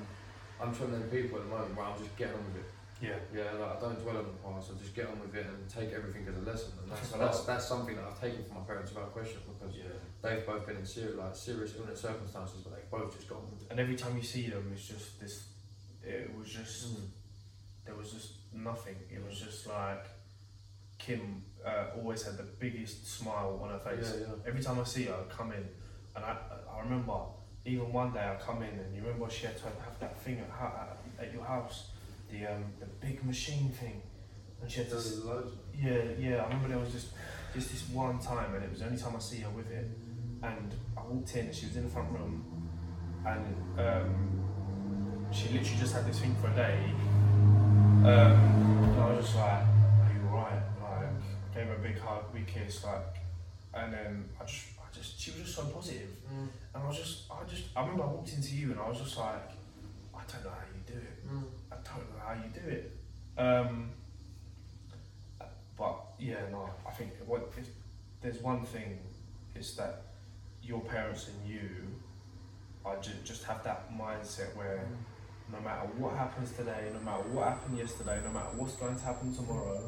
I'm 0.60 0.72
them 0.72 1.08
people 1.10 1.38
at 1.38 1.44
the 1.44 1.50
moment 1.50 1.76
where 1.76 1.86
I'm 1.86 1.98
just 1.98 2.16
getting 2.16 2.34
on 2.34 2.44
with 2.48 2.64
it. 2.64 2.70
Yeah, 3.00 3.20
Yeah, 3.28 3.52
like 3.60 3.76
I 3.76 3.80
don't 3.80 4.00
dwell 4.00 4.16
on 4.16 4.24
the 4.24 4.40
past. 4.40 4.72
I 4.72 4.80
just 4.80 4.96
get 4.96 5.06
on 5.06 5.20
with 5.20 5.34
it 5.36 5.44
and 5.44 5.68
take 5.68 5.92
everything 5.92 6.24
as 6.28 6.36
a 6.36 6.44
lesson. 6.48 6.72
And 6.80 6.90
that's 6.90 7.12
that's, 7.12 7.40
that's 7.44 7.66
something 7.68 7.94
that 7.94 8.04
I've 8.08 8.20
taken 8.20 8.42
from 8.44 8.56
my 8.56 8.64
parents 8.64 8.92
without 8.92 9.12
question 9.12 9.44
because 9.44 9.76
yeah. 9.76 9.92
they've 10.22 10.46
both 10.46 10.66
been 10.66 10.80
in 10.80 10.86
serious, 10.86 11.16
like 11.16 11.36
serious 11.36 11.76
illness 11.76 12.00
circumstances, 12.00 12.64
but 12.64 12.72
they've 12.72 12.90
both 12.90 13.14
just 13.14 13.28
got 13.28 13.44
on 13.44 13.52
with 13.52 13.62
it. 13.62 13.68
And 13.70 13.80
every 13.80 13.96
time 13.96 14.16
you 14.16 14.22
see 14.22 14.48
them, 14.48 14.64
it's 14.72 14.88
just 14.88 15.20
this. 15.20 15.44
It 16.02 16.32
was 16.38 16.48
just 16.48 16.96
mm. 16.96 17.04
there 17.84 17.94
was 17.94 18.12
just 18.12 18.32
nothing. 18.54 18.96
It 19.12 19.20
was 19.22 19.36
mm. 19.36 19.44
just 19.44 19.66
like 19.66 20.06
Kim 20.98 21.42
uh, 21.64 21.86
always 21.96 22.22
had 22.22 22.36
the 22.36 22.44
biggest 22.44 23.06
smile 23.18 23.60
on 23.62 23.70
her 23.70 23.78
face. 23.78 24.14
Yeah, 24.14 24.26
yeah. 24.28 24.48
Every 24.48 24.62
time 24.62 24.78
I 24.80 24.84
see 24.84 25.04
her, 25.04 25.14
I 25.14 25.32
come 25.32 25.52
in, 25.52 25.68
and 26.14 26.24
I, 26.24 26.36
I 26.74 26.80
remember 26.82 27.18
even 27.64 27.92
one 27.92 28.12
day 28.12 28.20
I 28.20 28.36
come 28.36 28.62
in 28.62 28.78
and 28.78 28.94
you 28.94 29.02
remember 29.02 29.28
she 29.28 29.46
had 29.46 29.56
to 29.58 29.64
have 29.64 29.98
that 30.00 30.20
thing 30.22 30.38
at, 30.38 30.98
at 31.20 31.32
your 31.32 31.44
house, 31.44 31.90
the 32.30 32.46
um, 32.46 32.64
the 32.78 32.86
big 32.86 33.24
machine 33.24 33.70
thing, 33.70 34.00
and 34.62 34.70
she 34.70 34.78
had 34.78 34.90
to. 34.90 34.96
Yeah, 35.76 35.98
yeah. 36.18 36.36
I 36.36 36.44
remember 36.44 36.68
there 36.68 36.78
was 36.78 36.92
just 36.92 37.08
just 37.54 37.70
this 37.70 37.88
one 37.90 38.18
time, 38.18 38.54
and 38.54 38.64
it 38.64 38.70
was 38.70 38.80
the 38.80 38.86
only 38.86 38.98
time 38.98 39.16
I 39.16 39.18
see 39.18 39.40
her 39.40 39.50
with 39.50 39.70
it. 39.70 39.88
And 40.42 40.74
I 40.96 41.02
walked 41.02 41.34
in, 41.34 41.46
and 41.46 41.54
she 41.54 41.66
was 41.66 41.76
in 41.76 41.84
the 41.84 41.90
front 41.90 42.10
room, 42.12 42.44
and 43.26 43.56
um, 43.78 44.36
she 45.32 45.48
literally 45.48 45.80
just 45.80 45.94
had 45.94 46.06
this 46.06 46.20
thing 46.20 46.36
for 46.36 46.48
a 46.48 46.54
day. 46.54 46.78
Um, 48.04 48.04
and 48.04 49.00
I 49.00 49.10
was 49.10 49.24
just 49.24 49.36
like, 49.36 49.62
a 51.76 51.78
big 51.78 51.98
hug, 51.98 52.32
big 52.32 52.46
kiss, 52.46 52.84
like, 52.84 53.16
and 53.74 53.92
then 53.92 54.28
I 54.40 54.44
just, 54.44 54.64
I 54.78 54.94
just, 54.94 55.20
she 55.20 55.30
was 55.32 55.40
just 55.42 55.54
so 55.56 55.64
positive, 55.66 56.08
Mm. 56.32 56.48
and 56.74 56.82
I 56.82 56.86
was 56.86 56.96
just, 56.98 57.30
I 57.30 57.44
just, 57.48 57.64
I 57.76 57.80
remember 57.82 58.02
I 58.04 58.06
walked 58.06 58.32
into 58.32 58.54
you, 58.54 58.72
and 58.72 58.80
I 58.80 58.88
was 58.88 58.98
just 58.98 59.16
like, 59.18 59.50
I 60.14 60.20
don't 60.30 60.44
know 60.44 60.50
how 60.50 60.66
you 60.74 60.82
do 60.86 60.98
it. 60.98 61.28
Mm. 61.28 61.44
I 61.70 61.76
don't 61.84 62.08
know 62.10 62.22
how 62.24 62.32
you 62.34 62.50
do 62.52 62.68
it. 62.68 62.96
Um, 63.38 63.90
but 65.76 65.96
yeah, 66.18 66.40
no, 66.50 66.70
I 66.86 66.90
think 66.92 67.12
what 67.26 67.52
if 67.58 67.66
there's 68.22 68.38
one 68.42 68.64
thing 68.64 68.98
is 69.54 69.74
that 69.76 70.02
your 70.62 70.80
parents 70.80 71.28
and 71.28 71.50
you 71.50 71.68
are 72.84 72.96
ju- 73.00 73.10
just 73.24 73.44
have 73.44 73.62
that 73.64 73.92
mindset 73.92 74.56
where 74.56 74.86
no 75.52 75.60
matter 75.60 75.86
what 75.98 76.16
happens 76.16 76.52
today, 76.52 76.90
no 76.94 77.00
matter 77.00 77.22
what 77.28 77.48
happened 77.48 77.78
yesterday, 77.78 78.18
no 78.24 78.30
matter 78.32 78.48
what's 78.56 78.74
going 78.76 78.96
to 78.96 79.02
happen 79.04 79.34
tomorrow, 79.34 79.82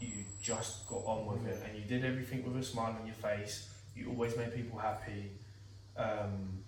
you 0.00 0.24
just 0.42 0.88
got 0.88 1.02
on 1.06 1.26
with 1.26 1.46
it 1.46 1.62
and 1.66 1.76
you 1.78 1.84
did 1.84 2.04
everything 2.04 2.44
with 2.44 2.56
a 2.62 2.64
smile 2.64 2.96
on 3.00 3.06
your 3.06 3.14
face. 3.14 3.68
You 3.96 4.10
always 4.10 4.36
made 4.36 4.54
people 4.54 4.78
happy. 4.78 5.30
Um, 5.96 6.62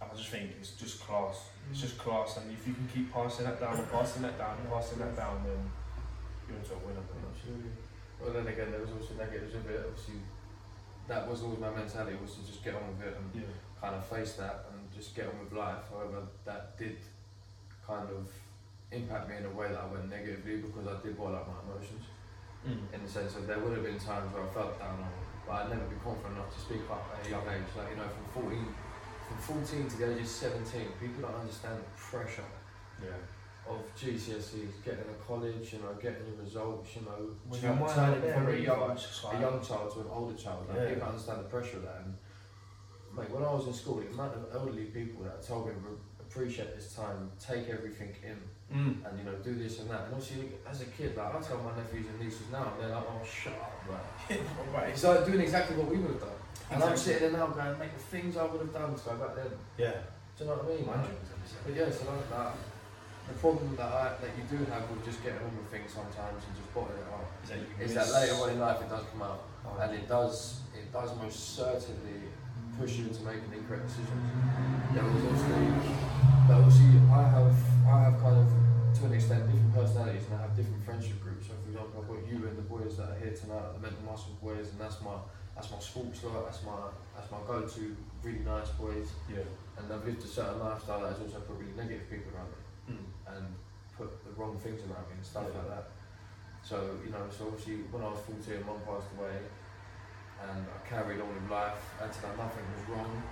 I 0.00 0.14
just 0.16 0.28
think 0.28 0.50
it's 0.60 0.72
just 0.72 1.00
class. 1.00 1.46
It's 1.70 1.80
just 1.80 1.96
class, 1.96 2.36
and 2.36 2.52
if 2.52 2.66
you 2.68 2.74
can 2.74 2.86
keep 2.92 3.10
passing 3.12 3.46
that 3.46 3.58
down, 3.58 3.80
passing 3.90 4.20
that 4.22 4.36
down, 4.36 4.56
passing 4.70 4.98
that 4.98 5.16
down, 5.16 5.42
then 5.46 5.56
you're 6.46 6.58
into 6.58 6.74
a 6.74 6.78
winner. 6.86 7.00
Absolutely. 7.32 7.70
Well, 8.20 8.32
then 8.34 8.46
again, 8.46 8.70
there 8.70 8.80
was 8.82 8.90
also 8.90 9.14
negatives 9.14 9.54
with 9.54 9.70
it. 9.70 9.80
Obviously, 9.88 10.20
that 11.08 11.26
was 11.28 11.42
always 11.42 11.58
my 11.58 11.70
mentality 11.70 12.18
was 12.20 12.34
to 12.34 12.46
just 12.46 12.62
get 12.62 12.74
on 12.74 12.82
with 12.98 13.06
it 13.08 13.16
and 13.16 13.42
Yeah. 13.42 13.48
kind 13.80 13.94
of 13.94 14.04
face 14.06 14.34
that 14.34 14.66
and 14.72 14.92
just 14.92 15.14
get 15.16 15.26
on 15.26 15.38
with 15.40 15.52
life. 15.52 15.88
However, 15.90 16.26
that 16.44 16.76
did 16.78 16.98
kind 17.86 18.08
of 18.10 18.28
impact 18.92 19.28
me 19.28 19.36
in 19.38 19.44
a 19.46 19.50
way 19.50 19.68
that 19.68 19.80
I 19.80 19.86
went 19.86 20.08
negatively 20.10 20.56
because 20.58 20.86
I 20.86 21.00
did 21.02 21.16
boil 21.16 21.34
up 21.34 21.48
my 21.48 21.72
emotions. 21.72 22.04
In 22.64 23.02
the 23.04 23.08
sense 23.08 23.36
of 23.36 23.46
there 23.46 23.58
would 23.58 23.76
have 23.76 23.84
been 23.84 23.98
times 23.98 24.32
where 24.32 24.42
I 24.42 24.48
felt 24.48 24.78
down 24.78 24.96
on, 24.96 25.12
but 25.46 25.52
I'd 25.52 25.68
never 25.68 25.84
been 25.84 26.00
confident 26.00 26.32
enough 26.40 26.48
to 26.54 26.60
speak 26.60 26.80
up 26.90 27.04
at 27.12 27.26
a 27.26 27.28
young 27.30 27.44
age. 27.44 27.68
Like 27.76 27.90
you 27.92 27.96
know, 28.00 28.08
from 28.08 28.42
14, 28.48 28.74
from 29.28 29.36
14 29.60 29.88
to 29.88 29.96
the 29.98 30.14
age 30.16 30.20
of 30.22 30.28
17, 30.28 30.88
people 30.98 31.28
don't 31.28 31.34
understand 31.44 31.76
the 31.76 31.84
pressure 32.00 32.48
Yeah. 33.04 33.20
of 33.68 33.84
GCSEs, 33.94 34.80
getting 34.82 35.04
a 35.12 35.18
college, 35.28 35.74
you 35.74 35.80
know, 35.84 35.92
getting 36.00 36.24
your 36.26 36.40
results, 36.40 36.96
you 36.96 37.02
know, 37.02 37.36
When 37.48 37.60
turn- 37.60 37.76
your 37.76 37.80
mind 37.84 37.94
turning 38.22 38.32
from 38.32 38.48
a 38.48 38.56
young, 38.56 38.96
a 38.96 39.40
young 39.44 39.60
child 39.60 39.92
to 39.92 40.00
an 40.00 40.08
older 40.08 40.36
child. 40.36 40.64
Like, 40.68 40.78
Yeah. 40.78 40.88
People 40.94 41.08
understand 41.08 41.40
the 41.44 41.48
pressure 41.52 41.76
of 41.76 41.82
that. 41.84 42.00
And 42.00 42.16
mate, 43.12 43.28
when 43.28 43.44
I 43.44 43.52
was 43.52 43.66
in 43.66 43.74
school, 43.74 44.00
the 44.00 44.08
amount 44.08 44.36
of 44.40 44.48
elderly 44.56 44.86
people 44.86 45.22
that 45.24 45.42
told 45.42 45.66
me 45.68 45.74
"Re- 45.84 46.00
appreciate 46.24 46.74
this 46.76 46.94
time, 46.96 47.30
take 47.38 47.68
everything 47.68 48.16
in, 48.24 48.40
Mm. 48.72 49.04
and 49.04 49.12
you 49.18 49.24
know, 49.24 49.36
do 49.44 49.54
this 49.54 49.80
and 49.80 49.90
that. 49.90 50.06
And 50.06 50.14
obviously, 50.14 50.48
as 50.68 50.80
a 50.80 50.86
kid, 50.86 51.16
like 51.16 51.34
I 51.34 51.40
tell 51.40 51.58
my 51.58 51.76
nephews 51.76 52.06
and 52.08 52.18
nieces 52.18 52.48
now, 52.50 52.72
and 52.72 52.80
they're 52.80 52.96
like, 52.96 53.04
"Oh, 53.06 53.22
shut 53.24 53.52
up!" 53.54 53.76
Like, 53.88 54.40
right. 54.74 54.88
it's 54.88 55.04
like 55.04 55.24
doing 55.26 55.40
exactly 55.40 55.76
what 55.76 55.88
we 55.88 55.98
would 55.98 56.12
have 56.16 56.20
done. 56.20 56.40
And 56.72 56.82
I'm 56.82 56.92
Exactly. 56.92 57.12
sitting 57.12 57.32
there 57.32 57.40
now 57.40 57.52
going, 57.52 57.78
"Make 57.78 57.92
the 57.94 58.02
things 58.02 58.36
I 58.36 58.44
would 58.44 58.60
have 58.60 58.72
done 58.72 58.94
to 58.94 59.02
go 59.04 59.14
back 59.16 59.36
then." 59.36 59.52
Yeah. 59.76 59.92
Do 60.36 60.44
you 60.44 60.50
know 60.50 60.56
what 60.56 60.66
I 60.66 60.76
mean? 60.76 60.86
Like, 60.86 61.06
100%. 61.06 61.62
but 61.62 61.74
yeah, 61.76 61.90
so 61.92 62.02
like 62.10 62.26
that, 62.34 62.52
the 63.28 63.34
problem 63.38 63.76
that 63.76 63.86
I, 63.86 64.04
that 64.18 64.32
you 64.34 64.44
do 64.50 64.64
have 64.72 64.90
with 64.90 65.04
just 65.04 65.22
getting 65.22 65.38
on 65.44 65.54
with 65.54 65.70
things 65.70 65.92
sometimes 65.94 66.42
and 66.42 66.52
just 66.58 66.68
bottling 66.74 66.98
it 66.98 67.06
up 67.06 67.24
Is 67.44 67.50
that, 67.54 67.58
you 67.62 67.68
is 67.78 67.94
that 67.94 68.08
later 68.10 68.34
on 68.42 68.50
in 68.50 68.58
life 68.58 68.82
it 68.82 68.90
does 68.90 69.04
come 69.12 69.22
out 69.22 69.44
Oh, 69.64 69.78
and 69.80 69.94
it 69.94 70.08
does 70.08 70.60
it 70.74 70.92
does 70.92 71.14
most 71.16 71.54
certainly 71.56 72.28
push 72.76 72.98
you 72.98 73.06
into 73.06 73.22
making 73.22 73.48
incorrect 73.54 73.86
decisions. 73.86 74.26
There 74.92 75.04
was 75.06 75.22
obviously, 75.22 75.94
but 76.46 76.54
obviously 76.60 77.00
I 77.10 77.22
have 77.28 77.56
I 77.88 77.96
have 78.10 78.16
kind 78.20 78.38
of 78.38 78.48
to 78.98 79.06
an 79.06 79.12
extent, 79.14 79.50
different 79.50 79.74
personalities 79.74 80.22
and 80.30 80.38
I 80.38 80.42
have 80.46 80.54
different 80.56 80.84
friendship 80.84 81.18
groups. 81.20 81.48
So, 81.48 81.54
for 81.64 81.68
example, 81.68 81.98
I've 81.98 82.08
got 82.08 82.20
you 82.30 82.46
and 82.46 82.56
the 82.56 82.62
boys 82.62 82.96
that 82.96 83.10
are 83.10 83.18
here 83.18 83.34
tonight, 83.34 83.66
at 83.66 83.74
the 83.74 83.80
mental 83.82 84.02
muscle 84.06 84.38
boys, 84.40 84.70
and 84.70 84.78
that's 84.78 85.00
my 85.02 85.18
that's 85.56 85.70
my 85.70 85.78
sports 85.78 86.22
lot. 86.24 86.46
That's 86.46 86.62
my 86.64 86.78
that's 87.16 87.30
my 87.30 87.38
go-to 87.46 87.96
really 88.22 88.40
nice 88.46 88.70
boys. 88.78 89.08
Yeah. 89.28 89.42
And 89.78 89.90
I've 89.92 90.04
lived 90.06 90.22
a 90.22 90.26
certain 90.30 90.58
lifestyle 90.60 91.00
that 91.02 91.10
has 91.12 91.20
also 91.20 91.40
put 91.42 91.58
really 91.58 91.74
negative 91.76 92.08
people 92.08 92.30
around 92.34 92.50
me 92.54 92.60
Mm. 92.84 93.00
and 93.34 93.44
put 93.96 94.12
the 94.24 94.30
wrong 94.36 94.58
things 94.60 94.80
around 94.84 95.08
me 95.08 95.16
and 95.16 95.24
stuff 95.24 95.44
Yeah. 95.48 95.56
like 95.58 95.68
that. 95.74 95.86
So 96.62 96.76
you 97.04 97.10
know, 97.10 97.24
so 97.32 97.48
obviously 97.48 97.82
when 97.90 98.02
I 98.04 98.08
was 98.14 98.20
14, 98.28 98.62
mum 98.66 98.78
passed 98.86 99.08
away, 99.18 99.36
and 100.44 100.66
I 100.68 100.78
carried 100.88 101.20
on 101.20 101.28
with 101.34 101.50
life. 101.50 101.80
and 102.00 102.10
Until 102.12 102.28
that 102.30 102.36
nothing 102.38 102.64
was 102.76 102.84
wrong. 102.92 103.22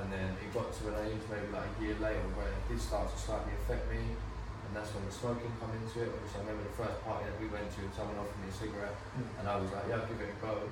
And 0.00 0.10
then 0.10 0.34
it 0.38 0.48
got 0.52 0.72
to 0.72 0.82
an 0.90 0.96
age, 1.06 1.22
maybe 1.30 1.48
like 1.54 1.68
a 1.68 1.74
year 1.82 1.96
later, 2.02 2.26
where 2.34 2.50
it 2.50 2.62
did 2.66 2.80
start 2.80 3.08
to 3.10 3.16
slightly 3.18 3.54
affect 3.64 3.86
me. 3.90 4.02
And 4.02 4.70
that's 4.72 4.90
when 4.96 5.04
the 5.06 5.14
smoking 5.14 5.52
come 5.60 5.70
into 5.76 6.02
it. 6.02 6.10
Obviously, 6.10 6.40
I 6.40 6.42
remember 6.48 6.64
the 6.66 6.76
first 6.76 6.98
party 7.06 7.24
that 7.30 7.36
we 7.38 7.46
went 7.52 7.68
to, 7.68 7.80
and 7.84 7.92
someone 7.94 8.18
offered 8.18 8.40
me 8.42 8.48
a 8.50 8.56
cigarette, 8.56 8.96
hmm. 9.14 9.28
and 9.38 9.44
I 9.46 9.54
was 9.60 9.70
like, 9.70 9.86
yeah, 9.86 10.02
I'll 10.02 10.08
give 10.08 10.18
it 10.18 10.34
a 10.34 10.38
go. 10.42 10.66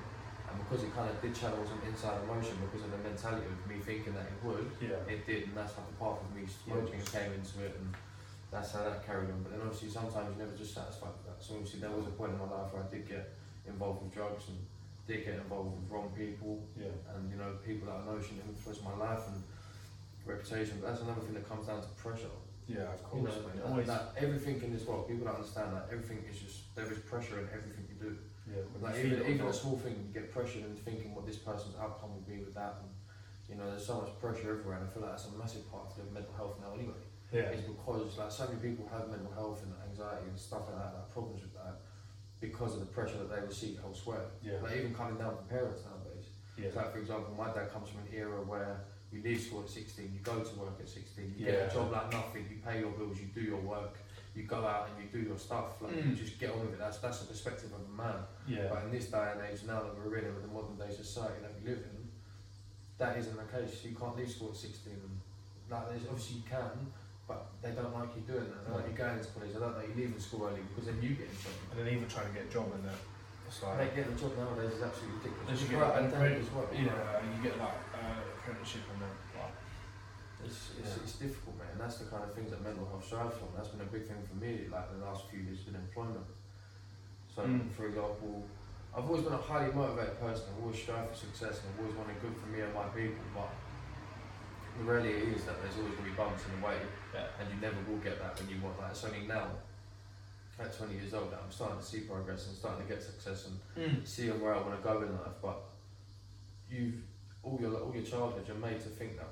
And 0.49 0.53
because 0.59 0.83
it 0.85 0.91
kind 0.93 1.07
of 1.09 1.17
did 1.23 1.33
channel 1.33 1.61
some 1.65 1.81
inside 1.87 2.19
emotion 2.27 2.57
because 2.61 2.83
of 2.85 2.91
the 2.93 3.01
mentality 3.01 3.47
of 3.47 3.57
me 3.65 3.79
thinking 3.81 4.13
that 4.13 4.27
it 4.27 4.37
would, 4.43 4.69
Yeah. 4.77 5.01
it 5.09 5.25
did, 5.25 5.49
and 5.49 5.55
that's 5.57 5.73
like 5.77 5.87
a 5.87 5.97
part 5.97 6.21
of 6.21 6.29
me 6.35 6.45
smoking 6.45 7.01
came 7.09 7.31
into 7.33 7.63
it, 7.63 7.73
and 7.79 7.89
that's 8.53 8.69
how 8.73 8.85
that 8.85 9.01
carried 9.01 9.33
on. 9.33 9.41
But 9.41 9.57
then 9.57 9.61
obviously 9.65 9.89
sometimes 9.89 10.29
you're 10.29 10.45
never 10.45 10.53
just 10.53 10.77
satisfied 10.77 11.17
with 11.17 11.25
that. 11.33 11.41
So 11.41 11.57
obviously 11.57 11.81
there 11.81 11.89
was 11.89 12.05
a 12.05 12.13
point 12.13 12.37
in 12.37 12.39
my 12.39 12.45
life 12.45 12.69
where 12.69 12.85
I 12.85 12.89
did 12.93 13.09
get 13.09 13.33
involved 13.65 14.05
with 14.05 14.13
drugs 14.13 14.45
and 14.53 14.61
did 15.07 15.25
get 15.25 15.35
involved 15.35 15.75
with 15.81 15.89
wrong 15.91 16.11
people, 16.15 16.63
Yeah. 16.77 16.87
and 17.15 17.29
you 17.29 17.35
know 17.37 17.57
people 17.65 17.87
that 17.87 17.97
I 18.01 18.05
know 18.05 18.21
shouldn't 18.21 18.47
influence 18.47 18.81
my 18.83 18.95
life 18.95 19.27
and 19.27 19.43
reputation. 20.25 20.79
But 20.79 20.89
that's 20.91 21.01
another 21.01 21.21
thing 21.21 21.33
that 21.33 21.47
comes 21.47 21.67
down 21.67 21.81
to 21.81 21.87
pressure. 21.99 22.31
Yeah, 22.67 22.93
of 22.95 22.99
You 23.01 23.21
course. 23.27 23.35
know, 23.35 23.47
man. 23.47 23.57
that- 23.57 23.65
Always. 23.65 23.87
that 23.87 24.13
everything 24.15 24.61
in 24.63 24.71
this 24.71 24.85
world, 24.87 25.07
people 25.07 25.25
don't 25.27 25.35
understand 25.35 25.75
that 25.75 25.87
everything 25.91 26.23
is 26.29 26.39
just 26.39 26.73
there 26.75 26.89
is 26.89 26.97
pressure 26.99 27.39
in 27.39 27.49
everything 27.49 27.85
you 27.89 27.95
do. 27.99 28.17
yeah. 28.47 28.63
Like 28.81 28.95
you 29.03 29.11
even, 29.19 29.27
even 29.27 29.47
a 29.47 29.53
small 29.53 29.77
thing, 29.77 29.95
you 30.07 30.13
get 30.13 30.31
pressured 30.31 30.63
into 30.63 30.81
thinking 30.83 31.13
what 31.15 31.25
this 31.25 31.37
person's 31.37 31.75
outcome 31.75 32.13
will 32.13 32.21
be 32.27 32.39
with 32.39 32.53
that, 32.55 32.75
and 32.81 32.89
you 33.49 33.55
know, 33.55 33.69
there's 33.69 33.85
so 33.85 33.99
much 34.01 34.17
pressure 34.19 34.51
everywhere, 34.51 34.77
and 34.79 34.87
I 34.87 34.89
feel 34.91 35.01
like 35.03 35.11
that's 35.11 35.27
a 35.27 35.31
massive 35.35 35.69
part 35.69 35.91
of 35.99 36.11
mental 36.13 36.33
health 36.33 36.55
now. 36.61 36.73
Anyway, 36.73 36.95
Yeah. 37.31 37.51
is 37.51 37.61
because 37.67 38.17
like 38.17 38.31
so 38.31 38.47
many 38.47 38.59
people 38.59 38.87
have 38.87 39.09
mental 39.09 39.31
health 39.33 39.63
and 39.63 39.73
anxiety 39.89 40.27
and 40.29 40.39
stuff 40.39 40.63
like 40.71 40.77
that, 40.79 40.93
like 40.95 41.09
problems 41.11 41.41
with 41.43 41.53
that, 41.55 41.81
because 42.43 42.73
of 42.75 42.81
the 42.81 42.85
pressure 42.87 43.17
that 43.17 43.29
they 43.33 43.41
receive 43.47 43.79
elsewhere. 43.83 44.25
Yeah. 44.43 44.59
Like 44.61 44.75
even 44.75 44.93
coming 44.93 45.15
down 45.15 45.35
from 45.37 45.45
parents 45.45 45.81
nowadays. 45.87 46.27
Yeah. 46.59 46.69
Like 46.75 46.91
for 46.91 46.99
example, 46.99 47.33
my 47.37 47.47
dad 47.55 47.71
comes 47.71 47.87
from 47.89 48.01
an 48.01 48.09
era 48.13 48.41
where 48.43 48.81
you 49.13 49.23
leave 49.23 49.39
school 49.41 49.61
at 49.63 49.69
16, 49.69 50.11
you 50.13 50.19
go 50.21 50.39
to 50.43 50.53
work 50.59 50.75
at 50.79 50.89
16, 50.89 51.35
you 51.37 51.45
get 51.45 51.71
a 51.71 51.73
job 51.73 51.91
like 51.91 52.11
nothing, 52.11 52.45
you 52.51 52.57
pay 52.65 52.79
your 52.79 52.91
bills, 52.91 53.17
you 53.17 53.27
do 53.33 53.41
your 53.41 53.61
work, 53.61 53.95
you 54.35 54.43
go 54.43 54.65
out 54.65 54.89
and 54.89 54.95
you 55.05 55.07
do 55.17 55.25
your 55.25 55.37
stuff, 55.37 55.79
like 55.81 55.95
you 55.95 56.01
Mm. 56.01 56.17
just 56.17 56.37
get 56.39 56.49
on 56.51 56.59
with 56.61 56.73
it. 56.73 56.79
That's 56.79 56.97
that's 56.97 57.19
the 57.21 57.27
perspective 57.27 57.71
of 57.71 57.79
a 57.87 57.93
man. 57.95 58.19
Yeah. 58.47 58.67
But 58.69 58.83
in 58.85 58.91
this 58.91 59.05
day 59.07 59.31
and 59.31 59.39
age, 59.49 59.63
now 59.65 59.79
that 59.83 59.95
we're 59.97 60.17
in 60.17 60.25
it 60.25 60.33
with 60.35 60.43
the 60.43 60.51
modern 60.51 60.75
day 60.75 60.91
society 60.93 61.39
that 61.43 61.53
we 61.55 61.69
live 61.69 61.79
in, 61.79 62.09
that 62.97 63.15
isn't 63.17 63.37
the 63.37 63.47
case. 63.57 63.85
You 63.85 63.95
can't 63.95 64.17
leave 64.17 64.29
school 64.29 64.49
at 64.49 64.57
16. 64.57 64.93
And, 64.93 65.15
like, 65.71 65.89
there's, 65.89 66.05
obviously 66.09 66.37
you 66.37 66.43
can, 66.49 66.91
but 67.33 67.49
they 67.65 67.73
don't 67.73 67.93
like 67.93 68.13
you 68.15 68.21
doing 68.29 68.45
that. 68.45 68.61
They 68.61 68.67
don't 68.69 68.77
like 68.81 68.89
you 68.93 68.97
going 68.97 69.17
to 69.17 69.25
college. 69.33 69.51
They 69.53 69.59
don't 69.59 69.73
like 69.77 69.87
you 69.89 69.95
leaving 69.97 70.21
school 70.21 70.45
early 70.45 70.61
because 70.69 70.85
then 70.85 71.01
you 71.01 71.17
get 71.17 71.27
in 71.33 71.37
trouble. 71.41 71.63
And 71.73 71.75
then 71.81 71.87
even 71.89 72.05
trying 72.05 72.29
to 72.29 72.35
get 72.37 72.45
a 72.45 72.51
job 72.53 72.69
and 72.77 72.83
that. 72.85 72.99
It's 73.49 73.59
like. 73.65 73.77
They 73.81 73.89
get 73.97 74.05
a 74.13 74.15
job 74.15 74.31
nowadays 74.37 74.77
is 74.77 74.83
absolutely 74.85 75.17
ridiculous. 75.19 75.49
Should 75.49 75.65
It's 75.65 75.73
get 75.73 75.81
right 75.81 75.97
an 75.97 76.03
and 76.05 76.13
down 76.13 76.37
as 76.45 76.49
well. 76.53 76.67
Yeah, 76.69 77.25
you 77.33 77.39
get 77.41 77.55
like 77.57 77.79
uh, 77.97 78.37
apprenticeship 78.37 78.85
and 78.93 78.99
that. 79.01 79.15
Like, 79.33 79.55
It's, 80.45 80.61
it's, 80.77 80.93
Yeah. 80.93 81.03
it's 81.07 81.15
difficult, 81.17 81.55
man. 81.57 81.69
And 81.73 81.79
that's 81.81 81.97
the 82.03 82.07
kind 82.11 82.23
of 82.23 82.31
things 82.35 82.51
that 82.53 82.61
mental 82.61 82.85
health 82.85 83.05
strives 83.07 83.35
for. 83.39 83.47
And 83.49 83.55
that's 83.57 83.71
been 83.73 83.81
a 83.81 83.89
big 83.89 84.05
thing 84.05 84.21
for 84.27 84.35
me, 84.37 84.67
like 84.69 84.87
the 84.93 85.01
last 85.03 85.25
few 85.31 85.39
years, 85.41 85.63
been 85.65 85.75
employment. 85.79 86.27
So, 87.33 87.41
Mm. 87.47 87.71
for 87.73 87.87
example, 87.89 88.43
I've 88.95 89.05
always 89.09 89.23
been 89.23 89.33
a 89.33 89.41
highly 89.41 89.73
motivated 89.73 90.19
person. 90.21 90.45
I've 90.53 90.61
always 90.61 90.77
strived 90.77 91.09
for 91.09 91.17
success 91.17 91.61
and 91.63 91.73
I've 91.73 91.79
always 91.81 91.95
wanted 91.97 92.21
good 92.21 92.35
for 92.37 92.45
me 92.53 92.61
and 92.61 92.73
my 92.77 92.85
people. 92.93 93.23
But 93.33 93.49
the 94.77 94.83
reality 94.83 95.31
is 95.35 95.43
that 95.45 95.61
there's 95.61 95.77
always 95.77 95.93
going 95.93 96.05
to 96.05 96.09
be 96.11 96.15
bumps 96.17 96.43
in 96.45 96.59
the 96.61 96.65
way, 96.67 96.77
yeah. 97.13 97.27
and 97.39 97.47
you 97.53 97.59
never 97.61 97.77
will 97.89 97.99
get 97.99 98.19
that 98.19 98.39
when 98.39 98.49
you 98.49 98.57
want 98.63 98.79
that. 98.79 98.91
It's 98.91 99.03
only 99.05 99.27
now, 99.27 99.47
at 100.59 100.75
20 100.77 100.93
years 100.95 101.13
old, 101.13 101.31
that 101.31 101.41
I'm 101.43 101.51
starting 101.51 101.79
to 101.79 101.85
see 101.85 102.01
progress 102.01 102.47
and 102.47 102.55
starting 102.55 102.85
to 102.85 102.93
get 102.93 103.01
success 103.01 103.47
and 103.47 103.57
Mm. 103.77 104.07
seeing 104.07 104.39
where 104.41 104.53
I 104.55 104.61
want 104.61 104.75
to 104.77 104.83
go 104.83 105.01
in 105.01 105.11
life, 105.13 105.37
but 105.41 105.57
you've 106.69 107.01
all 107.43 107.57
your 107.59 107.75
all 107.81 107.93
your 107.93 108.03
childhood 108.05 108.45
you're 108.47 108.55
made 108.57 108.79
to 108.81 108.89
think 108.89 109.17
that 109.17 109.27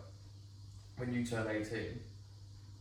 when 0.98 1.14
you 1.14 1.26
turn 1.26 1.48
18, 1.48 2.00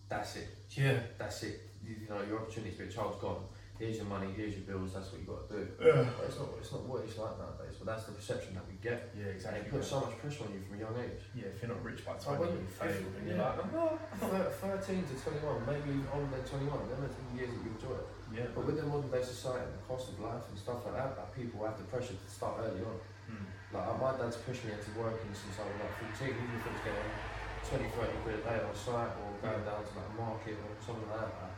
that's 0.08 0.36
it, 0.36 0.48
Yeah. 0.70 1.00
that's 1.18 1.42
it. 1.44 1.60
You, 1.84 1.94
you 2.02 2.08
know 2.08 2.20
your 2.28 2.40
opportunity 2.40 2.72
to 2.72 2.78
be 2.82 2.88
a 2.88 2.92
child's 2.92 3.20
gone. 3.20 3.44
Here's 3.78 3.96
your 3.96 4.06
money, 4.06 4.26
here's 4.36 4.54
your 4.54 4.64
bills. 4.64 4.92
That's 4.92 5.10
what 5.12 5.20
you 5.20 5.26
got 5.26 5.48
to 5.48 5.56
do. 5.56 5.68
Yeah. 5.80 6.10
But 6.18 6.26
it's 6.26 6.38
not 6.38 6.48
it's 6.58 6.72
not 6.72 6.82
what 6.84 7.04
it's 7.04 7.16
like 7.16 7.38
nowadays. 7.38 7.59
But 7.80 7.96
that's 7.96 8.04
the 8.04 8.12
perception 8.12 8.52
that 8.60 8.68
we 8.68 8.76
get, 8.84 9.08
Yeah, 9.16 9.32
and 9.32 9.40
exactly. 9.40 9.64
it 9.64 9.72
puts 9.72 9.88
so 9.88 10.04
much 10.04 10.12
pressure 10.20 10.44
on 10.44 10.52
you 10.52 10.60
from 10.60 10.76
a 10.76 10.80
young 10.84 10.92
age. 11.00 11.24
Yeah, 11.32 11.48
if 11.48 11.64
you're 11.64 11.72
not 11.72 11.80
rich 11.80 12.04
by 12.04 12.12
So 12.20 12.36
20, 12.36 12.44
when 12.44 12.60
you 12.60 12.68
fail. 12.68 12.92
if- 12.92 13.16
and 13.16 13.24
you're 13.24 13.40
yeah, 13.40 13.56
like, 13.56 14.20
Thir- 14.20 14.84
13 14.84 15.00
to 15.08 15.14
21, 15.16 15.64
maybe 15.64 15.88
even 15.96 16.08
older 16.12 16.28
than 16.36 16.44
21. 16.44 16.76
Them 16.92 17.00
are 17.00 17.08
the 17.08 17.24
years 17.32 17.48
that 17.48 17.60
you 17.64 17.72
enjoy 17.72 17.96
it. 17.96 18.08
yeah. 18.36 18.52
But 18.52 18.68
with 18.68 18.76
the 18.76 18.84
modern 18.84 19.08
day 19.08 19.24
society 19.24 19.64
and 19.64 19.80
the 19.80 19.84
cost 19.88 20.12
of 20.12 20.20
life 20.20 20.44
and 20.52 20.60
stuff 20.60 20.84
like 20.84 20.92
that, 21.00 21.16
like 21.16 21.32
people 21.32 21.64
have 21.64 21.80
the 21.80 21.88
pressure 21.88 22.12
to 22.20 22.28
start 22.28 22.60
early 22.60 22.84
on. 22.84 23.00
Mm. 23.32 23.48
Like 23.72 23.86
uh, 23.88 23.96
my 23.96 24.12
dad's 24.20 24.36
pushed 24.44 24.60
me 24.68 24.76
into 24.76 24.92
working 24.92 25.32
since 25.32 25.56
I 25.56 25.64
was 25.64 25.80
like 25.80 25.96
14, 25.96 26.36
even 26.36 26.60
if 26.60 26.66
it 26.68 26.72
was 26.76 26.84
getting 26.84 27.16
20, 27.64 27.88
30 27.96 28.12
quid 28.20 28.34
a 28.36 28.42
day 28.44 28.60
on 28.60 28.76
site 28.76 29.16
or 29.24 29.40
going 29.40 29.64
down 29.64 29.80
to 29.88 29.92
like 29.96 30.04
a 30.12 30.16
market 30.20 30.60
or 30.68 30.76
something 30.84 31.08
like 31.08 31.32
that. 31.32 31.49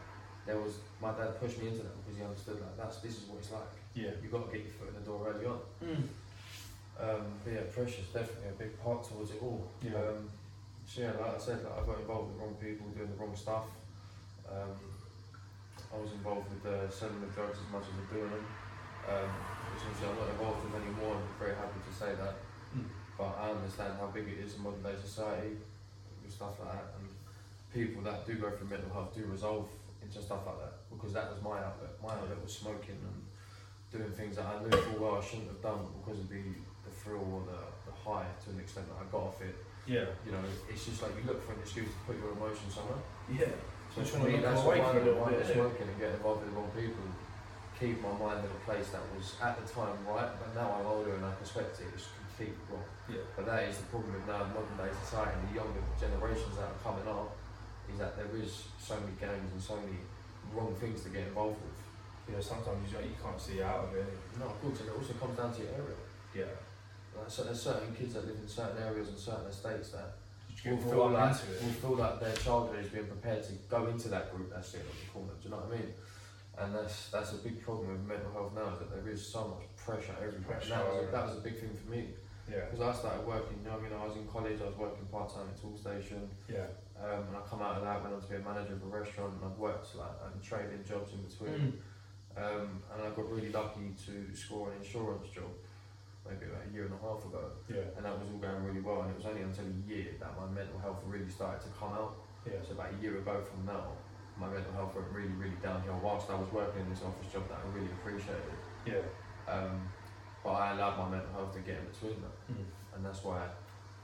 There 0.47 0.59
was 0.59 0.75
my 1.01 1.13
dad 1.13 1.39
pushed 1.39 1.59
me 1.63 1.69
into 1.69 1.83
that 1.87 1.95
because 2.03 2.19
he 2.19 2.25
understood 2.25 2.59
like 2.61 2.77
that's 2.77 2.99
this 2.99 3.23
is 3.23 3.25
what 3.31 3.39
it's 3.39 3.53
like. 3.53 3.73
Yeah. 3.95 4.11
You 4.23 4.29
got 4.29 4.47
to 4.47 4.51
get 4.51 4.67
your 4.67 4.75
foot 4.75 4.89
in 4.91 4.97
the 4.99 5.07
door 5.07 5.29
early 5.29 5.47
on. 5.47 5.61
Mm. 5.79 6.07
Um, 6.99 7.25
but 7.45 7.53
yeah, 7.53 7.65
pressure's 7.73 8.11
definitely 8.13 8.51
a 8.51 8.59
big 8.59 8.75
part 8.83 9.07
towards 9.07 9.31
it 9.31 9.41
all. 9.43 9.67
Yeah. 9.83 9.97
Um, 9.97 10.29
so 10.87 11.03
yeah, 11.03 11.15
like 11.15 11.37
I 11.37 11.39
said, 11.39 11.63
like 11.63 11.73
I 11.73 11.83
got 11.87 12.01
involved 12.01 12.33
with 12.33 12.37
the 12.37 12.43
wrong 12.43 12.57
people 12.59 12.87
doing 12.91 13.11
the 13.11 13.19
wrong 13.19 13.37
stuff. 13.37 13.71
Um, 14.51 14.77
I 15.93 15.97
was 16.01 16.13
involved 16.13 16.49
with 16.51 16.65
uh, 16.67 16.91
selling 16.91 17.21
the 17.21 17.31
drugs 17.33 17.59
as 17.61 17.69
much 17.73 17.85
as 17.87 17.95
I'm 17.95 18.09
doing 18.11 18.31
them. 18.33 18.47
Um, 19.03 19.31
which 19.73 19.83
obviously 19.89 20.09
I'm 20.09 20.19
not 20.21 20.31
involved 20.31 20.61
with 20.63 20.79
anymore. 20.79 21.17
I'm 21.17 21.27
very 21.39 21.57
happy 21.57 21.81
to 21.81 21.93
say 21.93 22.13
that. 22.19 22.35
Mm. 22.77 22.87
But 23.19 23.33
I 23.41 23.51
understand 23.51 23.95
how 23.99 24.09
big 24.09 24.29
it 24.29 24.39
is 24.45 24.57
in 24.57 24.63
modern 24.63 24.83
day 24.83 24.97
society 25.01 25.57
with 26.23 26.33
stuff 26.33 26.61
like 26.61 26.73
that. 26.73 26.87
And 26.99 27.09
people 27.73 28.03
that 28.05 28.27
do 28.27 28.35
go 28.37 28.51
through 28.51 28.69
mental 28.69 28.93
health 28.93 29.15
do 29.15 29.25
resolve 29.27 29.69
into 30.03 30.21
stuff 30.21 30.45
like 30.47 30.59
that 30.59 30.75
because 30.91 31.13
that 31.15 31.31
was 31.31 31.41
my 31.43 31.63
outlet. 31.63 31.95
My 32.03 32.13
outlet 32.13 32.43
was 32.43 32.53
smoking 32.53 32.99
and 32.99 33.19
doing 33.95 34.11
things 34.13 34.37
that 34.37 34.47
I 34.47 34.61
knew 34.63 34.71
full 34.71 34.99
well 34.99 35.17
I 35.17 35.25
shouldn't 35.25 35.49
have 35.49 35.63
done 35.63 35.87
because 36.03 36.21
of 36.21 36.29
the, 36.29 36.43
the 36.85 36.93
thrill 36.93 37.23
or 37.23 37.43
the, 37.47 37.61
the 37.87 37.95
high 37.95 38.27
to 38.45 38.47
an 38.51 38.61
extent 38.61 38.89
that 38.91 38.99
I 38.99 39.05
got 39.13 39.33
off 39.33 39.41
it. 39.41 39.55
Yeah. 39.87 40.07
You 40.25 40.33
know, 40.33 40.43
it's 40.71 40.87
just 40.87 41.03
like 41.03 41.13
you 41.19 41.27
look 41.27 41.43
for 41.43 41.53
an 41.55 41.61
excuse 41.61 41.91
to 41.91 42.01
put 42.07 42.19
your 42.19 42.33
emotions 42.35 42.75
somewhere. 42.75 43.03
Yeah. 43.31 43.51
So 43.95 44.01
Just 44.01 44.15
for 44.17 44.25
me, 44.25 44.39
that's 44.41 44.63
away 44.63 44.81
what 44.81 44.95
for 44.95 44.99
a 44.99 45.05
mine 45.05 45.05
little 45.05 45.21
mine 45.21 45.37
bit, 45.37 45.47
was 45.47 45.57
working 45.59 45.87
and 45.91 45.99
getting 45.99 46.17
involved 46.17 46.41
with 46.43 46.49
the 46.51 46.57
wrong 46.57 46.71
people. 46.73 47.05
Keep 47.77 47.99
my 47.99 48.15
mind 48.15 48.47
in 48.47 48.51
a 48.53 48.63
place 48.63 48.95
that 48.95 49.03
was 49.11 49.35
at 49.43 49.59
the 49.59 49.67
time 49.67 49.99
right, 50.07 50.31
but 50.39 50.55
now 50.55 50.71
I'm 50.79 50.87
older 50.87 51.19
and 51.19 51.25
I 51.27 51.35
respect 51.43 51.83
it. 51.83 51.91
It's 51.93 52.07
completely 52.15 52.63
wrong. 52.71 52.87
Yeah. 53.11 53.27
But 53.35 53.45
that 53.51 53.67
is 53.67 53.83
the 53.83 53.91
problem 53.91 54.15
with 54.15 54.25
now 54.25 54.47
modern 54.55 54.79
day 54.79 54.89
society 55.03 55.35
and 55.35 55.51
the 55.51 55.55
younger 55.59 55.83
generations 55.99 56.55
that 56.57 56.71
are 56.71 56.81
coming 56.81 57.05
up 57.11 57.35
is 57.93 57.99
that 57.99 58.17
there 58.17 58.33
is 58.41 58.65
so 58.79 58.95
many 59.01 59.13
gangs 59.21 59.53
and 59.53 59.61
so 59.63 59.77
many 59.77 59.99
wrong 60.53 60.75
things 60.81 61.03
to 61.05 61.09
get 61.11 61.29
involved 61.29 61.61
with. 61.61 62.35
Yeah, 62.35 62.41
sometimes 62.41 62.91
you, 62.91 62.99
you 62.99 63.17
can't 63.23 63.41
see 63.41 63.63
out 63.63 63.89
of 63.89 63.95
it. 63.95 64.07
No, 64.39 64.47
of 64.47 64.61
course, 64.63 64.81
and 64.81 64.89
it 64.89 64.95
also 64.97 65.13
comes 65.15 65.37
down 65.37 65.53
to 65.55 65.61
your 65.63 65.73
area. 65.73 66.01
Yeah. 66.35 66.55
Like, 67.17 67.29
so 67.29 67.45
there's 67.45 67.61
certain 67.61 67.95
kids 67.95 68.15
that 68.15 68.27
live 68.27 68.37
in 68.41 68.49
certain 68.49 68.83
areas 68.83 69.09
and 69.09 69.19
certain 69.19 69.47
estates 69.47 69.91
that 69.91 70.17
You 70.65 70.77
will 70.77 70.83
feel 70.83 71.11
like 71.11 71.37
will 71.61 71.77
feel 71.83 71.97
like 71.97 72.21
their 72.21 72.37
childhood 72.37 72.85
is 72.85 72.91
being 72.91 73.07
prepared 73.07 73.43
to 73.45 73.53
go 73.69 73.87
into 73.87 74.09
that 74.09 74.33
group 74.35 74.51
that's 74.53 74.69
sitting 74.69 74.87
on 74.87 74.97
the 74.97 75.11
corner. 75.13 75.33
Do 75.43 75.49
you 75.49 75.51
know 75.51 75.61
what 75.61 75.77
I 75.77 75.81
mean? 75.81 75.93
And 76.59 76.75
that's 76.75 77.09
that's 77.11 77.33
a 77.33 77.41
big 77.45 77.61
problem 77.63 77.89
with 77.93 78.05
mental 78.07 78.33
health 78.33 78.53
now 78.55 78.73
is 78.73 78.79
that 78.79 78.91
there 78.95 79.13
is 79.13 79.21
so 79.27 79.57
much 79.57 79.65
pressure 79.77 80.15
everywhere. 80.23 80.61
And 80.63 80.71
that 80.71 80.85
was 80.85 80.97
a, 80.97 80.99
Pressure. 80.99 81.11
that 81.13 81.27
was 81.27 81.37
a 81.37 81.41
big 81.41 81.59
thing 81.59 81.75
for 81.75 81.91
me 81.91 82.09
Yeah. 82.51 82.67
because 82.71 82.81
I 82.81 82.93
started 82.99 83.27
working. 83.27 83.59
You 83.63 83.71
know, 83.71 83.79
I 83.79 83.81
mean, 83.81 83.93
I 83.93 84.05
was 84.07 84.17
in 84.17 84.27
college. 84.27 84.61
I 84.61 84.67
was 84.67 84.77
working 84.77 85.07
part 85.07 85.33
time 85.33 85.49
at 85.49 85.57
Toolstation. 85.61 86.29
Yeah. 86.49 86.67
Um, 86.99 87.27
and 87.29 87.37
I 87.37 87.41
come 87.49 87.63
out 87.63 87.77
of 87.79 87.83
that, 87.85 88.03
went 88.03 88.15
on 88.15 88.21
to 88.23 88.29
be 88.29 88.37
a 88.37 88.41
manager 88.41 88.75
of 88.75 88.83
a 88.83 88.87
restaurant, 88.87 89.35
and 89.35 89.45
I've 89.45 89.59
worked 89.59 89.95
like 89.97 90.15
and 90.27 90.43
trading 90.43 90.85
jobs 90.85 91.13
in 91.15 91.23
between. 91.23 91.73
Mm. 91.73 91.79
Um, 92.33 92.83
and 92.93 93.03
I 93.03 93.11
got 93.11 93.29
really 93.31 93.51
lucky 93.53 93.93
to 94.07 94.35
score 94.35 94.71
an 94.73 94.79
insurance 94.79 95.29
job, 95.29 95.53
maybe 96.25 96.47
about 96.47 96.65
a 96.65 96.73
year 96.73 96.87
and 96.87 96.95
a 96.95 97.03
half 97.03 97.21
ago, 97.27 97.53
Yeah. 97.69 97.93
and 97.97 98.07
that 98.07 98.15
was 98.17 98.25
all 98.33 98.39
going 98.39 98.65
really 98.65 98.81
well. 98.81 99.03
And 99.03 99.11
it 99.11 99.17
was 99.17 99.27
only 99.27 99.43
until 99.43 99.67
a 99.67 99.79
year 99.87 100.17
that 100.21 100.33
my 100.39 100.47
mental 100.49 100.79
health 100.79 101.03
really 101.05 101.29
started 101.29 101.61
to 101.67 101.69
come 101.77 101.93
out. 101.93 102.23
Yeah. 102.47 102.63
So 102.63 102.73
about 102.73 102.95
a 102.95 103.03
year 103.03 103.19
ago 103.19 103.43
from 103.45 103.67
now, 103.67 103.99
my 104.37 104.49
mental 104.49 104.73
health 104.73 104.95
went 104.95 105.09
really, 105.13 105.35
really 105.37 105.59
downhill. 105.63 106.01
Whilst 106.03 106.31
I 106.31 106.37
was 106.37 106.51
working 106.53 106.81
in 106.83 106.89
this 106.91 107.03
office 107.03 107.31
job 107.33 107.49
that 107.51 107.59
I 107.61 107.69
really 107.69 107.91
appreciated, 107.93 108.57
Yeah. 108.87 109.03
um, 109.47 109.93
but 110.43 110.53
I 110.53 110.73
allowed 110.73 110.99
my 110.99 111.09
mental 111.17 111.33
health 111.33 111.53
to 111.55 111.61
get 111.61 111.79
in 111.79 111.87
between 111.87 112.19
that, 112.23 112.37
Mm. 112.51 112.67
and 112.97 113.01
that's 113.07 113.23
why 113.25 113.47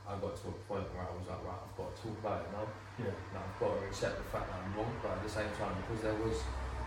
I 0.09 0.16
got 0.22 0.35
to 0.40 0.48
a 0.48 0.57
point 0.70 0.87
where 0.94 1.05
I 1.05 1.12
was 1.12 1.27
like, 1.29 1.42
right, 1.44 1.61
I've 1.61 1.77
got 1.77 1.92
to 1.94 1.96
talk 2.03 2.16
about 2.24 2.40
it 2.46 2.48
now. 2.53 2.64
Yeah. 2.98 3.12
Now 3.35 3.42
I've 3.44 3.59
got 3.61 3.77
to 3.77 3.87
accept 3.87 4.16
the 4.18 4.24
fact 4.33 4.48
that 4.48 4.57
I'm 4.62 4.72
wrong, 4.77 4.92
but 5.03 5.18
at 5.18 5.22
the 5.22 5.29
same 5.29 5.51
time, 5.61 5.74
because 5.85 6.01
there 6.03 6.14
was, 6.16 6.40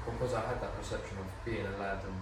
because 0.10 0.34
I 0.34 0.42
had 0.42 0.58
that 0.62 0.74
perception 0.76 1.18
of 1.22 1.28
being 1.46 1.62
a 1.66 1.76
lad 1.78 2.02
and 2.02 2.18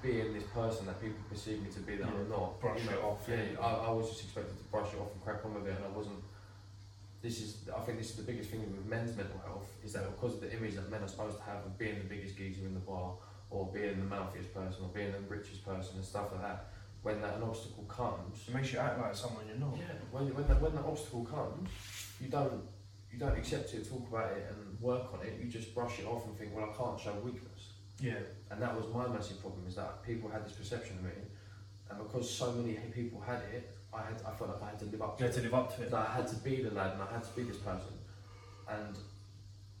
being 0.00 0.32
this 0.32 0.44
person 0.54 0.86
that 0.86 1.00
people 1.02 1.18
perceive 1.28 1.60
me 1.62 1.68
to 1.70 1.80
be 1.80 1.96
that 1.96 2.06
Yeah. 2.06 2.14
I'm 2.22 2.28
not. 2.30 2.60
Brush 2.60 2.84
you 2.84 2.90
it 2.90 3.02
off, 3.02 3.20
Yeah, 3.28 3.42
yeah. 3.52 3.58
I, 3.60 3.88
I 3.88 3.90
was 3.90 4.08
just 4.08 4.24
expected 4.24 4.56
to 4.56 4.64
brush 4.70 4.94
it 4.94 5.00
off 5.00 5.12
and 5.12 5.20
crack 5.24 5.44
on 5.44 5.54
with 5.54 5.66
it, 5.66 5.76
and 5.76 5.84
I 5.84 5.88
wasn't. 5.88 6.22
This 7.20 7.42
is, 7.42 7.68
I 7.68 7.80
think, 7.80 7.98
this 7.98 8.10
is 8.10 8.16
the 8.16 8.22
biggest 8.24 8.48
thing 8.48 8.60
with 8.62 8.86
men's 8.86 9.14
mental 9.14 9.36
health 9.44 9.68
is 9.84 9.92
that 9.92 10.08
because 10.08 10.34
of 10.34 10.40
the 10.40 10.50
image 10.56 10.74
that 10.76 10.88
men 10.90 11.02
are 11.02 11.08
supposed 11.08 11.36
to 11.36 11.42
have 11.44 11.66
of 11.66 11.76
being 11.76 11.98
the 11.98 12.04
biggest 12.08 12.34
geezer 12.38 12.64
in 12.64 12.72
the 12.72 12.80
bar, 12.80 13.12
or 13.50 13.70
being 13.72 13.98
the 13.98 14.04
mouthiest 14.06 14.54
person, 14.54 14.84
or 14.84 14.88
being 14.88 15.12
the 15.12 15.18
richest 15.28 15.64
person, 15.64 15.96
and 15.96 16.04
stuff 16.04 16.32
like 16.32 16.42
that. 16.42 16.66
When 17.02 17.20
that 17.22 17.36
an 17.36 17.42
obstacle 17.42 17.84
comes, 17.84 18.44
It 18.46 18.54
makes 18.54 18.72
you 18.72 18.78
act 18.78 19.00
like 19.00 19.14
someone 19.14 19.44
you're 19.48 19.56
not. 19.56 19.74
yeah, 19.76 19.94
when 20.12 20.32
when 20.34 20.46
that 20.48 20.60
when 20.60 20.74
that 20.74 20.84
obstacle 20.84 21.24
comes, 21.24 21.68
you 22.20 22.28
don't 22.28 22.62
you 23.10 23.18
don't 23.18 23.36
accept 23.36 23.72
it, 23.74 23.88
talk 23.88 24.06
about 24.08 24.30
it, 24.32 24.46
and 24.50 24.78
work 24.80 25.12
on 25.12 25.20
it. 25.26 25.40
You 25.42 25.48
just 25.50 25.74
brush 25.74 25.98
it 25.98 26.06
off 26.06 26.26
and 26.26 26.36
think, 26.36 26.54
well, 26.54 26.68
I 26.70 26.76
can't 26.76 27.00
show 27.00 27.12
weakness. 27.24 27.72
Yeah. 27.98 28.20
And 28.50 28.60
that 28.62 28.74
was 28.76 28.86
my 28.94 29.08
massive 29.08 29.40
problem 29.40 29.64
is 29.66 29.74
that 29.76 30.02
people 30.02 30.30
had 30.30 30.44
this 30.44 30.52
perception 30.52 30.98
of 30.98 31.04
me, 31.04 31.10
and 31.90 31.98
because 31.98 32.30
so 32.30 32.52
many 32.52 32.74
people 32.92 33.18
had 33.20 33.40
it, 33.52 33.70
I 33.92 34.02
had 34.02 34.20
I 34.26 34.30
felt 34.36 34.50
like 34.50 34.62
I 34.62 34.66
had 34.70 34.78
to 34.80 34.84
live 34.86 35.02
up 35.02 35.16
to 35.18 35.24
You 35.24 35.28
had 35.30 35.36
it. 35.36 35.38
to 35.40 35.44
live 35.44 35.54
up 35.54 35.76
to 35.76 35.82
it. 35.82 35.90
That 35.90 36.06
I 36.08 36.12
had 36.16 36.28
to 36.28 36.36
be 36.36 36.62
the 36.62 36.70
lad 36.70 36.92
and 36.92 37.02
I 37.02 37.10
had 37.12 37.24
to 37.24 37.30
be 37.34 37.42
this 37.44 37.56
person, 37.56 37.94
and 38.68 38.94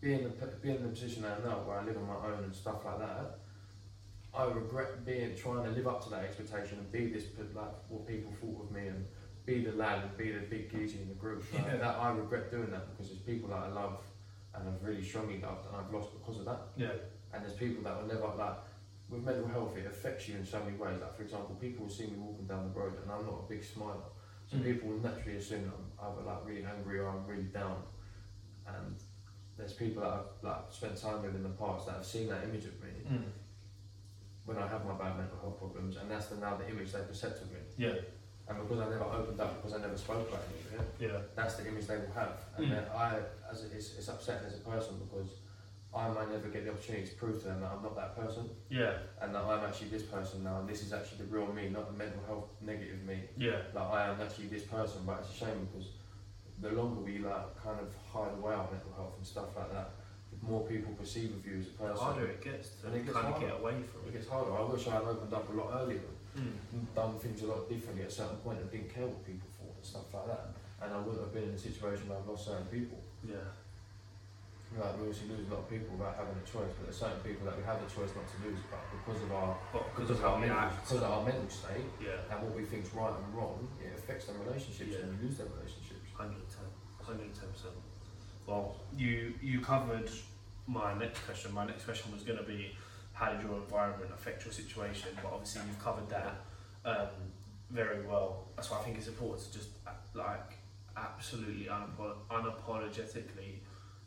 being 0.00 0.22
the 0.24 0.30
being 0.62 0.76
in 0.76 0.82
the 0.84 0.88
position 0.88 1.24
I 1.26 1.36
am 1.36 1.42
now, 1.44 1.58
where 1.66 1.78
I 1.78 1.84
live 1.84 1.98
on 1.98 2.06
my 2.08 2.16
own 2.32 2.44
and 2.44 2.54
stuff 2.54 2.82
like 2.86 2.98
that. 3.00 3.38
I 4.32 4.44
regret 4.44 5.04
being 5.04 5.34
trying 5.36 5.64
to 5.64 5.70
live 5.70 5.88
up 5.88 6.02
to 6.04 6.10
that 6.10 6.22
expectation 6.24 6.78
and 6.78 6.90
be 6.92 7.06
this 7.08 7.24
like 7.54 7.72
what 7.88 8.06
people 8.06 8.32
thought 8.40 8.64
of 8.64 8.70
me 8.72 8.86
and 8.86 9.04
be 9.44 9.64
the 9.64 9.72
lad 9.72 10.02
and 10.04 10.16
be 10.16 10.30
the 10.30 10.40
big 10.40 10.70
geezer 10.70 10.98
in 10.98 11.08
the 11.08 11.14
group. 11.14 11.44
Like, 11.52 11.64
Yeah. 11.66 11.76
that 11.78 11.96
I 11.96 12.10
regret 12.12 12.50
doing 12.50 12.70
that 12.70 12.90
because 12.90 13.08
there's 13.10 13.22
people 13.22 13.48
that 13.50 13.58
I 13.58 13.68
love 13.68 14.00
and 14.54 14.68
I've 14.68 14.82
really 14.82 15.02
strongly 15.02 15.40
loved 15.40 15.66
and 15.66 15.76
I've 15.76 15.92
lost 15.92 16.12
because 16.12 16.38
of 16.40 16.44
that. 16.44 16.60
Yeah. 16.76 16.92
And 17.32 17.42
there's 17.44 17.54
people 17.56 17.82
that 17.84 17.96
will 18.00 18.06
never 18.08 18.26
like 18.36 18.58
with 19.08 19.24
mental 19.24 19.48
health 19.48 19.76
it 19.76 19.86
affects 19.86 20.28
you 20.28 20.36
in 20.36 20.46
so 20.46 20.62
many 20.62 20.76
ways. 20.76 21.00
Like 21.00 21.16
for 21.16 21.22
example, 21.22 21.56
people 21.60 21.86
will 21.86 21.92
see 21.92 22.06
me 22.06 22.16
walking 22.16 22.46
down 22.46 22.72
the 22.72 22.78
road 22.78 22.94
and 23.02 23.10
I'm 23.10 23.26
not 23.26 23.44
a 23.46 23.48
big 23.48 23.64
smiler. 23.64 24.10
So 24.46 24.56
Mm. 24.58 24.64
people 24.64 24.88
will 24.90 24.98
naturally 25.00 25.38
assume 25.38 25.64
that 25.64 25.74
I'm 25.74 26.12
either 26.12 26.22
like 26.22 26.44
really 26.46 26.64
angry 26.64 26.98
or 27.00 27.08
I'm 27.08 27.26
really 27.26 27.44
down. 27.50 27.82
And 28.66 28.96
there's 29.56 29.72
people 29.72 30.02
that 30.02 30.12
I've 30.12 30.30
like 30.42 30.70
spent 30.70 30.96
time 30.96 31.22
with 31.22 31.34
in 31.34 31.42
the 31.42 31.48
past 31.50 31.86
that 31.86 31.96
have 31.96 32.06
seen 32.06 32.28
that 32.28 32.44
image 32.44 32.66
of 32.66 32.80
me 32.80 32.90
Mm. 33.08 33.24
When 34.44 34.56
I 34.58 34.66
have 34.66 34.84
my 34.84 34.92
bad 34.94 35.16
mental 35.16 35.38
health 35.40 35.58
problems 35.58 35.96
and 35.96 36.10
that's 36.10 36.26
the 36.26 36.36
now 36.36 36.56
the 36.56 36.68
image 36.68 36.92
they 36.92 37.00
perceive 37.02 37.32
of 37.32 37.50
me. 37.52 37.58
Yeah. 37.76 37.94
And 38.48 38.58
because 38.58 38.80
I 38.80 38.88
never 38.90 39.04
opened 39.04 39.40
up, 39.40 39.62
because 39.62 39.78
I 39.78 39.80
never 39.80 39.96
spoke 39.96 40.28
about 40.28 40.42
it, 40.50 40.80
Yeah. 40.98 41.20
that's 41.36 41.54
the 41.54 41.68
image 41.68 41.86
they 41.86 41.98
will 41.98 42.12
have. 42.14 42.32
And 42.56 42.66
Mm. 42.66 42.70
then 42.70 42.84
I, 42.94 43.20
as 43.50 43.64
it 43.64 43.72
is, 43.72 43.96
it's 43.96 44.08
upsetting 44.08 44.46
as 44.46 44.54
a 44.56 44.60
person 44.62 44.98
because 44.98 45.28
I 45.94 46.08
might 46.08 46.30
never 46.30 46.48
get 46.48 46.64
the 46.64 46.70
opportunity 46.72 47.06
to 47.08 47.14
prove 47.14 47.40
to 47.42 47.48
them 47.48 47.60
that 47.60 47.70
I'm 47.70 47.82
not 47.82 47.94
that 47.96 48.16
person 48.16 48.48
Yeah. 48.68 48.98
and 49.20 49.34
that 49.34 49.44
I'm 49.44 49.64
actually 49.64 49.88
this 49.88 50.02
person 50.04 50.42
now 50.42 50.60
and 50.60 50.68
this 50.68 50.82
is 50.82 50.92
actually 50.92 51.18
the 51.18 51.32
real 51.32 51.46
me, 51.46 51.68
not 51.68 51.86
the 51.86 51.92
mental 51.96 52.22
health 52.26 52.48
negative 52.60 53.02
me. 53.04 53.28
Yeah. 53.36 53.62
Like 53.74 53.88
I 53.90 54.06
am 54.08 54.20
actually 54.20 54.48
this 54.48 54.64
person, 54.64 55.02
but 55.06 55.18
it's 55.20 55.30
a 55.30 55.34
shame 55.44 55.68
because 55.70 55.90
the 56.60 56.70
longer 56.70 57.00
we 57.02 57.18
like 57.18 57.62
kind 57.62 57.78
of 57.80 57.94
hide 58.12 58.32
away 58.38 58.54
our 58.54 58.68
mental 58.70 58.92
health 58.96 59.14
and 59.16 59.26
stuff 59.26 59.56
like 59.56 59.72
that, 59.72 59.90
more 60.42 60.62
people 60.66 60.92
perceive 60.94 61.34
of 61.36 61.44
you 61.46 61.60
as 61.60 61.66
a 61.66 61.70
The 61.70 61.76
person. 61.78 62.04
harder 62.04 62.26
it 62.26 62.40
gets 62.42 62.68
to 62.80 62.86
And 62.86 62.96
it 62.96 63.04
gets 63.04 63.12
kind 63.12 63.26
of 63.28 63.32
harder. 63.34 63.46
get 63.46 63.60
away 63.60 63.76
from 63.82 64.00
It 64.04 64.08
it. 64.08 64.12
gets 64.14 64.28
harder. 64.28 64.52
I 64.56 64.62
wish 64.62 64.86
I 64.88 64.90
had 64.92 65.02
opened 65.02 65.32
up 65.34 65.48
a 65.48 65.52
lot 65.52 65.70
earlier 65.82 66.00
Mm. 66.36 66.52
and 66.72 66.94
done 66.94 67.18
things 67.18 67.42
a 67.42 67.46
lot 67.46 67.68
differently 67.68 68.02
at 68.04 68.08
a 68.08 68.12
certain 68.12 68.36
point 68.38 68.60
and 68.60 68.70
didn't 68.70 68.88
care 68.94 69.04
what 69.06 69.24
people 69.26 69.48
thought 69.58 69.74
and 69.74 69.84
stuff 69.84 70.14
like 70.14 70.26
that. 70.28 70.54
And 70.80 70.94
I 70.94 70.98
wouldn't 70.98 71.20
have 71.20 71.34
been 71.34 71.50
in 71.50 71.54
a 71.54 71.58
situation 71.58 72.08
where 72.08 72.18
I've 72.18 72.28
lost 72.28 72.46
certain 72.46 72.66
people. 72.66 72.98
Yeah. 73.26 73.36
Like 74.78 74.94
we 75.02 75.10
obviously 75.10 75.28
lose 75.34 75.48
a 75.48 75.50
lot 75.50 75.66
of 75.66 75.68
people 75.68 75.90
without 75.98 76.14
having 76.14 76.38
a 76.38 76.46
choice, 76.46 76.70
but 76.78 76.86
there's 76.86 76.96
certain 77.02 77.18
people 77.26 77.42
that 77.50 77.58
we 77.58 77.64
have 77.66 77.82
the 77.82 77.90
choice 77.90 78.14
not 78.14 78.22
to 78.30 78.36
lose, 78.46 78.62
but 78.70 78.78
because 78.94 79.20
of 79.26 79.32
our 79.34 79.58
But 79.74 79.82
because 79.90 80.10
of 80.14 80.20
how 80.22 80.34
our 80.34 80.38
mental, 80.38 80.56
act. 80.62 80.86
because 80.86 81.02
of 81.02 81.10
our 81.10 81.22
mental 81.26 81.50
state 81.50 81.90
Yeah. 82.00 82.22
and 82.30 82.38
what 82.46 82.54
we 82.54 82.62
think's 82.64 82.94
right 82.94 83.10
and 83.12 83.34
wrong, 83.34 83.66
it 83.82 83.92
affects 83.98 84.26
them 84.30 84.38
relationships 84.46 84.94
Yeah. 84.94 85.02
and 85.02 85.18
you 85.20 85.26
lose 85.26 85.36
them 85.38 85.50
relationships. 85.58 86.06
110. 86.14 86.70
110%. 87.02 87.74
Well, 88.46 88.76
you 88.96 89.34
you 89.42 89.58
covered 89.60 90.08
my 90.70 90.94
next 90.98 91.20
question. 91.26 91.52
My 91.52 91.66
next 91.66 91.84
question 91.84 92.12
was 92.12 92.22
going 92.22 92.38
to 92.38 92.44
be 92.44 92.72
how 93.12 93.32
did 93.32 93.42
your 93.42 93.56
environment 93.56 94.10
affect 94.14 94.44
your 94.44 94.52
situation? 94.52 95.10
But 95.22 95.32
obviously 95.32 95.62
you've 95.66 95.82
covered 95.82 96.08
that 96.10 96.34
um, 96.84 97.08
very 97.70 98.06
well. 98.06 98.44
That's 98.56 98.70
why 98.70 98.78
I 98.78 98.82
think 98.82 98.96
it's 98.98 99.08
important 99.08 99.40
to 99.52 99.58
just 99.58 99.70
uh, 99.86 99.90
like 100.14 100.58
absolutely 100.96 101.64
unapo- 101.66 102.16
unapologetically 102.30 103.58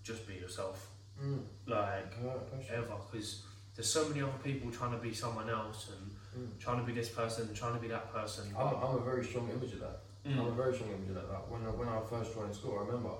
just 0.03 0.27
be 0.27 0.35
yourself. 0.35 0.89
Mm. 1.21 1.41
Like 1.67 2.11
question. 2.49 2.75
ever, 2.75 2.95
because 3.11 3.43
there's 3.75 3.89
so 3.89 4.07
many 4.09 4.21
other 4.21 4.31
people 4.43 4.71
trying 4.71 4.91
to 4.91 4.97
be 4.97 5.13
someone 5.13 5.49
else 5.49 5.89
and 5.91 6.11
Mm. 6.33 6.57
trying 6.59 6.79
to 6.79 6.83
be 6.83 6.93
this 6.93 7.09
person, 7.09 7.53
trying 7.53 7.75
to 7.75 7.79
be 7.79 7.87
that 7.89 8.11
person. 8.11 8.45
I'm, 8.57 8.73
a, 8.73 8.77
I'm 8.83 8.95
a 8.97 9.01
very 9.01 9.23
strong 9.23 9.47
image 9.51 9.73
of 9.73 9.81
that. 9.81 9.99
Mm. 10.25 10.39
I'm 10.39 10.47
a 10.47 10.51
very 10.51 10.73
strong 10.73 10.89
image 10.89 11.09
of 11.09 11.15
that. 11.15 11.29
Like 11.29 11.51
when 11.51 11.61
I, 11.61 11.69
when 11.69 11.87
I 11.87 11.99
first 12.09 12.33
joined 12.33 12.55
school, 12.55 12.75
I 12.79 12.85
remember 12.87 13.11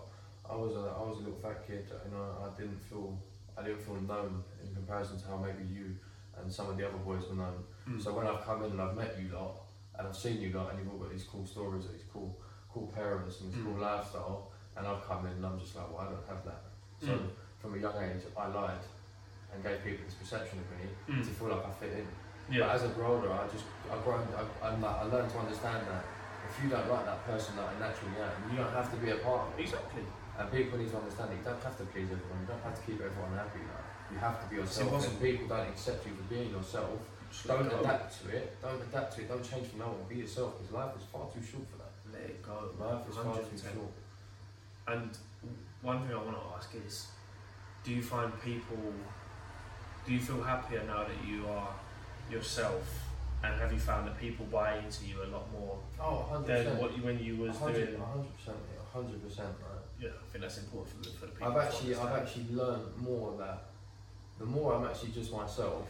I 0.49 0.55
was 0.55 0.73
a, 0.75 0.85
I 0.97 1.01
was 1.07 1.17
a 1.17 1.21
little 1.21 1.37
fat 1.37 1.61
kid 1.67 1.85
and 2.05 2.11
I, 2.15 2.47
I 2.47 2.49
didn't 2.59 2.79
feel 2.89 3.15
I 3.57 3.63
didn't 3.63 3.81
feel 3.81 3.95
known 4.01 4.43
in 4.63 4.73
comparison 4.73 5.19
to 5.19 5.27
how 5.27 5.37
maybe 5.37 5.63
you 5.71 5.95
and 6.37 6.51
some 6.51 6.69
of 6.69 6.77
the 6.77 6.87
other 6.87 6.97
boys 6.97 7.23
were 7.29 7.35
known. 7.35 7.63
Mm. 7.87 8.01
So 8.01 8.13
when 8.13 8.25
I've 8.27 8.43
come 8.43 8.63
in 8.63 8.71
and 8.71 8.81
I've 8.81 8.95
met 8.95 9.15
you 9.21 9.29
lot 9.35 9.55
and 9.97 10.07
I've 10.07 10.15
seen 10.17 10.41
you 10.41 10.49
lot 10.51 10.71
and 10.71 10.79
you've 10.79 10.91
all 10.91 10.97
got 10.99 11.11
these 11.11 11.23
cool 11.23 11.45
stories, 11.45 11.85
these 11.91 12.05
cool 12.11 12.35
cool 12.73 12.87
parents 12.87 13.39
and 13.41 13.51
this 13.53 13.59
Mm. 13.59 13.65
cool 13.65 13.79
lifestyle, 13.81 14.49
and 14.75 14.87
I've 14.87 15.05
come 15.07 15.27
in 15.27 15.33
and 15.33 15.45
I'm 15.45 15.59
just 15.59 15.75
like, 15.75 15.85
well, 15.93 16.01
I 16.01 16.05
don't 16.09 16.25
have 16.27 16.43
that. 16.45 16.61
So 16.99 17.11
Mm. 17.13 17.29
from 17.61 17.75
a 17.75 17.77
young 17.77 17.97
age, 18.01 18.23
I 18.35 18.47
lied 18.47 18.81
and 19.53 19.61
gave 19.61 19.83
people 19.83 20.05
this 20.05 20.15
perception 20.15 20.57
of 20.57 20.65
me 20.73 20.89
Mm. 21.07 21.21
to 21.23 21.29
feel 21.29 21.49
like 21.49 21.63
I 21.67 21.71
fit 21.71 21.91
in. 21.93 22.07
But 22.49 22.69
as 22.75 22.83
a 22.83 22.87
grew 22.89 23.05
older, 23.05 23.31
I 23.31 23.47
just 23.47 23.65
I've 23.91 24.03
grown. 24.03 24.25
I, 24.35 24.67
I'm 24.67 24.81
like, 24.81 24.95
I 24.95 25.03
learned 25.03 25.29
to 25.31 25.37
understand 25.37 25.85
that 25.87 26.03
if 26.49 26.63
you 26.63 26.69
don't 26.69 26.89
like 26.89 27.05
that 27.05 27.23
person 27.25 27.55
that 27.57 27.69
I 27.69 27.79
naturally 27.79 28.17
am, 28.19 28.51
you 28.51 28.57
don't 28.57 28.73
have 28.73 28.89
to 28.91 28.97
be 28.97 29.11
a 29.11 29.17
part 29.17 29.47
of 29.47 29.59
it. 29.59 29.61
Exactly. 29.63 30.03
And 30.39 30.51
people 30.51 30.79
need 30.79 30.89
to 30.91 30.97
understand 30.97 31.29
that 31.31 31.37
you 31.37 31.43
don't 31.45 31.61
have 31.61 31.77
to 31.77 31.83
please 31.93 32.09
everyone. 32.09 32.41
You 32.41 32.47
don't 32.47 32.63
have 32.63 32.75
to 32.75 32.81
keep 32.85 32.99
everyone 33.01 33.33
happy. 33.37 33.59
You 34.11 34.17
have 34.19 34.41
to 34.43 34.49
be 34.49 34.55
yourself. 34.57 35.05
And 35.07 35.21
people 35.21 35.47
don't 35.47 35.67
accept 35.69 36.05
you 36.07 36.13
for 36.13 36.23
being 36.33 36.49
yourself. 36.49 36.89
Just 37.31 37.47
Don't 37.47 37.69
go. 37.69 37.79
adapt 37.79 38.21
to 38.21 38.29
it. 38.29 38.61
Don't 38.61 38.81
adapt 38.81 39.15
to 39.15 39.21
it. 39.21 39.29
Don't 39.29 39.43
change 39.43 39.67
for 39.67 39.77
no 39.77 39.87
one. 39.87 40.05
Be 40.09 40.15
yourself 40.21 40.53
because 40.57 40.73
life 40.73 40.93
is 40.97 41.03
far 41.11 41.25
too 41.33 41.41
short 41.41 41.65
for 41.71 41.77
that. 41.81 41.91
Let 42.13 42.29
it 42.29 42.41
go. 42.43 42.69
Life 42.77 43.09
is 43.09 43.15
far 43.15 43.23
too 43.23 43.49
110. 43.57 43.73
short. 43.73 43.93
And 44.87 45.09
one 45.81 46.05
thing 46.05 46.15
I 46.15 46.21
want 46.21 46.37
to 46.37 46.43
ask 46.57 46.69
is, 46.85 47.07
do 47.83 47.91
you 47.91 48.01
find 48.03 48.31
people, 48.41 48.93
do 50.05 50.13
you 50.13 50.19
feel 50.19 50.41
happier 50.43 50.83
now 50.85 51.03
that 51.05 51.19
you 51.27 51.47
are 51.47 51.69
yourself, 52.29 52.83
and 53.43 53.59
have 53.59 53.73
you 53.73 53.79
found 53.79 54.07
that 54.07 54.17
people 54.19 54.45
buy 54.51 54.77
into 54.77 55.05
you 55.05 55.23
a 55.23 55.27
lot 55.27 55.51
more 55.51 55.77
Oh, 55.99 56.25
100%. 56.31 56.45
than 56.47 56.77
what 56.77 56.95
you 56.95 57.03
when 57.03 57.19
you 57.19 57.35
was 57.37 57.55
100%. 57.57 57.73
doing? 57.73 57.97
100%. 57.97 58.53
100%. 58.93 59.37
Right. 59.39 59.82
Yeah, 60.03 60.09
I 60.09 60.31
think 60.31 60.41
that's 60.41 60.57
important 60.57 60.91
for 60.91 61.09
the, 61.09 61.15
for 61.15 61.25
the 61.27 61.31
people. 61.31 61.47
I've 61.47 61.55
to 61.55 61.61
actually, 61.63 61.95
I've 61.95 62.15
actually 62.21 62.45
learned 62.51 62.83
more 62.97 63.37
that 63.39 63.71
the 64.37 64.45
more 64.45 64.73
I'm 64.73 64.85
actually 64.85 65.11
just 65.11 65.31
myself, 65.31 65.87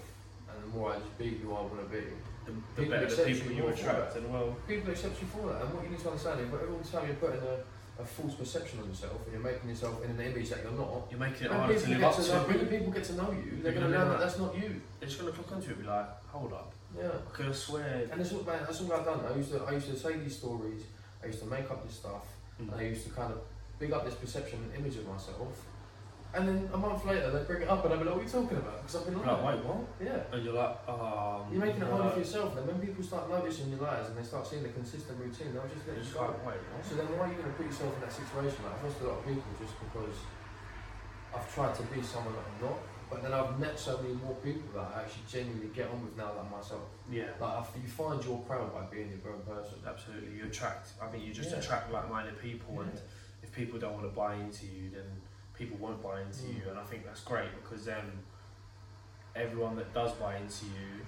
and 0.47 0.63
the 0.63 0.77
more 0.77 0.91
I 0.93 0.99
just 0.99 1.17
be 1.17 1.29
who 1.29 1.49
I 1.49 1.61
want 1.61 1.79
to 1.81 1.89
be, 1.89 2.05
the, 2.45 2.51
the 2.51 2.81
people 2.81 2.91
better 2.91 3.15
the 3.15 3.23
people 3.23 3.51
you 3.51 3.63
you 3.63 3.67
attract, 3.69 4.15
and 4.17 4.31
well, 4.31 4.55
people 4.67 4.91
accept 4.91 5.19
you 5.19 5.27
for 5.27 5.49
that. 5.49 5.63
And 5.63 5.73
what 5.73 5.83
you 5.83 5.89
need 5.89 5.99
to 5.99 6.09
understand 6.09 6.41
is, 6.41 6.47
every 6.53 6.85
time 6.91 7.07
you're 7.07 7.15
putting 7.17 7.41
a, 7.41 7.57
a 8.01 8.05
false 8.05 8.35
perception 8.35 8.79
on 8.81 8.87
yourself, 8.89 9.17
and 9.25 9.33
you're 9.33 9.41
making 9.41 9.69
yourself 9.69 10.03
in 10.05 10.11
an 10.11 10.21
image 10.21 10.49
that 10.49 10.61
you're 10.61 10.77
not, 10.77 11.07
you're 11.09 11.19
making 11.19 11.47
it 11.47 11.51
harder 11.51 11.73
to 11.73 11.89
live 11.89 12.03
up 12.03 12.15
to 12.15 12.21
to. 12.21 12.27
know, 12.29 12.43
when 12.45 12.57
the 12.59 12.65
people 12.65 12.91
get 12.91 13.03
to 13.05 13.15
know 13.15 13.31
you, 13.31 13.63
they're 13.63 13.73
going 13.73 13.89
to 13.89 13.97
know 13.97 14.09
that 14.09 14.19
that's 14.19 14.37
not 14.37 14.53
you. 14.53 14.81
They're 14.99 15.09
just 15.09 15.19
gonna 15.19 15.31
click 15.31 15.51
onto 15.51 15.69
it 15.71 15.73
and 15.73 15.81
be 15.81 15.89
like, 15.89 16.09
hold 16.27 16.53
up, 16.53 16.71
Yeah. 16.93 17.09
I 17.49 17.51
swear. 17.51 18.05
And 18.11 18.21
it's 18.21 18.31
all, 18.31 18.43
man, 18.43 18.61
that's 18.61 18.79
all 18.81 18.93
I've 18.93 19.05
done. 19.05 19.21
I 19.25 19.35
used 19.35 19.51
to, 19.53 19.63
I 19.63 19.71
used 19.71 19.87
to 19.87 19.97
say 19.97 20.17
these 20.17 20.37
stories. 20.37 20.83
I 21.23 21.27
used 21.27 21.39
to 21.39 21.45
make 21.47 21.71
up 21.71 21.81
this 21.87 21.95
stuff. 21.95 22.27
Mm. 22.61 22.73
And 22.73 22.81
I 22.81 22.83
used 22.83 23.05
to 23.05 23.09
kind 23.09 23.31
of 23.33 23.39
big 23.79 23.91
up 23.91 24.05
this 24.05 24.15
perception 24.15 24.59
and 24.63 24.73
image 24.79 24.97
of 24.97 25.07
myself. 25.07 25.65
And 26.35 26.47
then 26.47 26.67
a 26.73 26.77
month 26.77 27.05
later, 27.05 27.29
they 27.29 27.43
bring 27.45 27.61
it 27.61 27.69
up, 27.69 27.85
and 27.85 27.93
I'm 27.93 27.99
like, 28.01 28.09
"What 28.09 28.17
are 28.21 28.23
you 28.25 28.29
talking 28.29 28.57
about?" 28.57 28.81
Because 28.81 28.95
I've 28.97 29.05
been 29.05 29.21
Like, 29.21 29.27
lying. 29.37 29.45
wait, 29.45 29.65
what? 29.69 29.85
Yeah. 30.01 30.33
And 30.33 30.41
you're 30.43 30.57
like, 30.57 30.77
um. 30.89 31.45
You're 31.53 31.61
making 31.61 31.83
it 31.83 31.89
harder 31.93 32.09
for 32.09 32.17
yourself, 32.25 32.57
and 32.57 32.65
then 32.67 32.73
when 32.73 32.81
people 32.87 33.03
start 33.05 33.29
noticing 33.29 33.69
your 33.69 33.81
lies 33.85 34.07
and 34.09 34.17
they 34.17 34.23
start 34.25 34.47
seeing 34.47 34.63
the 34.63 34.69
consistent 34.73 35.19
routine, 35.21 35.53
they'll 35.53 35.69
just 35.69 35.85
let 35.87 35.97
It's 35.97 36.09
you 36.09 36.17
like, 36.17 36.41
wait, 36.41 36.57
what? 36.73 36.81
So 36.81 36.95
then 36.97 37.05
why 37.13 37.29
are 37.29 37.29
you 37.29 37.37
going 37.37 37.53
to 37.53 37.57
put 37.57 37.67
yourself 37.69 37.93
in 37.93 38.01
that 38.01 38.13
situation? 38.13 38.57
Like, 38.65 38.73
I've 38.73 38.83
lost 38.83 39.01
a 39.01 39.05
lot 39.13 39.17
of 39.21 39.25
people 39.29 39.45
just 39.61 39.77
because 39.77 40.17
I've 41.37 41.47
tried 41.53 41.73
to 41.77 41.83
be 41.93 42.01
someone 42.01 42.33
that 42.33 42.45
I'm 42.49 42.59
not, 42.65 42.79
but 43.13 43.21
then 43.21 43.29
I've 43.37 43.53
met 43.61 43.77
so 43.77 44.01
many 44.01 44.17
more 44.17 44.33
people 44.41 44.73
that 44.73 44.89
I 44.89 45.05
actually 45.05 45.29
genuinely 45.29 45.69
get 45.69 45.93
on 45.93 46.01
with 46.01 46.17
now 46.17 46.33
than 46.33 46.49
myself. 46.49 46.89
Yeah. 47.13 47.29
Like, 47.37 47.61
I- 47.61 47.77
you 47.77 47.85
find 47.85 48.17
your 48.25 48.41
crowd 48.49 48.73
by 48.73 48.89
being 48.89 49.13
your 49.13 49.21
own 49.37 49.45
person. 49.45 49.85
Absolutely, 49.85 50.33
you 50.33 50.49
attract. 50.49 50.97
I 50.97 51.13
think 51.13 51.21
you 51.29 51.29
just 51.29 51.53
Yeah. 51.53 51.61
attract 51.61 51.93
like-minded 51.93 52.41
people, 52.41 52.81
and. 52.81 52.97
If 53.53 53.57
people 53.57 53.79
don't 53.79 53.93
want 53.93 54.03
to 54.05 54.09
buy 54.15 54.35
into 54.35 54.65
you, 54.65 54.89
then 54.93 55.05
people 55.57 55.77
won't 55.77 56.01
buy 56.01 56.21
into 56.21 56.43
Mm. 56.43 56.57
you, 56.57 56.69
and 56.69 56.79
I 56.79 56.83
think 56.83 57.05
that's 57.05 57.21
great 57.21 57.49
because 57.61 57.85
then 57.85 58.23
everyone 59.35 59.75
that 59.75 59.93
does 59.93 60.13
buy 60.13 60.37
into 60.37 60.65
you 60.65 61.05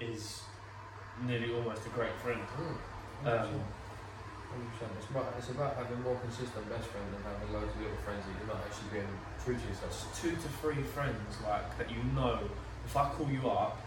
is 0.00 0.42
nearly 1.22 1.54
almost 1.54 1.86
a 1.86 1.90
great 1.90 2.12
friend. 2.22 2.40
Mm. 2.56 3.26
Um, 3.26 3.64
Hundred 4.50 4.70
percent. 4.72 4.92
It's 4.98 5.10
about 5.10 5.34
it's 5.36 5.48
about 5.50 5.74
having 5.76 6.00
more 6.02 6.14
consistent 6.20 6.68
best 6.70 6.86
friends 6.86 7.10
than 7.12 7.22
having 7.24 7.52
loads 7.52 7.74
of 7.74 7.80
little 7.80 7.96
friends 8.06 8.22
that 8.24 8.38
you're 8.38 8.54
not 8.54 8.62
actually 8.64 9.00
being 9.00 9.18
true 9.42 9.56
to 9.56 9.66
yourself. 9.66 10.20
Two 10.22 10.30
to 10.30 10.48
three 10.62 10.80
friends 10.94 11.40
like 11.42 11.76
that 11.78 11.90
you 11.90 12.00
know. 12.14 12.38
If 12.84 12.96
I 12.96 13.08
call 13.10 13.28
you 13.28 13.48
up, 13.50 13.80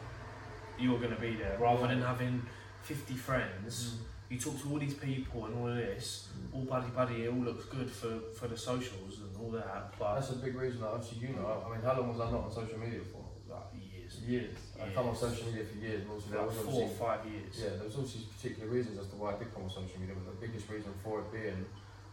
you're 0.78 1.00
gonna 1.00 1.16
be 1.16 1.36
there. 1.38 1.56
Rather 1.58 1.88
than 1.88 2.02
having 2.02 2.46
fifty 2.82 3.16
friends, 3.16 4.00
you 4.30 4.38
talk 4.40 4.62
to 4.62 4.70
all 4.72 4.80
these 4.80 4.94
people 4.96 5.46
and 5.46 5.56
all 5.56 5.68
of 5.70 5.76
this, 5.78 6.28
all 6.54 6.62
buddy 6.62 6.90
buddy. 6.90 7.24
It 7.24 7.30
all 7.30 7.40
looks 7.40 7.66
good 7.66 7.90
for 7.90 8.20
for 8.38 8.48
the 8.48 8.58
socials 8.58 9.20
and 9.22 9.32
all 9.42 9.52
that. 9.52 9.94
But 9.98 10.16
That's 10.16 10.32
a 10.32 10.36
big 10.36 10.56
reason. 10.56 10.82
That 10.82 10.90
obviously, 10.90 11.28
you 11.28 11.34
know. 11.36 11.64
I 11.66 11.72
mean, 11.72 11.82
how 11.84 12.00
long 12.00 12.10
was 12.10 12.20
I 12.20 12.32
not 12.32 12.44
on 12.46 12.52
social 12.52 12.78
media 12.78 13.00
for? 13.12 13.24
like 13.50 13.72
years, 13.80 14.20
Years. 14.28 14.58
I've 14.82 14.94
come 14.94 15.08
on 15.08 15.16
social 15.16 15.46
media 15.48 15.64
for 15.64 15.78
years, 15.80 16.02
and 16.02 16.12
also 16.12 16.36
like 16.36 16.48
was 16.48 16.58
four 16.58 16.84
or 16.84 16.90
five 16.90 17.26
years. 17.26 17.54
yeah, 17.56 17.70
there 17.80 17.86
was 17.88 17.96
obviously 17.96 18.28
particular 18.36 18.68
reasons 18.70 19.00
as 19.00 19.08
to 19.08 19.16
why 19.16 19.34
I 19.34 19.38
did 19.40 19.54
come 19.54 19.64
on 19.64 19.70
social 19.70 20.00
media. 20.00 20.16
But 20.20 20.40
the 20.40 20.48
biggest 20.48 20.70
reason 20.70 20.92
for 21.04 21.22
it 21.22 21.32
being 21.32 21.64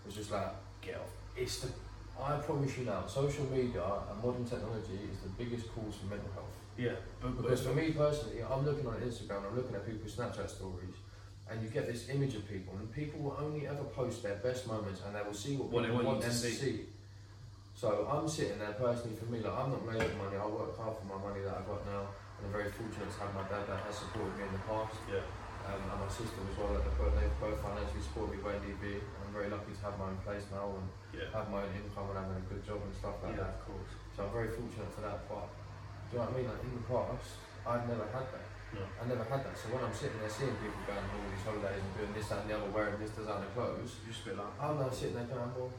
was 0.06 0.14
just 0.14 0.30
like 0.30 0.54
Get 0.80 0.96
off. 0.96 1.10
it's 1.36 1.60
the. 1.60 1.68
I 2.14 2.38
promise 2.38 2.78
you 2.78 2.84
now, 2.84 3.04
social 3.06 3.46
media 3.50 3.82
and 3.82 4.22
modern 4.22 4.44
technology 4.46 5.10
is 5.10 5.18
the 5.26 5.30
biggest 5.34 5.66
cause 5.74 5.98
for 5.98 6.06
mental 6.06 6.30
health. 6.30 6.54
Yeah, 6.78 6.94
but, 7.20 7.36
Because 7.42 7.62
for 7.66 7.74
me 7.74 7.90
personally, 7.90 8.38
I'm 8.42 8.64
looking 8.64 8.86
on 8.86 8.94
Instagram, 9.02 9.42
I'm 9.50 9.56
looking 9.56 9.74
at 9.74 9.84
people's 9.84 10.14
Snapchat 10.14 10.48
stories, 10.48 10.94
and 11.50 11.62
you 11.62 11.68
get 11.68 11.86
this 11.86 12.08
image 12.08 12.34
of 12.34 12.48
people, 12.48 12.74
and 12.78 12.90
people 12.92 13.20
will 13.20 13.36
only 13.38 13.66
ever 13.66 13.84
post 13.84 14.22
their 14.22 14.36
best 14.36 14.66
moments, 14.66 15.02
and 15.06 15.14
they 15.14 15.22
will 15.22 15.36
see 15.36 15.56
what 15.56 15.68
What 15.68 15.82
they 15.82 15.92
people 15.92 16.04
want 16.04 16.20
want 16.20 16.22
to 16.22 16.32
them 16.32 16.36
to 16.36 16.56
see. 16.56 16.86
So 17.74 18.06
I'm 18.08 18.28
sitting 18.28 18.58
there 18.58 18.72
personally 18.78 19.16
for 19.16 19.26
me, 19.26 19.40
like 19.40 19.52
I'm 19.52 19.70
not 19.74 19.84
made 19.84 20.00
of 20.00 20.16
money. 20.16 20.38
I 20.38 20.46
work 20.46 20.72
hard 20.78 20.94
for 20.96 21.06
my 21.10 21.18
money 21.20 21.42
that 21.44 21.58
I've 21.58 21.68
got 21.68 21.84
now, 21.84 22.08
and 22.38 22.42
I'm 22.48 22.54
very 22.54 22.70
fortunate 22.70 23.10
to 23.12 23.18
have 23.20 23.34
my 23.34 23.44
dad 23.50 23.66
that 23.68 23.82
has 23.84 23.98
supported 23.98 24.32
me 24.40 24.46
in 24.48 24.52
the 24.56 24.64
past, 24.64 24.96
yeah, 25.10 25.26
um, 25.68 25.82
and 25.84 26.00
my 26.00 26.08
sister 26.08 26.38
as 26.38 26.56
well. 26.56 26.72
They've 26.80 26.96
both, 26.96 27.12
they've 27.18 27.38
both 27.42 27.58
financially 27.60 28.02
supported 28.08 28.38
me 28.38 28.40
by 28.40 28.56
DB. 28.62 29.04
I'm 29.04 29.32
very 29.34 29.50
lucky 29.52 29.74
to 29.74 29.82
have 29.84 29.98
my 30.00 30.14
own 30.14 30.20
place 30.24 30.46
now 30.48 30.70
and 30.70 30.86
yeah, 31.12 31.28
have 31.34 31.50
my 31.52 31.66
own 31.66 31.72
income 31.76 32.08
and 32.14 32.16
having 32.24 32.40
a 32.40 32.46
good 32.48 32.62
job 32.64 32.80
and 32.80 32.94
stuff 32.94 33.20
like 33.20 33.36
yeah, 33.36 33.52
that. 33.52 33.60
of 33.60 33.68
course. 33.68 33.90
So 34.16 34.18
I'm 34.24 34.32
very 34.32 34.48
fortunate 34.54 34.88
for 34.94 35.02
that. 35.02 35.26
But 35.28 35.50
do 36.08 36.16
you 36.16 36.22
know 36.22 36.30
what 36.30 36.32
I 36.32 36.36
mean? 36.40 36.46
Like 36.48 36.62
in 36.62 36.72
the 36.78 36.86
past, 36.88 37.28
I'd 37.68 37.84
never 37.90 38.06
had 38.14 38.26
that. 38.32 38.48
No. 38.74 38.82
I 39.00 39.02
never 39.06 39.24
had 39.24 39.40
that. 39.46 39.54
So 39.56 39.70
when 39.70 39.82
I'm 39.86 39.94
sitting 39.94 40.18
there 40.18 40.28
seeing 40.30 40.54
people 40.58 40.82
going 40.86 40.98
on 40.98 41.10
all 41.14 41.30
these 41.30 41.44
holidays 41.46 41.78
and 41.80 41.92
doing 41.94 42.12
this, 42.14 42.26
that, 42.28 42.42
and 42.42 42.50
the 42.50 42.54
other, 42.58 42.70
wearing 42.74 42.98
this 42.98 43.14
designer 43.14 43.46
clothes, 43.54 44.02
You 44.02 44.10
just 44.12 44.22
feel 44.26 44.34
like. 44.36 44.50
I'm 44.58 44.78
now 44.78 44.90
sitting 44.90 45.14
there 45.14 45.30
going, 45.30 45.52
well, 45.54 45.70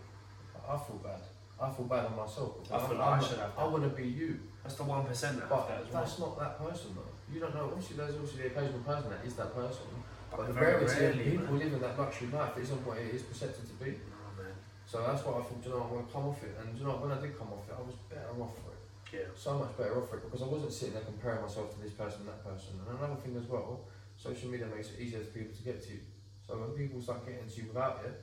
I 0.64 0.76
feel 0.80 1.00
bad. 1.04 1.22
I 1.60 1.68
feel 1.72 1.86
bad 1.88 2.06
on 2.12 2.16
myself. 2.16 2.60
I 2.72 2.80
feel 2.84 3.00
I'm- 3.00 3.00
like 3.00 3.20
I 3.20 3.28
should 3.28 3.40
have 3.40 3.54
I 3.56 3.64
want 3.68 3.84
to 3.84 3.92
be 3.96 4.08
you. 4.08 4.40
That's 4.64 4.76
the 4.76 4.84
one 4.84 5.06
percent 5.06 5.38
that 5.40 5.48
But 5.48 5.68
that 5.70 5.82
as 5.84 5.88
well. 5.94 6.02
that's 6.04 6.18
not 6.20 6.34
that 6.40 6.54
person 6.60 6.90
though. 6.98 7.14
You 7.32 7.40
don't 7.40 7.54
know. 7.56 7.70
Obviously, 7.72 7.96
there's 7.98 8.18
also 8.18 8.36
the 8.38 8.48
occasional 8.48 8.82
person 8.82 9.10
that 9.12 9.22
is 9.24 9.36
that 9.40 9.54
person. 9.56 9.86
But, 10.32 10.38
But 10.38 10.48
the 10.48 10.54
very 10.54 10.74
rarity 10.84 10.92
of 10.92 11.00
rarely, 11.00 11.24
people 11.32 11.46
man. 11.54 11.60
living 11.60 11.80
that 11.80 11.96
luxury 12.00 12.28
life 12.34 12.58
isn't 12.58 12.82
what 12.86 12.98
it 12.98 13.14
is 13.16 13.22
percepted 13.24 13.66
to 13.72 13.76
be. 13.80 13.92
No. 14.38 14.44
So 14.86 15.02
that's 15.06 15.24
why 15.26 15.40
I 15.40 15.42
thought, 15.48 15.62
do 15.64 15.70
you 15.70 15.76
know, 15.76 15.82
I'm 15.82 15.90
going 15.90 16.06
to 16.06 16.12
come 16.12 16.26
off 16.30 16.44
it. 16.44 16.54
And 16.60 16.74
do 16.76 16.82
you 16.82 16.86
know, 16.88 16.98
when 17.02 17.12
I 17.12 17.20
did 17.22 17.34
come 17.40 17.50
off 17.56 17.66
it, 17.70 17.74
I 17.74 17.82
was 17.82 17.96
better 18.10 18.30
off 18.38 18.54
for 18.62 18.70
it. 18.75 18.75
Yeah. 19.16 19.32
So 19.36 19.58
much 19.58 19.78
better 19.78 19.96
off 20.02 20.10
for 20.10 20.18
it 20.18 20.24
because 20.26 20.42
I 20.42 20.48
wasn't 20.48 20.74
sitting 20.74 20.94
there 20.96 21.04
comparing 21.04 21.42
myself 21.42 21.74
to 21.76 21.80
this 21.82 21.94
person 21.94 22.22
and 22.22 22.30
that 22.30 22.44
person. 22.44 22.76
And 22.88 22.98
another 23.00 23.16
thing 23.22 23.36
as 23.38 23.48
well, 23.48 23.86
social 24.18 24.50
media 24.50 24.68
makes 24.68 24.90
it 24.92 25.00
easier 25.00 25.20
for 25.24 25.32
people 25.32 25.56
to 25.56 25.64
get 25.64 25.82
to 25.84 25.90
you. 25.94 26.00
So 26.46 26.58
when 26.60 26.72
people 26.72 27.02
start 27.02 27.26
getting 27.26 27.48
to 27.48 27.56
you 27.62 27.68
without 27.68 28.02
it, 28.06 28.16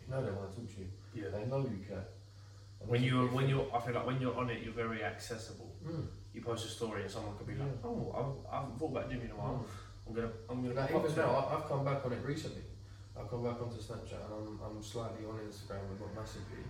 you 0.00 0.06
know 0.10 0.24
they 0.24 0.30
want 0.30 0.50
to 0.54 0.56
talk 0.60 0.68
to 0.74 0.80
you. 0.80 0.88
Yeah. 1.14 1.28
They 1.34 1.44
know 1.50 1.60
you 1.66 1.82
care. 1.86 2.06
And 2.80 2.88
When 2.88 3.02
you're 3.02 3.26
when 3.28 3.48
you're, 3.48 3.66
I 3.74 3.80
feel 3.80 3.94
like 3.94 4.06
when 4.06 4.20
you're 4.20 4.36
on 4.36 4.48
it, 4.50 4.62
you're 4.62 4.72
very 4.86 5.02
accessible. 5.02 5.74
Mm. 5.84 6.06
You 6.34 6.42
post 6.42 6.66
a 6.66 6.68
story 6.68 7.02
and 7.02 7.10
someone 7.10 7.36
could 7.36 7.46
be 7.48 7.54
like, 7.54 7.68
Yeah. 7.68 7.88
"Oh, 7.90 8.12
I've, 8.14 8.52
I 8.52 8.60
haven't 8.60 8.78
thought 8.78 8.92
about 8.92 9.10
Jimmy 9.10 9.24
in 9.24 9.30
a 9.32 9.36
while. 9.36 9.64
Mm. 9.64 10.08
I'm 10.08 10.14
gonna, 10.14 10.32
I'm 10.50 10.58
gonna." 10.62 10.86
Pop 10.86 11.04
even 11.04 11.16
now. 11.16 11.30
I- 11.34 11.56
I've 11.56 11.66
come 11.66 11.84
back 11.84 12.04
on 12.04 12.12
it 12.12 12.22
recently. 12.24 12.62
I've 13.18 13.30
come 13.30 13.42
back 13.42 13.56
onto 13.62 13.80
Snapchat 13.80 14.20
and 14.28 14.32
I'm, 14.36 14.60
I'm 14.60 14.82
slightly 14.82 15.24
on 15.24 15.40
Instagram, 15.40 15.80
but 15.88 15.98
not 16.04 16.14
massively. 16.20 16.62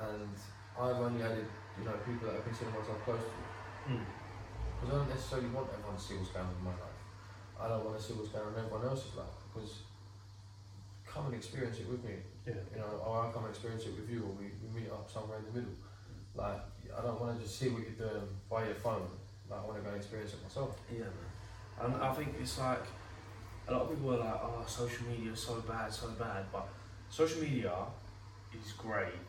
And 0.00 0.32
I've 0.80 0.96
only 0.96 1.22
added, 1.22 1.44
you 1.78 1.84
know, 1.84 1.94
people 2.04 2.28
that 2.28 2.40
I 2.40 2.42
consider 2.42 2.70
myself 2.72 2.98
close 3.04 3.20
to. 3.20 3.92
Mm. 3.92 4.04
Because 4.80 4.88
I 4.92 4.98
don't 4.98 5.10
necessarily 5.10 5.48
want 5.52 5.68
everyone 5.72 5.96
to 5.96 6.02
see 6.02 6.16
what's 6.16 6.32
going 6.32 6.48
on 6.48 6.56
in 6.56 6.64
my 6.64 6.76
life. 6.76 7.00
I 7.56 7.68
don't 7.68 7.84
want 7.84 7.96
to 7.96 8.02
see 8.02 8.12
what's 8.12 8.32
going 8.32 8.44
on 8.44 8.52
in 8.52 8.60
everyone 8.60 8.84
else's 8.84 9.16
life 9.16 9.36
because 9.48 9.86
come 11.06 11.32
and 11.32 11.34
experience 11.34 11.80
it 11.80 11.88
with 11.88 12.04
me. 12.04 12.20
Yeah. 12.44 12.60
You 12.72 12.80
know, 12.80 13.00
or 13.00 13.24
I 13.24 13.32
come 13.32 13.48
and 13.48 13.52
experience 13.52 13.84
it 13.88 13.96
with 13.96 14.08
you, 14.08 14.24
or 14.24 14.32
we, 14.36 14.52
we 14.60 14.68
meet 14.72 14.92
up 14.92 15.08
somewhere 15.08 15.40
in 15.40 15.46
the 15.48 15.54
middle. 15.60 15.76
Like, 16.36 16.60
I 16.92 17.00
don't 17.00 17.20
want 17.20 17.36
to 17.36 17.42
just 17.42 17.58
see 17.58 17.72
what 17.72 17.82
you're 17.82 17.96
doing 17.96 18.28
by 18.50 18.68
your 18.68 18.76
phone. 18.76 19.08
Like, 19.48 19.60
I 19.60 19.64
want 19.64 19.76
to 19.78 19.82
go 19.82 19.88
and 19.88 19.96
experience 19.96 20.34
it 20.34 20.42
myself. 20.42 20.76
Yeah, 20.92 21.08
man. 21.08 21.30
And 21.80 21.96
I 21.96 22.12
think 22.12 22.36
it's 22.40 22.58
like 22.58 22.84
a 23.68 23.72
lot 23.72 23.82
of 23.82 23.90
people 23.90 24.14
are 24.14 24.18
like, 24.18 24.40
"Oh, 24.42 24.64
social 24.66 25.06
media 25.06 25.32
is 25.32 25.40
so 25.40 25.60
bad, 25.60 25.92
so 25.92 26.08
bad," 26.18 26.44
but 26.52 26.68
social 27.08 27.40
media 27.40 27.72
is 28.52 28.72
great 28.72 29.20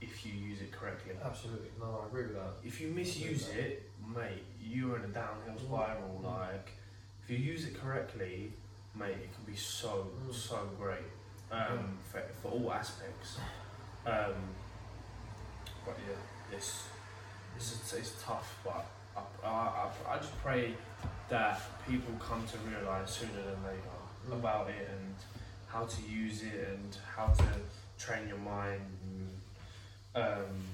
if 0.00 0.24
you 0.26 0.32
use 0.32 0.60
it 0.60 0.72
correctly. 0.72 1.12
Absolutely. 1.22 1.68
No, 1.78 2.00
I 2.02 2.06
agree 2.06 2.24
with 2.24 2.34
that. 2.36 2.52
If 2.64 2.80
you 2.80 2.88
misuse 2.88 3.48
it, 3.48 3.90
mate, 4.14 4.44
you're 4.62 4.96
in 4.96 5.04
a 5.04 5.08
downhill 5.08 5.54
Mm. 5.56 5.66
spiral. 5.66 6.20
Mm. 6.22 6.38
Like, 6.38 6.70
if 7.22 7.30
you 7.30 7.36
use 7.36 7.64
it 7.66 7.78
correctly, 7.80 8.52
mate, 8.94 9.16
it 9.16 9.34
can 9.34 9.44
be 9.44 9.56
so 9.56 10.10
Mm. 10.26 10.34
so 10.34 10.68
great 10.78 11.04
um, 11.52 11.98
for, 12.10 12.22
for 12.42 12.48
all 12.52 12.72
aspects. 12.72 13.38
Um, 14.06 14.34
but 15.84 15.96
yeah, 16.06 16.56
it's 16.56 16.84
it's 17.56 17.92
it's 17.92 18.22
tough, 18.22 18.58
but 18.64 18.86
I, 19.16 19.20
I, 19.46 19.48
I, 19.50 20.14
I 20.14 20.18
just 20.18 20.36
pray 20.42 20.74
that 21.28 21.60
people 21.88 22.14
come 22.18 22.46
to 22.46 22.58
realise 22.58 23.10
sooner 23.10 23.42
than 23.42 23.62
later 23.64 23.96
Mm. 24.28 24.34
about 24.34 24.68
it 24.68 24.88
and 24.90 25.14
how 25.66 25.84
to 25.86 26.02
use 26.02 26.42
it 26.42 26.68
and 26.68 26.96
how 27.16 27.28
to 27.28 27.44
train 27.98 28.28
your 28.28 28.36
mind 28.38 28.82
and 29.04 29.30
um, 30.14 30.64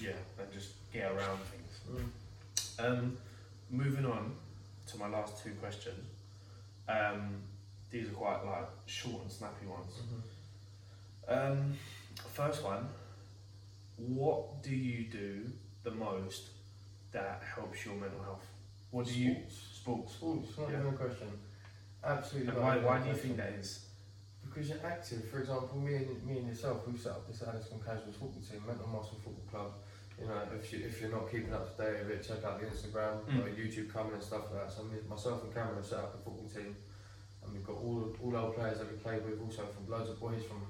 yeah, 0.00 0.12
and 0.38 0.52
just 0.52 0.70
get 0.92 1.10
around 1.10 1.38
things. 1.50 2.10
Mm. 2.78 2.84
Um, 2.86 3.16
moving 3.70 4.04
on 4.04 4.34
to 4.88 4.98
my 4.98 5.08
last 5.08 5.42
two 5.42 5.52
questions. 5.52 6.04
Um, 6.88 7.36
these 7.90 8.08
are 8.08 8.12
quite 8.12 8.44
like 8.44 8.68
short 8.86 9.22
and 9.22 9.30
snappy 9.30 9.66
ones. 9.66 9.92
Mhm. 11.28 11.52
Um, 11.52 11.74
first 12.32 12.62
one, 12.62 12.88
what 13.96 14.62
do 14.62 14.74
you 14.74 15.04
do 15.04 15.50
the 15.84 15.90
most 15.92 16.50
that 17.12 17.42
helps 17.42 17.84
your 17.86 17.94
mental 17.94 18.22
health? 18.22 18.44
What 18.90 19.06
do 19.06 19.18
you 19.18 19.36
sports? 19.48 20.14
Sports, 20.14 20.58
not 20.58 20.70
Yeah. 20.70 20.90
question. 20.92 21.28
Absolutely. 22.02 22.52
And 22.52 22.62
why, 22.62 22.76
why 22.78 22.98
do 22.98 23.04
you 23.06 23.12
question. 23.12 23.36
think 23.36 23.36
that 23.38 23.52
is? 23.54 23.86
Because 24.54 24.68
you're 24.70 24.86
active. 24.86 25.24
For 25.28 25.40
example, 25.40 25.76
me 25.78 25.96
and 25.96 26.22
me 26.26 26.38
and 26.38 26.46
yourself, 26.48 26.86
we've 26.86 27.00
set 27.00 27.12
up 27.12 27.26
this 27.26 27.42
Addiscombe 27.42 27.82
Casuals 27.84 28.14
football 28.14 28.38
team, 28.40 28.62
Mental 28.64 28.86
Muscle 28.86 29.18
Football 29.18 29.46
Club. 29.50 29.70
You 30.20 30.28
know, 30.30 30.38
if 30.54 30.72
you 30.72 30.78
if 30.86 31.00
you're 31.00 31.10
not 31.10 31.26
keeping 31.30 31.52
up 31.52 31.66
to 31.66 31.74
date 31.82 32.06
with 32.06 32.10
it, 32.14 32.22
check 32.22 32.44
out 32.46 32.60
the 32.60 32.66
Instagram, 32.70 33.18
Mm. 33.26 33.42
or 33.42 33.50
YouTube 33.50 33.90
coming 33.92 34.14
and 34.14 34.22
stuff 34.22 34.46
like 34.54 34.62
that. 34.62 34.70
So 34.72 34.84
me, 34.84 34.98
myself 35.10 35.42
and 35.42 35.52
Cameron 35.52 35.74
have 35.82 35.86
set 35.86 35.98
up 35.98 36.14
a 36.14 36.18
football 36.22 36.46
team, 36.46 36.70
and 37.42 37.52
we've 37.52 37.66
got 37.66 37.76
all 37.82 38.14
all 38.22 38.36
our 38.36 38.50
players 38.54 38.78
that 38.78 38.86
we 38.86 38.96
play 38.98 39.18
with, 39.18 39.42
also 39.42 39.66
from 39.66 39.90
loads 39.90 40.08
of 40.10 40.20
boys 40.20 40.44
from 40.46 40.62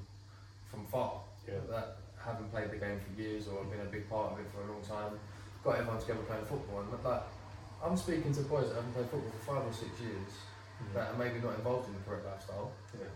from 0.71 0.87
far 0.87 1.21
Yeah. 1.47 1.61
that 1.69 1.99
haven't 2.17 2.49
played 2.51 2.71
the 2.71 2.79
game 2.81 2.99
for 3.05 3.13
years 3.21 3.49
or 3.49 3.61
have 3.63 3.71
been 3.71 3.83
a 3.85 3.93
big 3.93 4.09
part 4.09 4.33
of 4.33 4.41
it 4.41 4.49
for 4.51 4.63
a 4.65 4.73
long 4.73 4.81
time. 4.81 5.21
Got 5.63 5.77
everyone 5.77 6.01
together 6.01 6.23
playing 6.25 6.47
football, 6.47 6.81
and 6.81 7.05
like 7.05 7.23
I'm 7.85 7.97
speaking 7.99 8.33
to 8.33 8.41
boys 8.49 8.69
that 8.73 8.77
haven't 8.77 8.95
played 8.95 9.11
football 9.13 9.31
for 9.31 9.45
five 9.45 9.63
or 9.69 9.73
six 9.77 9.93
years 10.01 10.33
that 10.95 11.13
are 11.13 11.19
maybe 11.21 11.39
not 11.45 11.53
involved 11.61 11.89
in 11.89 11.95
the 11.95 12.01
correct 12.09 12.25
lifestyle, 12.25 12.73
Yeah. 12.99 13.13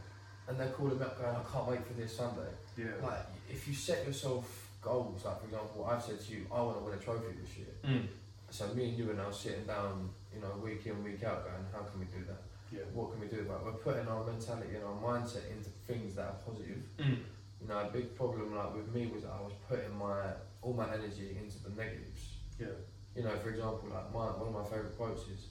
And 0.48 0.58
they're 0.58 0.68
calling 0.70 0.98
me 0.98 1.04
up 1.04 1.20
going, 1.20 1.36
I 1.36 1.42
can't 1.52 1.68
wait 1.68 1.86
for 1.86 1.92
this 1.92 2.16
Sunday. 2.16 2.50
Yeah. 2.76 2.86
Like, 3.02 3.26
if 3.50 3.68
you 3.68 3.74
set 3.74 4.06
yourself 4.06 4.68
goals, 4.80 5.24
like 5.24 5.40
for 5.40 5.46
example, 5.46 5.86
I've 5.90 6.02
said 6.02 6.20
to 6.20 6.32
you, 6.32 6.46
I 6.52 6.60
want 6.62 6.78
to 6.78 6.84
win 6.84 6.94
a 6.94 7.02
trophy 7.02 7.34
this 7.40 7.56
year. 7.56 7.74
Mm. 7.84 8.06
So 8.50 8.66
me 8.68 8.88
and 8.88 8.98
you 8.98 9.10
are 9.10 9.14
now 9.14 9.30
sitting 9.30 9.64
down, 9.64 10.08
you 10.34 10.40
know, 10.40 10.48
week 10.62 10.86
in, 10.86 11.04
week 11.04 11.22
out, 11.24 11.44
going, 11.44 11.66
how 11.72 11.80
can 11.80 12.00
we 12.00 12.06
do 12.06 12.24
that? 12.26 12.42
Yeah. 12.72 12.84
What 12.92 13.12
can 13.12 13.20
we 13.20 13.26
do 13.28 13.40
about 13.40 13.60
it? 13.60 13.64
We're 13.64 13.80
putting 13.92 14.08
our 14.08 14.24
mentality 14.24 14.76
and 14.76 14.84
our 14.84 14.96
mindset 14.96 15.50
into 15.50 15.70
things 15.86 16.14
that 16.16 16.26
are 16.26 16.36
positive. 16.44 16.82
Mm. 16.98 17.18
You 17.60 17.68
know, 17.68 17.78
a 17.78 17.90
big 17.90 18.14
problem 18.14 18.54
like 18.54 18.74
with 18.74 18.94
me 18.94 19.10
was 19.12 19.22
that 19.22 19.32
I 19.32 19.40
was 19.40 19.52
putting 19.68 19.96
my 19.96 20.32
all 20.62 20.74
my 20.74 20.86
energy 20.92 21.36
into 21.40 21.62
the 21.62 21.70
negatives. 21.70 22.36
Yeah. 22.58 22.76
You 23.16 23.24
know, 23.24 23.36
for 23.42 23.50
example, 23.50 23.88
like 23.90 24.12
my 24.12 24.26
one 24.36 24.48
of 24.48 24.54
my 24.54 24.64
favourite 24.64 24.96
quotes 24.96 25.22
is, 25.28 25.48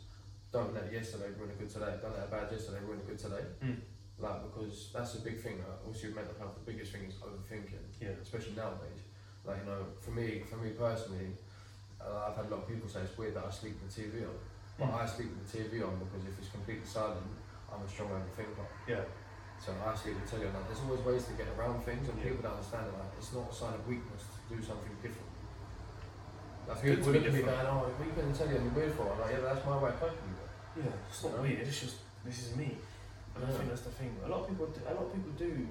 "Don't 0.53 0.73
let 0.73 0.91
yesterday 0.91 1.29
ruin 1.37 1.51
a 1.51 1.53
good 1.59 1.69
today. 1.69 1.97
Don't 2.01 2.15
let 2.15 2.27
a 2.27 2.31
bad 2.31 2.51
yesterday 2.51 2.79
ruin 2.85 2.99
a 2.99 3.09
good 3.09 3.19
today." 3.19 3.43
Mm. 3.63 3.79
Like 4.19 4.41
because 4.49 4.89
that's 4.93 5.13
a 5.15 5.21
big 5.21 5.37
thing. 5.39 5.59
Like, 5.61 5.77
obviously, 5.85 6.09
with 6.09 6.17
mental 6.17 6.33
health, 6.39 6.55
the 6.57 6.65
biggest 6.71 6.91
thing 6.91 7.05
is 7.05 7.15
overthinking, 7.21 7.85
Yeah. 8.01 8.17
especially 8.21 8.55
nowadays. 8.57 9.05
Like 9.45 9.61
you 9.61 9.65
know, 9.69 9.85
for 10.01 10.11
me, 10.11 10.41
for 10.49 10.57
me 10.57 10.71
personally, 10.73 11.37
uh, 12.01 12.25
I've 12.29 12.35
had 12.35 12.45
a 12.45 12.49
lot 12.49 12.65
of 12.65 12.67
people 12.67 12.89
say 12.89 13.01
it's 13.01 13.17
weird 13.17 13.35
that 13.35 13.45
I 13.45 13.51
sleep 13.51 13.77
with 13.81 13.93
the 13.93 14.01
TV 14.01 14.25
on, 14.25 14.33
but 14.79 14.89
Mm. 14.89 15.01
I 15.01 15.05
sleep 15.05 15.29
with 15.29 15.45
the 15.45 15.57
TV 15.57 15.81
on 15.85 15.97
because 16.01 16.25
if 16.25 16.33
it's 16.39 16.49
completely 16.49 16.85
silent, 16.85 17.21
I'm 17.71 17.81
a 17.85 17.87
strong 17.87 18.09
overthinker. 18.09 18.65
Yeah. 18.87 19.05
So 19.61 19.73
I 19.85 19.93
sleep 19.95 20.17
with 20.21 20.29
the 20.29 20.47
on. 20.47 20.53
Like, 20.53 20.67
there's 20.69 20.81
always 20.81 21.01
ways 21.01 21.25
to 21.29 21.33
get 21.33 21.47
around 21.57 21.81
things, 21.85 22.09
and 22.09 22.17
Yeah. 22.17 22.29
people 22.33 22.41
don't 22.41 22.53
understand 22.57 22.87
it. 22.89 22.93
Like, 22.97 23.13
it's 23.17 23.33
not 23.33 23.49
a 23.49 23.53
sign 23.53 23.73
of 23.73 23.87
weakness 23.87 24.23
to 24.25 24.55
do 24.55 24.61
something 24.61 24.93
different. 25.01 25.29
Like 26.67 26.81
people 26.81 27.05
to 27.05 27.11
be 27.13 27.19
look 27.19 27.27
at 27.27 27.33
me 27.33 27.41
going, 27.43 27.65
"Oh, 27.65 27.77
what 27.87 27.95
are 27.95 28.05
you 28.05 28.11
the 28.33 28.37
telly 28.37 28.57
on? 28.57 28.63
You're 28.65 28.73
weird 28.73 28.93
for?" 28.93 29.07
I'm 29.13 29.19
like, 29.21 29.31
"Yeah, 29.31 29.39
that's 29.39 29.65
my 29.65 29.77
way 29.77 29.89
of 29.89 29.99
coping. 30.01 30.35
Yeah. 30.75 30.83
It's 31.07 31.23
not 31.23 31.35
No. 31.35 31.41
weird. 31.41 31.59
It's 31.61 31.79
just 31.79 31.95
this 32.25 32.43
is 32.43 32.55
me. 32.57 32.77
And 33.37 33.45
I 33.45 33.57
think 33.57 33.69
that's 33.69 33.81
the 33.81 33.91
thing. 33.91 34.15
A 34.25 34.29
lot 34.29 34.41
of 34.41 34.49
people, 34.49 34.65
do, 34.67 34.81
a 34.87 34.93
lot 34.93 35.05
of 35.05 35.13
people 35.13 35.31
do. 35.37 35.67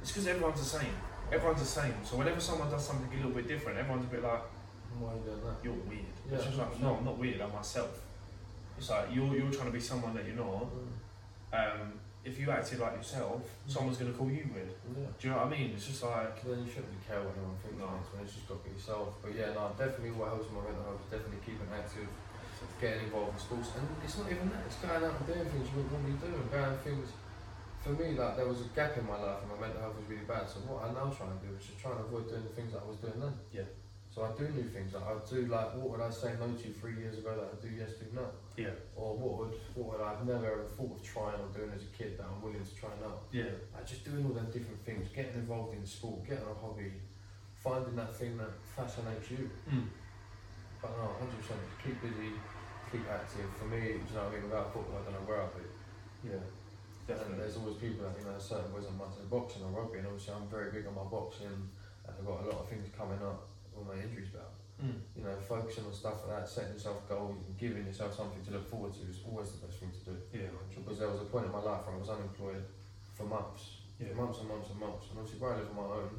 It's 0.00 0.10
because 0.12 0.26
everyone's 0.26 0.60
the 0.60 0.78
same. 0.78 0.94
Everyone's 1.30 1.60
the 1.60 1.66
same. 1.66 1.94
So 2.04 2.16
whenever 2.16 2.40
someone 2.40 2.70
does 2.70 2.86
something 2.86 3.12
a 3.12 3.16
little 3.16 3.32
bit 3.32 3.46
different, 3.46 3.78
everyone's 3.78 4.04
a 4.06 4.08
bit 4.08 4.22
like, 4.22 4.42
Why 4.98 5.12
are 5.12 5.16
you 5.16 5.22
doing 5.22 5.42
that? 5.44 5.56
"You're 5.62 5.74
weird." 5.84 6.08
Yeah, 6.30 6.36
it's 6.36 6.46
just 6.46 6.58
like, 6.58 6.80
no, 6.80 6.96
I'm 6.96 7.04
not 7.04 7.18
weird. 7.18 7.40
I'm 7.40 7.52
myself. 7.52 8.00
It's 8.78 8.88
like 8.88 9.12
you're 9.12 9.34
you're 9.36 9.50
trying 9.50 9.66
to 9.66 9.76
be 9.76 9.80
someone 9.80 10.14
that 10.14 10.24
you're 10.24 10.36
not. 10.36 10.66
Um, 11.52 11.98
if 12.24 12.38
you 12.38 12.50
acted 12.50 12.78
like 12.78 12.96
yourself, 12.96 13.42
someone's 13.66 13.96
gonna 13.98 14.12
call 14.12 14.30
you 14.30 14.48
weird. 14.54 14.68
Yeah. 14.96 15.08
Do 15.18 15.20
you 15.20 15.28
know 15.32 15.40
what 15.44 15.46
I 15.48 15.50
mean? 15.50 15.72
It's 15.74 15.86
just 15.86 16.02
like, 16.02 16.40
Then 16.44 16.60
you 16.64 16.68
shouldn't 16.68 16.92
really 16.92 17.04
care 17.08 17.20
what 17.20 17.34
anyone 17.36 17.56
thinks. 17.60 17.78
No. 17.80 17.88
It's 18.22 18.34
just 18.34 18.46
got 18.48 18.62
to 18.62 18.68
be 18.68 18.76
yourself. 18.76 19.08
But 19.20 19.32
yeah, 19.34 19.52
no, 19.56 19.72
definitely 19.76 20.12
what 20.12 20.28
helps 20.32 20.48
my 20.52 20.60
mental 20.64 20.84
health 20.84 21.00
is 21.04 21.10
definitely 21.12 21.40
keeping 21.44 21.68
active, 21.72 22.08
getting 22.80 23.04
involved 23.10 23.34
in 23.34 23.38
sports, 23.38 23.70
and 23.76 23.86
it's 24.02 24.16
not 24.18 24.30
even 24.30 24.48
that. 24.50 24.62
It's 24.66 24.78
going 24.78 25.02
out 25.04 25.14
and 25.18 25.26
doing 25.26 25.46
things 25.50 25.66
you 25.70 25.82
wouldn't 25.82 25.92
normally 25.92 26.18
do, 26.22 26.30
and 26.34 26.50
going 26.50 26.78
things. 26.86 27.08
For 27.82 27.90
me, 27.94 28.18
like 28.18 28.36
there 28.36 28.46
was 28.46 28.60
a 28.60 28.68
gap 28.74 28.98
in 28.98 29.06
my 29.06 29.16
life, 29.18 29.38
and 29.42 29.50
my 29.54 29.58
mental 29.66 29.80
health 29.80 29.96
was 29.96 30.06
really 30.10 30.26
bad. 30.26 30.48
So 30.50 30.58
what 30.66 30.82
I 30.82 30.92
now 30.92 31.10
try 31.14 31.30
and 31.30 31.38
do 31.40 31.50
is 31.54 31.62
just 31.64 31.78
try 31.78 31.92
and 31.94 32.00
avoid 32.00 32.28
doing 32.28 32.42
the 32.42 32.54
things 32.54 32.72
that 32.74 32.82
I 32.82 32.86
was 32.90 32.98
doing 32.98 33.18
then. 33.22 33.34
Yeah. 33.54 33.70
So 34.10 34.26
I 34.26 34.34
do 34.34 34.50
new 34.50 34.66
things. 34.66 34.94
Like 34.94 35.06
I 35.06 35.14
do 35.30 35.46
like 35.46 35.78
what 35.78 35.94
would 35.94 36.02
I 36.02 36.10
say 36.10 36.34
no 36.42 36.50
to 36.50 36.68
three 36.74 36.96
years 36.98 37.22
ago 37.22 37.38
that 37.38 37.54
I 37.54 37.56
do 37.62 37.70
yes 37.70 37.94
to 38.02 38.04
now, 38.10 38.34
yeah, 38.58 38.74
or 38.98 39.14
what 39.14 39.38
would 39.38 39.54
what 39.78 39.94
would 39.94 40.02
I've 40.02 40.26
never 40.26 40.48
ever 40.58 40.66
thought 40.74 40.90
of 40.98 41.02
trying 41.06 41.38
or 41.38 41.46
doing 41.54 41.70
as 41.70 41.86
a 41.86 41.92
kid 41.94 42.18
that 42.18 42.26
I'm 42.26 42.42
willing 42.42 42.64
to 42.64 42.74
try 42.74 42.90
now. 42.98 43.22
yeah, 43.30 43.54
Like 43.70 43.86
just 43.86 44.02
doing 44.02 44.26
all 44.26 44.34
them 44.34 44.50
different 44.50 44.82
things, 44.82 45.06
getting 45.14 45.38
involved 45.38 45.76
in 45.76 45.86
sport, 45.86 46.26
getting 46.26 46.50
a 46.50 46.56
hobby, 46.58 46.90
finding 47.62 47.94
that 47.94 48.10
thing 48.16 48.36
that 48.42 48.50
fascinates 48.74 49.30
you. 49.30 49.46
mm. 49.70 49.86
But 50.82 50.90
no, 50.98 51.10
100%, 51.22 51.54
keep 51.82 52.00
busy, 52.02 52.32
keep 52.90 53.04
active. 53.08 53.48
For 53.58 53.66
me, 53.68 54.00
you 54.00 54.12
know 54.14 54.24
what 54.24 54.32
I 54.32 54.34
mean? 54.36 54.44
Without 54.48 54.72
football, 54.72 54.98
I 55.00 55.04
don't 55.04 55.16
know 55.20 55.26
where 55.28 55.40
I'd 55.44 55.54
be. 55.56 55.66
yeah, 56.32 57.20
And 57.28 57.38
there's 57.40 57.56
always 57.56 57.76
people 57.76 58.04
that, 58.08 58.16
you 58.16 58.24
know, 58.24 58.36
certain 58.40 58.72
ways 58.72 58.88
I'm 58.88 59.00
into 59.00 59.28
boxing 59.28 59.64
or 59.64 59.72
rugby, 59.72 60.00
and 60.00 60.08
obviously 60.08 60.34
I'm 60.34 60.48
very 60.48 60.72
big 60.72 60.88
on 60.88 60.96
my 60.96 61.06
boxing, 61.08 61.52
and 61.52 62.10
I've 62.10 62.24
got 62.24 62.44
a 62.44 62.48
lot 62.48 62.64
of 62.64 62.66
things 62.68 62.88
coming 62.96 63.20
up, 63.20 63.48
all 63.76 63.84
my 63.84 63.96
injuries 64.00 64.32
back. 64.32 64.52
Mm. 64.78 64.94
You 65.18 65.22
know, 65.26 65.34
focusing 65.42 65.84
on 65.90 65.92
stuff 65.92 66.22
like 66.22 66.38
that, 66.38 66.44
setting 66.46 66.78
yourself 66.78 67.02
goals, 67.10 67.34
and 67.34 67.52
giving 67.58 67.82
yourself 67.84 68.14
something 68.14 68.38
to 68.46 68.50
look 68.54 68.66
forward 68.70 68.94
to 68.94 69.02
is 69.10 69.20
always 69.26 69.50
the 69.52 69.66
best 69.66 69.82
thing 69.82 69.90
to 69.90 70.02
do. 70.14 70.16
Yeah, 70.30 70.54
Because 70.70 71.02
there 71.02 71.10
was 71.10 71.20
a 71.20 71.28
point 71.28 71.50
in 71.50 71.52
my 71.52 71.60
life 71.60 71.82
where 71.84 71.96
I 71.96 71.98
was 71.98 72.08
unemployed 72.08 72.62
for 73.18 73.26
months, 73.26 73.82
yeah, 73.98 74.14
months 74.14 74.38
and 74.38 74.48
months 74.48 74.70
and 74.70 74.78
months. 74.78 75.10
And 75.10 75.18
obviously, 75.18 75.42
where 75.42 75.58
I 75.58 75.58
live 75.58 75.74
on 75.74 75.82
my 75.82 75.90
own, 75.98 76.14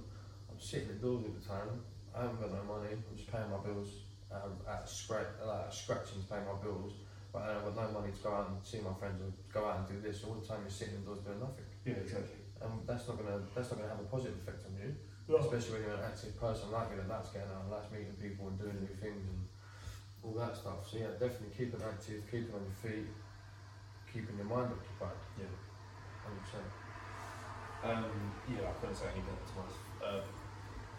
I'm 0.52 0.60
sitting 0.60 0.92
indoors 0.92 1.24
all 1.24 1.32
the 1.32 1.46
time. 1.48 1.72
I 2.12 2.28
haven't 2.28 2.44
got 2.44 2.52
no 2.52 2.64
money. 2.68 2.92
I'm 3.00 3.16
just 3.16 3.32
paying 3.32 3.48
my 3.48 3.64
bills 3.64 4.09
at 4.32 4.88
scratch, 4.90 5.28
like 5.46 5.74
scratching 5.74 6.22
to 6.22 6.28
pay 6.28 6.40
my 6.46 6.56
bills. 6.62 6.94
But 7.32 7.46
I've 7.46 7.62
got 7.62 7.94
no 7.94 8.02
money 8.02 8.12
to 8.12 8.22
go 8.26 8.34
out 8.34 8.50
and 8.50 8.58
see 8.66 8.82
my 8.82 8.94
friends 8.98 9.22
or 9.22 9.30
go 9.54 9.66
out 9.66 9.86
and 9.86 9.88
do 9.90 9.98
this. 10.02 10.24
All 10.26 10.34
the 10.34 10.46
time 10.46 10.66
you're 10.66 10.74
sitting 10.74 10.98
indoors 10.98 11.22
doing 11.22 11.40
nothing. 11.40 11.66
yeah, 11.86 12.02
exactly. 12.02 12.42
And 12.62 12.82
that's 12.90 13.08
not 13.08 13.22
gonna 13.22 13.38
that's 13.54 13.70
not 13.70 13.78
gonna 13.80 13.94
have 13.94 14.02
a 14.02 14.10
positive 14.10 14.38
effect 14.42 14.66
on 14.66 14.74
you. 14.82 14.90
No. 15.30 15.38
Especially 15.38 15.78
when 15.78 15.82
you're 15.86 16.00
an 16.02 16.10
active 16.10 16.34
person 16.42 16.74
like 16.74 16.90
me 16.90 16.98
that 16.98 17.06
likes 17.06 17.30
getting 17.30 17.54
out 17.54 17.62
and 17.62 17.72
likes 17.72 17.90
meeting 17.94 18.18
people 18.18 18.50
and 18.50 18.58
doing 18.58 18.82
new 18.82 18.96
things 18.98 19.22
and 19.30 19.40
all 20.26 20.34
that 20.42 20.58
stuff. 20.58 20.90
So 20.90 20.98
yeah, 20.98 21.14
definitely 21.22 21.54
keeping 21.54 21.80
active, 21.86 22.26
keeping 22.26 22.50
on 22.50 22.66
your 22.66 22.80
feet, 22.82 23.14
keeping 24.10 24.36
your 24.42 24.50
mind 24.50 24.74
occupied. 24.74 25.22
Yeah. 25.38 25.54
Hundred 26.26 26.42
percent. 26.50 26.70
Um, 27.86 28.10
yeah, 28.50 28.68
I 28.68 28.74
couldn't 28.82 28.98
say 28.98 29.08
any 29.14 29.22
better 29.22 29.40
to 29.40 29.54
my, 29.56 29.68
uh, 30.04 30.22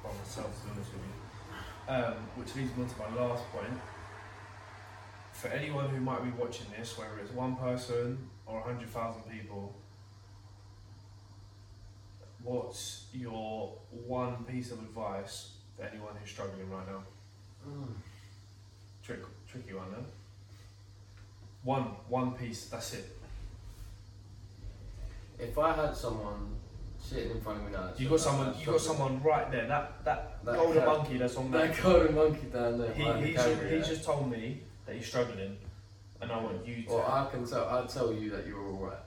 by 0.00 0.08
myself, 0.14 0.48
to 0.48 0.64
be 0.64 0.78
honest 0.78 0.94
with 0.94 1.04
you. 1.04 1.29
Um, 1.90 2.14
which 2.36 2.54
leads 2.54 2.76
me 2.76 2.84
on 2.84 2.88
to 2.88 2.98
my 3.00 3.20
last 3.20 3.42
point. 3.50 3.80
For 5.32 5.48
anyone 5.48 5.88
who 5.88 6.00
might 6.00 6.22
be 6.22 6.30
watching 6.40 6.66
this, 6.78 6.96
whether 6.96 7.18
it's 7.18 7.32
one 7.32 7.56
person 7.56 8.16
or 8.46 8.60
a 8.60 8.62
hundred 8.62 8.90
thousand 8.90 9.22
people, 9.22 9.74
what's 12.44 13.06
your 13.12 13.76
one 13.90 14.44
piece 14.44 14.70
of 14.70 14.78
advice 14.78 15.54
for 15.76 15.82
anyone 15.82 16.12
who's 16.20 16.30
struggling 16.30 16.70
right 16.70 16.86
now? 16.86 17.02
Trick, 19.02 19.18
tricky 19.48 19.74
one, 19.74 19.90
no? 19.90 20.04
One, 21.64 21.82
one 22.08 22.34
piece. 22.34 22.66
That's 22.66 22.94
it. 22.94 23.18
If 25.40 25.58
I 25.58 25.72
had 25.72 25.96
someone 25.96 26.54
sitting 27.00 27.30
in 27.30 27.40
front 27.40 27.58
of 27.58 27.66
me 27.66 27.72
now, 27.72 27.90
You 27.96 28.08
got 28.08 28.20
someone. 28.20 28.54
You 28.58 28.66
got 28.66 28.80
someone 28.80 29.22
right 29.22 29.50
there. 29.50 29.66
That 29.66 30.04
that, 30.04 30.44
That 30.44 30.54
golden 30.56 30.78
cat- 30.78 30.86
monkey 30.86 31.18
that's 31.18 31.36
on 31.36 31.50
that. 31.50 31.74
That 31.74 31.82
golden 31.82 32.14
monkey 32.14 32.46
down 32.52 32.78
there. 32.78 32.92
He, 32.92 33.02
behind 33.04 33.22
the 33.22 33.26
he's, 33.26 33.36
just, 33.36 33.48
camera, 33.48 33.70
yeah. 33.76 33.82
just 33.82 34.04
told 34.04 34.30
me 34.30 34.60
that 34.86 34.96
he's 34.96 35.06
struggling, 35.06 35.56
and 36.20 36.32
I 36.32 36.42
want 36.42 36.66
you 36.66 36.82
to. 36.82 36.90
Well, 36.90 37.06
I 37.06 37.30
can 37.30 37.46
tell. 37.46 37.68
I 37.68 37.86
tell 37.86 38.12
you 38.12 38.30
that 38.30 38.46
you're 38.46 38.62
all 38.64 38.78
right. 38.78 38.98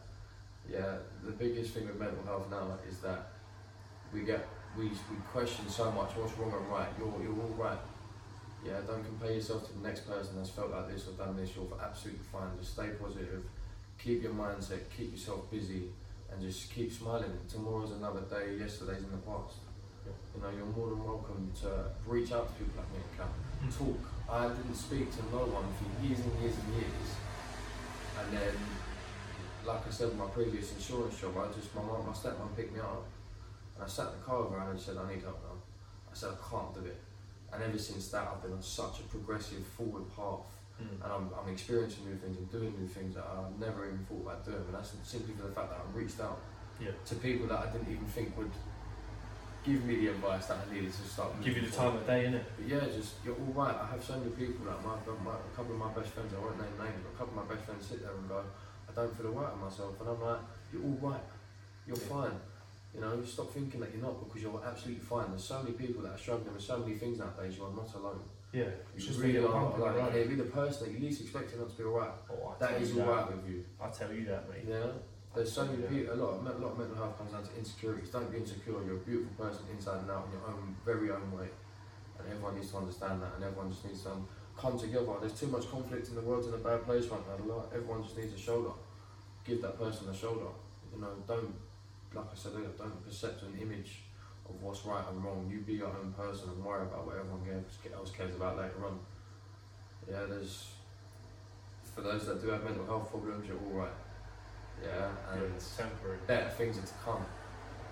Yeah. 0.69 0.95
The 1.23 1.31
biggest 1.31 1.73
thing 1.73 1.87
with 1.87 1.99
mental 1.99 2.23
health 2.25 2.49
now 2.49 2.77
is 2.89 2.99
that 2.99 3.29
we 4.13 4.21
get 4.21 4.47
we 4.77 4.85
we 4.85 5.17
question 5.31 5.67
so 5.69 5.91
much 5.91 6.11
what's 6.15 6.37
wrong 6.37 6.53
and 6.53 6.67
right. 6.69 6.87
You're 6.97 7.13
you're 7.21 7.41
all 7.41 7.55
right. 7.57 7.77
Yeah. 8.65 8.79
Don't 8.87 9.03
compare 9.03 9.31
yourself 9.33 9.67
to 9.67 9.73
the 9.73 9.87
next 9.87 10.01
person 10.07 10.37
that's 10.37 10.49
felt 10.49 10.71
like 10.71 10.89
this 10.89 11.07
or 11.07 11.11
done 11.11 11.35
this. 11.37 11.51
You're 11.55 11.67
absolutely 11.81 12.23
fine. 12.31 12.49
Just 12.59 12.73
stay 12.73 12.89
positive. 12.99 13.43
Keep 13.99 14.23
your 14.23 14.33
mindset. 14.33 14.81
Keep 14.97 15.13
yourself 15.13 15.49
busy, 15.51 15.83
and 16.33 16.41
just 16.41 16.73
keep 16.73 16.91
smiling. 16.91 17.37
Tomorrow's 17.47 17.91
another 17.91 18.21
day. 18.21 18.57
Yesterday's 18.59 19.03
in 19.03 19.11
the 19.11 19.17
past. 19.17 19.57
You 20.35 20.41
know, 20.41 20.49
you're 20.49 20.65
more 20.65 20.89
than 20.89 21.03
welcome 21.03 21.51
to 21.61 21.91
reach 22.05 22.31
out 22.31 22.47
to 22.47 22.53
people 22.63 22.81
like 22.81 22.91
me 22.91 22.99
and 23.61 23.71
talk. 23.71 23.99
I 24.29 24.47
didn't 24.49 24.75
speak 24.75 25.11
to 25.15 25.21
no 25.31 25.45
one 25.45 25.69
for 25.77 25.87
years 26.03 26.19
and 26.19 26.33
years 26.41 26.55
and 26.57 26.73
years. 26.73 27.09
And 28.19 28.37
then, 28.37 28.55
like 29.65 29.87
I 29.87 29.91
said, 29.91 30.15
my 30.17 30.25
previous 30.27 30.73
insurance 30.73 31.19
job, 31.19 31.37
I 31.37 31.53
just, 31.53 31.73
my 31.75 31.81
my 31.81 32.13
stepmom 32.13 32.55
picked 32.55 32.73
me 32.73 32.79
up. 32.79 33.05
And 33.75 33.83
I 33.85 33.87
sat 33.87 34.07
in 34.07 34.19
the 34.19 34.25
car 34.25 34.49
her 34.49 34.71
and 34.71 34.79
said, 34.79 34.97
I 34.97 35.07
need 35.13 35.21
help 35.21 35.39
now. 35.43 35.61
I 36.11 36.15
said, 36.15 36.29
I 36.33 36.49
can't 36.49 36.73
do 36.73 36.81
it. 36.81 36.99
And 37.53 37.61
ever 37.63 37.77
since 37.77 38.09
that, 38.09 38.27
I've 38.27 38.41
been 38.41 38.53
on 38.53 38.61
such 38.61 38.99
a 38.99 39.03
progressive 39.03 39.65
forward 39.77 40.09
path. 40.15 40.49
Mm. 40.81 41.03
And 41.03 41.09
I'm, 41.13 41.29
I'm 41.37 41.49
experiencing 41.53 42.05
new 42.05 42.15
things 42.17 42.37
and 42.37 42.49
doing 42.51 42.73
new 42.79 42.87
things 42.87 43.15
that 43.15 43.25
I've 43.29 43.57
never 43.59 43.85
even 43.85 44.05
thought 44.09 44.21
about 44.25 44.45
doing. 44.45 44.57
And 44.65 44.73
that's 44.73 44.93
simply 45.03 45.33
for 45.35 45.47
the 45.47 45.53
fact 45.53 45.69
that 45.69 45.79
I've 45.85 45.95
reached 45.95 46.19
out 46.19 46.39
Yeah. 46.81 46.91
to 47.05 47.15
people 47.15 47.47
that 47.47 47.59
I 47.59 47.67
didn't 47.71 47.89
even 47.91 48.05
think 48.07 48.35
would 48.37 48.51
give 49.63 49.85
me 49.85 49.95
the 49.95 50.07
advice 50.11 50.47
that 50.47 50.57
I 50.59 50.73
needed 50.73 50.91
to 50.91 51.03
start 51.07 51.39
Give 51.41 51.55
you 51.55 51.63
the 51.63 51.71
time 51.71 51.95
of 51.95 52.05
day, 52.05 52.25
innit? 52.27 52.43
But 52.57 52.67
yeah, 52.67 52.83
just 52.89 53.15
you're 53.23 53.35
all 53.37 53.53
right. 53.55 53.75
I 53.75 53.87
have 53.95 54.03
so 54.03 54.17
many 54.17 54.31
people 54.31 54.65
that 54.65 54.83
my, 54.83 54.95
my 55.23 55.37
a 55.39 55.55
couple 55.55 55.73
of 55.73 55.79
my 55.79 55.91
best 55.93 56.11
friends. 56.11 56.33
I 56.35 56.39
won't 56.43 56.57
name 56.59 56.73
names, 56.81 56.99
but 57.05 57.15
a 57.15 57.17
couple 57.17 57.39
of 57.39 57.47
my 57.47 57.55
best 57.55 57.65
friends 57.69 57.85
sit 57.87 58.01
there 58.03 58.11
and 58.11 58.27
go, 58.27 58.43
"I 58.43 58.91
don't 58.91 59.15
feel 59.15 59.27
alright 59.31 59.53
with 59.55 59.63
myself," 59.63 59.95
and 60.01 60.09
I'm 60.09 60.19
like, 60.19 60.41
"You're 60.73 60.83
all 60.83 60.99
right. 61.13 61.23
You're 61.87 61.95
Yeah. 61.95 62.11
fine." 62.11 62.37
You 62.93 62.99
know, 63.01 63.23
stop 63.23 63.51
thinking 63.55 63.79
that 63.79 63.89
you're 63.95 64.03
not 64.03 64.19
because 64.27 64.41
you're 64.43 64.59
absolutely 64.65 64.99
fine. 65.01 65.29
There's 65.31 65.45
so 65.47 65.63
many 65.63 65.73
people 65.79 66.03
that 66.03 66.13
are 66.13 66.17
struggling 66.17 66.53
with 66.53 66.61
so 66.61 66.77
many 66.83 66.95
things 66.95 67.17
nowadays. 67.19 67.55
You 67.57 67.63
are 67.65 67.71
not 67.73 67.87
alone. 67.95 68.19
Yeah. 68.53 68.65
You 68.65 68.71
It's 68.95 69.05
just 69.05 69.19
really 69.19 69.33
really 69.39 69.47
are. 69.51 69.77
Like, 69.79 69.97
right? 69.97 70.15
it'll 70.15 70.29
be 70.29 70.35
the 70.35 70.43
person 70.43 70.85
that 70.87 70.93
you 70.93 70.99
least 71.05 71.21
expect 71.21 71.57
not 71.57 71.69
to 71.71 71.75
be 71.75 71.83
alright. 71.83 72.11
Oh, 72.29 72.53
I 72.55 72.59
That 72.59 72.69
tell 72.69 72.81
is 72.83 72.93
you 72.93 73.01
alright 73.01 73.35
with 73.35 73.49
you. 73.49 73.65
I 73.81 73.89
tell 73.89 74.13
you 74.13 74.25
that, 74.25 74.47
mate. 74.49 74.65
Yeah. 74.67 74.85
There's 75.33 75.51
so 75.51 75.65
many 75.65 75.81
Yeah. 75.81 75.89
people. 75.89 76.13
A 76.13 76.17
lot 76.21 76.29
of 76.37 76.45
a 76.45 76.59
lot 76.63 76.71
of 76.73 76.77
mental 76.77 76.95
health 76.95 77.17
comes 77.17 77.31
down 77.31 77.43
to 77.43 77.57
insecurities. 77.57 78.09
Don't 78.11 78.29
be 78.31 78.37
insecure. 78.37 78.77
You're 78.85 78.97
a 78.97 79.05
beautiful 79.09 79.33
person 79.45 79.65
inside 79.73 80.01
and 80.01 80.11
out 80.11 80.27
in 80.27 80.37
your 80.37 80.47
own 80.47 80.75
very 80.85 81.09
own 81.09 81.31
way, 81.31 81.49
and 82.19 82.27
everyone 82.29 82.53
needs 82.55 82.69
to 82.69 82.77
understand 82.77 83.23
that. 83.23 83.33
And 83.35 83.43
everyone 83.43 83.71
just 83.71 83.83
needs 83.85 84.03
to 84.03 84.11
um, 84.11 84.27
come 84.55 84.77
together. 84.77 85.07
There's 85.19 85.33
too 85.39 85.47
much 85.47 85.65
conflict 85.71 86.09
in 86.09 86.15
the 86.15 86.21
world 86.21 86.45
in 86.45 86.53
a 86.53 86.57
bad 86.57 86.85
place 86.85 87.07
right 87.07 87.21
now. 87.27 87.43
A 87.43 87.45
lot. 87.51 87.71
Everyone 87.73 88.03
just 88.03 88.15
needs 88.15 88.33
a 88.33 88.37
shoulder. 88.37 88.69
Give 89.43 89.59
that 89.63 89.79
person 89.79 90.07
a 90.09 90.15
shoulder. 90.15 90.53
You 90.93 91.01
know, 91.01 91.09
don't 91.27 91.55
like 92.13 92.25
I 92.31 92.35
said 92.35 92.51
earlier. 92.53 92.69
Don't 92.77 93.03
percept 93.03 93.41
an 93.41 93.57
image 93.59 94.03
of 94.49 94.61
what's 94.61 94.85
right 94.85 95.03
and 95.09 95.23
wrong. 95.23 95.49
You 95.51 95.59
be 95.61 95.73
your 95.73 95.87
own 95.87 96.13
person 96.17 96.49
and 96.49 96.63
worry 96.63 96.83
about 96.83 97.05
what 97.05 97.15
everyone 97.17 97.41
else 97.93 98.11
cares 98.11 98.35
about 98.35 98.57
later 98.57 98.85
on. 98.85 98.99
Yeah, 100.09 100.25
there's 100.27 100.67
for 101.95 102.01
those 102.01 102.25
that 102.25 102.41
do 102.41 102.49
have 102.49 102.63
mental 102.63 102.85
health 102.85 103.09
problems, 103.09 103.47
you're 103.47 103.57
all 103.57 103.79
right. 103.85 103.93
Yeah, 104.83 105.09
and 105.31 105.41
Yeah, 105.41 105.47
it's 105.55 105.75
temporary. 105.77 106.17
better 106.27 106.49
things 106.49 106.77
are 106.77 106.81
to 106.81 106.93
come. 107.05 107.23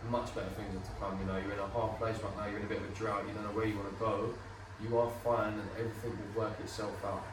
Much 0.10 0.34
better 0.34 0.50
things 0.50 0.76
are 0.76 0.86
to 0.92 1.00
come. 1.00 1.20
You 1.20 1.26
know, 1.28 1.38
you're 1.38 1.54
in 1.54 1.60
a 1.60 1.68
hard 1.68 1.98
place 2.00 2.18
right 2.24 2.36
now. 2.36 2.48
You're 2.48 2.60
in 2.60 2.66
a 2.66 2.70
bit 2.70 2.80
of 2.82 2.86
a 2.90 2.96
drought. 2.96 3.24
You 3.28 3.34
don't 3.34 3.44
know 3.44 3.52
where 3.56 3.68
you 3.68 3.78
want 3.78 3.94
to 3.94 4.00
go. 4.00 4.34
You 4.82 4.98
are 4.98 5.10
fine, 5.24 5.54
and 5.54 5.70
everything 5.78 6.18
will 6.18 6.42
work 6.44 6.60
itself 6.60 7.06
out. 7.06 7.24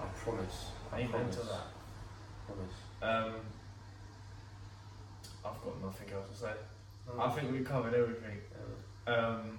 I 0.00 0.06
promise. 0.22 0.66
I 0.92 0.98
Amen 1.00 1.10
promise. 1.10 1.36
to 1.36 1.42
that. 1.42 1.66
Promise. 2.46 2.76
Um, 3.02 3.40
I've 5.44 5.60
got 5.64 5.82
nothing 5.82 6.12
else 6.14 6.28
to 6.30 6.36
say. 6.46 6.52
I 7.18 7.30
think 7.30 7.52
we 7.52 7.60
covered 7.60 7.94
everything. 7.94 8.38
Um, 9.06 9.58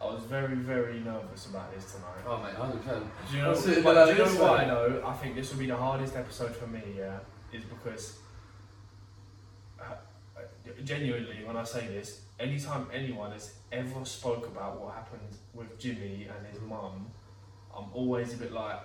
I 0.00 0.04
was 0.04 0.22
very, 0.24 0.54
very 0.54 1.00
nervous 1.00 1.46
about 1.46 1.74
this 1.74 1.92
tonight. 1.92 2.24
Oh 2.26 2.40
mate, 2.42 2.54
hundred 2.54 2.82
percent. 2.82 3.04
Do 3.30 3.36
you 3.36 3.42
know, 3.42 3.48
What's 3.50 3.66
it 3.66 3.82
but 3.82 4.04
do 4.06 4.12
you 4.12 4.18
know 4.18 4.42
why 4.42 4.58
way? 4.58 4.68
though? 4.68 5.02
I 5.04 5.12
think 5.14 5.34
this 5.34 5.50
will 5.52 5.58
be 5.58 5.66
the 5.66 5.76
hardest 5.76 6.14
episode 6.14 6.54
for 6.54 6.66
me, 6.66 6.82
yeah, 6.96 7.18
is 7.52 7.64
because 7.64 8.18
uh, 9.80 9.94
genuinely, 10.84 11.42
when 11.44 11.56
I 11.56 11.64
say 11.64 11.88
this, 11.88 12.20
anytime 12.38 12.86
anyone 12.92 13.32
has 13.32 13.54
ever 13.72 14.04
spoke 14.04 14.46
about 14.46 14.80
what 14.80 14.94
happened 14.94 15.36
with 15.52 15.78
Jimmy 15.78 16.28
and 16.36 16.46
his 16.46 16.60
mum, 16.60 17.08
I'm 17.76 17.86
always 17.92 18.34
a 18.34 18.36
bit 18.36 18.52
like, 18.52 18.80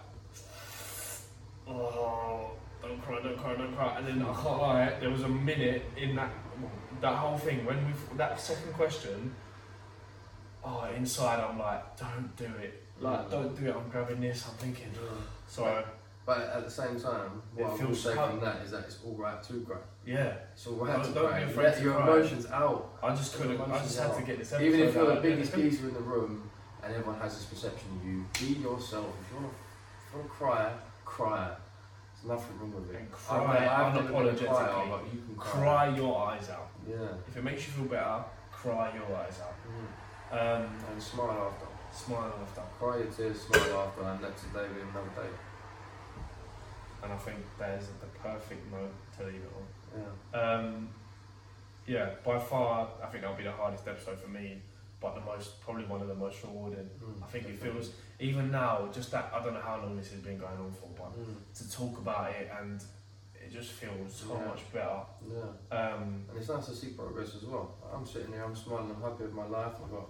oh, 1.67 2.51
don't 2.81 3.01
cry, 3.03 3.21
don't 3.21 3.37
cry, 3.37 3.55
don't 3.55 3.75
cry. 3.75 3.97
And 3.97 4.07
then 4.07 4.21
I 4.21 4.33
can't 4.33 4.61
lie, 4.61 4.93
there 4.99 5.11
was 5.11 5.23
a 5.23 5.29
minute 5.29 5.83
in 5.95 6.15
that 6.15 6.31
that 7.03 7.15
whole 7.17 7.37
thing 7.37 7.65
when 7.65 7.77
we 7.85 7.93
that 8.17 8.39
second 8.39 8.73
question. 8.73 9.35
Oh, 10.65 10.87
inside 10.95 11.39
I'm 11.41 11.59
like, 11.59 11.97
don't 11.97 12.33
do 12.37 12.45
it. 12.61 12.81
Like, 13.01 13.27
Mm. 13.27 13.31
don't 13.31 13.59
do 13.59 13.67
it. 13.69 13.75
I'm 13.75 13.89
grabbing 13.89 14.21
this. 14.21 14.47
I'm 14.47 14.55
thinking. 14.55 14.89
So 15.47 15.83
But 16.25 16.39
at 16.39 16.63
the 16.63 16.71
same 16.71 16.97
time, 16.97 17.41
It 17.57 17.63
what 17.63 17.67
I 17.67 17.71
will 17.73 17.77
feels 17.79 18.01
say 18.01 18.13
cut. 18.13 18.29
from 18.29 18.39
that 18.39 18.61
is 18.63 18.71
that 18.71 18.85
it's 18.85 18.99
all 19.05 19.15
right 19.17 19.43
to 19.43 19.59
cry. 19.67 19.75
yeah, 20.05 20.35
It's 20.53 20.65
all 20.67 20.75
right 20.75 20.93
Don't- 20.95 21.05
to 21.07 21.11
don't 21.13 21.27
cry. 21.27 21.39
be 21.43 21.51
afraid 21.51 21.63
Let 21.65 21.77
to 21.79 21.83
your 21.83 21.93
cry. 21.95 22.03
emotions 22.13 22.45
out. 22.45 22.97
I 23.03 23.09
just 23.13 23.35
couldn't. 23.35 23.59
I 23.59 23.79
just 23.79 23.99
had 23.99 24.15
to 24.15 24.21
get 24.21 24.39
this 24.39 24.53
episode 24.53 24.65
Even 24.65 24.79
if 24.87 24.95
you're 24.95 25.05
the 25.07 25.17
out. 25.17 25.21
biggest 25.21 25.53
geezer 25.53 25.87
in 25.89 25.93
the 25.95 25.99
room 25.99 26.49
and 26.81 26.93
everyone 26.95 27.19
has 27.19 27.33
this 27.35 27.43
perception 27.47 27.89
of 27.97 28.05
you, 28.07 28.23
be 28.39 28.53
yourself. 28.61 29.13
If 29.19 29.31
you 29.31 29.35
want 29.41 29.51
to, 29.51 29.55
if 30.07 30.13
you 30.13 30.19
want 30.19 30.29
to 30.31 30.35
cry, 31.05 31.51
cry. 32.25 32.35
There's 32.35 32.41
nothing 32.49 32.59
wrong 32.59 32.73
with 32.75 32.95
it. 32.95 32.99
And 32.99 33.11
cry 33.11 33.67
I've 33.67 33.93
never 33.95 34.07
been 34.07 34.15
unapologetically. 34.15 34.47
crier, 34.55 34.87
but 34.89 35.13
you 35.13 35.21
can 35.21 35.35
cry. 35.35 35.61
Cry 35.61 35.95
your 35.97 36.27
eyes 36.27 36.49
out. 36.49 36.69
Yeah. 36.89 36.95
If 37.27 37.37
it 37.37 37.43
makes 37.43 37.67
you 37.67 37.73
feel 37.73 37.85
better, 37.85 38.23
cry 38.51 38.93
your 38.93 39.17
eyes 39.17 39.39
out. 39.41 39.55
Mm. 39.67 40.65
Um, 40.65 40.69
And 40.91 41.01
smile 41.01 41.51
after. 41.53 41.65
smile 42.05 42.33
after. 42.41 42.61
Cry 42.79 42.97
your 42.97 43.07
tears, 43.07 43.41
smile 43.41 43.79
after, 43.87 44.03
and 44.03 44.21
let 44.21 44.37
today 44.37 44.67
be 44.73 44.81
another 44.81 45.09
day. 45.15 45.29
And 47.03 47.11
I 47.11 47.17
think 47.17 47.37
there's 47.59 47.87
the 47.99 48.07
perfect 48.21 48.71
note 48.71 48.93
to 49.17 49.25
leave 49.25 49.35
it 49.35 49.51
on. 49.55 50.01
Yeah. 50.33 50.39
Um, 50.41 50.89
yeah, 51.85 52.11
by 52.23 52.39
far, 52.39 52.87
I 53.03 53.07
think 53.07 53.21
that'll 53.21 53.35
be 53.37 53.43
the 53.43 53.51
hardest 53.51 53.85
episode 53.87 54.17
for 54.19 54.29
me, 54.29 54.61
but 55.01 55.13
the 55.15 55.21
most, 55.21 55.59
probably 55.61 55.83
one 55.83 56.01
of 56.01 56.07
the 56.07 56.15
most 56.15 56.41
rewarding. 56.43 56.89
Mm, 57.03 57.21
I 57.21 57.25
think 57.27 57.43
it 57.45 57.51
definitely. 57.59 57.81
feels, 57.81 57.93
even 58.19 58.51
now, 58.51 58.87
just 58.93 59.11
that, 59.11 59.31
I 59.33 59.43
don't 59.43 59.53
know 59.53 59.59
how 59.61 59.77
long 59.77 59.97
this 59.97 60.11
has 60.11 60.19
been 60.21 60.37
going 60.37 60.57
on 60.57 60.71
for, 60.73 60.87
but 60.97 61.11
Mm. 61.17 61.35
to 61.55 61.71
talk 61.71 61.97
about 61.97 62.31
it 62.31 62.49
and 62.59 62.81
it 63.35 63.51
just 63.51 63.71
feels 63.71 64.13
so 64.13 64.33
Yeah. 64.33 64.45
much 64.45 64.71
better. 64.71 65.01
Yeah. 65.27 65.77
Um, 65.77 66.25
And 66.29 66.37
it's 66.37 66.49
nice 66.49 66.65
to 66.67 66.75
see 66.75 66.89
progress 66.91 67.35
as 67.35 67.43
well. 67.43 67.75
I'm 67.93 68.05
sitting 68.05 68.31
here, 68.31 68.43
I'm 68.43 68.55
smiling, 68.55 68.91
I'm 68.95 69.01
happy 69.01 69.23
with 69.23 69.33
my 69.33 69.45
life. 69.47 69.73
I've 69.83 69.91
got, 69.91 70.09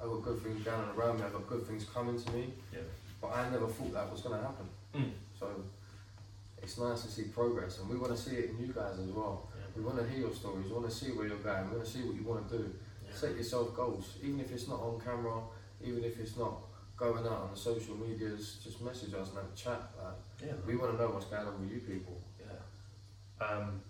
I've 0.00 0.08
got 0.10 0.22
good 0.22 0.42
things 0.42 0.64
going 0.64 0.80
on 0.80 0.96
around 0.96 1.18
me. 1.18 1.24
I've 1.24 1.32
got 1.32 1.46
good 1.46 1.66
things 1.66 1.84
coming 1.88 2.20
to 2.22 2.32
me. 2.32 2.52
Yeah. 2.72 2.80
But 3.20 3.28
I 3.28 3.48
never 3.50 3.66
thought 3.68 3.92
that 3.94 4.10
was 4.12 4.20
going 4.20 4.36
to 4.38 4.42
happen. 4.46 4.68
Mm. 4.94 5.12
So 5.38 5.48
it's 6.62 6.76
nice 6.78 7.02
to 7.02 7.08
see 7.10 7.24
progress, 7.24 7.78
and 7.78 7.88
we 7.88 7.96
want 7.96 8.14
to 8.14 8.20
see 8.22 8.36
it 8.36 8.50
in 8.50 8.58
you 8.58 8.72
guys 8.72 8.98
as 8.98 9.10
well. 9.10 9.48
We 9.76 9.82
want 9.82 9.98
to 9.98 10.06
hear 10.08 10.20
your 10.20 10.32
stories. 10.34 10.66
We 10.66 10.72
want 10.72 10.88
to 10.88 10.94
see 10.94 11.10
where 11.12 11.26
you're 11.26 11.38
going. 11.38 11.68
We 11.70 11.76
want 11.76 11.86
to 11.86 11.90
see 11.90 12.02
what 12.04 12.14
you 12.14 12.22
want 12.22 12.48
to 12.50 12.58
do. 12.58 12.74
Set 13.12 13.34
yourself 13.36 13.74
goals, 13.74 14.16
even 14.22 14.40
if 14.40 14.50
it's 14.52 14.68
not 14.68 14.80
on 14.80 15.00
camera, 15.00 15.40
even 15.82 16.04
if 16.04 16.18
it's 16.20 16.36
not 16.36 16.62
going 16.96 17.26
out 17.26 17.42
on 17.42 17.50
the 17.52 17.58
social 17.58 17.96
medias. 17.96 18.60
Just 18.62 18.80
message 18.80 19.14
us 19.14 19.28
and 19.28 19.38
have 19.38 19.46
a 19.52 19.56
chat. 19.56 19.80
Like, 20.02 20.14
yeah, 20.46 20.52
we 20.66 20.76
want 20.76 20.92
to 20.92 20.98
know 20.98 21.10
what's 21.10 21.26
going 21.26 21.46
on 21.46 21.60
with 21.60 21.72
you 21.72 21.80
people. 21.80 22.20
Yeah. 22.40 23.46
Um, 23.46 23.80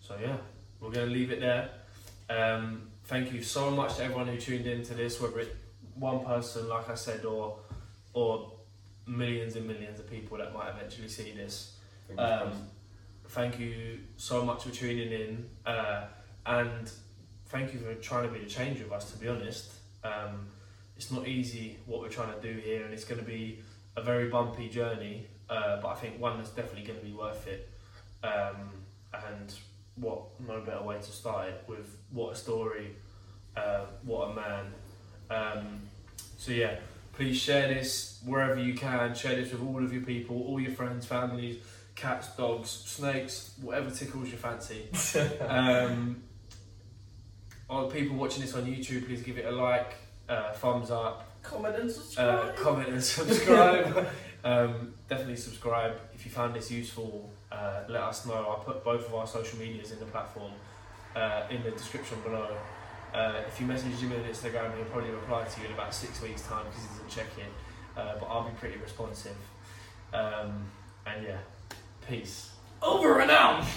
so 0.00 0.16
yeah, 0.20 0.36
we're 0.80 0.90
going 0.90 1.08
to 1.08 1.12
leave 1.12 1.30
it 1.30 1.40
there. 1.40 1.70
Um, 2.28 2.90
thank 3.04 3.32
you 3.32 3.42
so 3.42 3.70
much 3.70 3.96
to 3.96 4.04
everyone 4.04 4.28
who 4.28 4.36
tuned 4.36 4.66
in 4.66 4.82
to 4.84 4.94
this, 4.94 5.20
whether 5.20 5.40
it's 5.40 5.50
one 5.94 6.24
person, 6.24 6.68
like 6.68 6.88
I 6.88 6.94
said, 6.94 7.24
or 7.24 7.58
or 8.12 8.52
millions 9.06 9.56
and 9.56 9.66
millions 9.66 9.98
of 9.98 10.08
people 10.10 10.38
that 10.38 10.52
might 10.52 10.70
eventually 10.70 11.08
see 11.08 11.32
this. 11.32 11.76
Um, 12.18 12.52
thank 13.28 13.58
you 13.58 14.00
so 14.16 14.44
much 14.44 14.64
for 14.64 14.70
tuning 14.70 15.12
in, 15.12 15.48
uh, 15.64 16.06
and 16.46 16.90
thank 17.46 17.72
you 17.72 17.80
for 17.80 17.94
trying 17.94 18.28
to 18.28 18.34
be 18.36 18.44
a 18.44 18.48
change 18.48 18.80
with 18.80 18.92
us. 18.92 19.10
To 19.12 19.18
be 19.18 19.28
honest, 19.28 19.72
um, 20.02 20.48
it's 21.00 21.10
not 21.10 21.26
easy 21.26 21.78
what 21.86 22.02
we're 22.02 22.10
trying 22.10 22.38
to 22.38 22.40
do 22.42 22.60
here, 22.60 22.84
and 22.84 22.92
it's 22.92 23.06
going 23.06 23.18
to 23.18 23.26
be 23.26 23.58
a 23.96 24.02
very 24.02 24.28
bumpy 24.28 24.68
journey. 24.68 25.26
Uh, 25.48 25.80
but 25.80 25.88
I 25.88 25.94
think 25.94 26.20
one 26.20 26.36
that's 26.36 26.50
definitely 26.50 26.82
going 26.82 26.98
to 26.98 27.04
be 27.06 27.14
worth 27.14 27.46
it. 27.46 27.70
Um, 28.22 28.68
and 29.14 29.54
what 29.94 30.24
no 30.46 30.60
better 30.60 30.82
way 30.82 30.96
to 30.96 31.02
start 31.02 31.48
it 31.48 31.64
with 31.66 31.96
what 32.10 32.34
a 32.34 32.36
story, 32.36 32.96
uh, 33.56 33.86
what 34.04 34.28
a 34.28 34.34
man. 34.34 34.66
Um, 35.30 35.80
so 36.36 36.52
yeah, 36.52 36.76
please 37.14 37.38
share 37.38 37.68
this 37.68 38.20
wherever 38.26 38.60
you 38.60 38.74
can. 38.74 39.14
Share 39.14 39.36
this 39.36 39.52
with 39.52 39.62
all 39.62 39.82
of 39.82 39.94
your 39.94 40.02
people, 40.02 40.42
all 40.42 40.60
your 40.60 40.72
friends, 40.72 41.06
families, 41.06 41.62
cats, 41.96 42.28
dogs, 42.36 42.68
snakes, 42.68 43.54
whatever 43.62 43.90
tickles 43.90 44.28
your 44.28 44.36
fancy. 44.36 44.86
um, 45.48 46.22
people 47.90 48.16
watching 48.18 48.42
this 48.42 48.54
on 48.54 48.66
YouTube, 48.66 49.06
please 49.06 49.22
give 49.22 49.38
it 49.38 49.46
a 49.46 49.50
like, 49.50 49.94
uh, 50.30 50.52
thumbs 50.54 50.90
up, 50.90 51.26
Comment 51.42 51.74
and 51.76 51.90
uh, 51.90 51.92
subscribe. 51.92 52.56
comment 52.56 52.88
and 52.88 53.02
subscribe. 53.18 54.06
um, 54.44 54.94
definitely 55.08 55.36
subscribe 55.36 55.96
if 56.14 56.24
you 56.24 56.30
found 56.30 56.54
this 56.54 56.70
useful. 56.70 57.30
Uh, 57.52 57.80
let 57.88 58.02
us 58.02 58.24
know. 58.26 58.34
I'll 58.34 58.62
put 58.64 58.84
both 58.84 59.06
of 59.06 59.14
our 59.14 59.26
social 59.26 59.58
medias 59.58 59.90
in 59.90 59.98
the 59.98 60.04
platform 60.06 60.52
uh, 61.16 61.42
in 61.50 61.62
the 61.64 61.70
description 61.72 62.18
below. 62.22 62.56
Uh, 63.12 63.42
if 63.48 63.60
you 63.60 63.66
message 63.66 63.98
Jimmy 63.98 64.16
on 64.16 64.22
Instagram, 64.22 64.74
he'll 64.76 64.84
probably 64.86 65.10
reply 65.10 65.44
to 65.44 65.60
you 65.60 65.66
in 65.66 65.72
about 65.72 65.92
six 65.92 66.22
weeks' 66.22 66.42
time 66.42 66.64
because 66.66 66.82
he 66.82 66.88
doesn't 66.90 67.08
check 67.10 67.26
it. 67.38 67.98
Uh, 67.98 68.14
but 68.20 68.26
I'll 68.26 68.44
be 68.44 68.54
pretty 68.56 68.78
responsive. 68.78 69.36
Um, 70.14 70.70
and 71.06 71.26
yeah, 71.26 71.38
peace. 72.08 72.50
Over 72.82 73.18
and 73.18 73.30
out. 73.32 73.64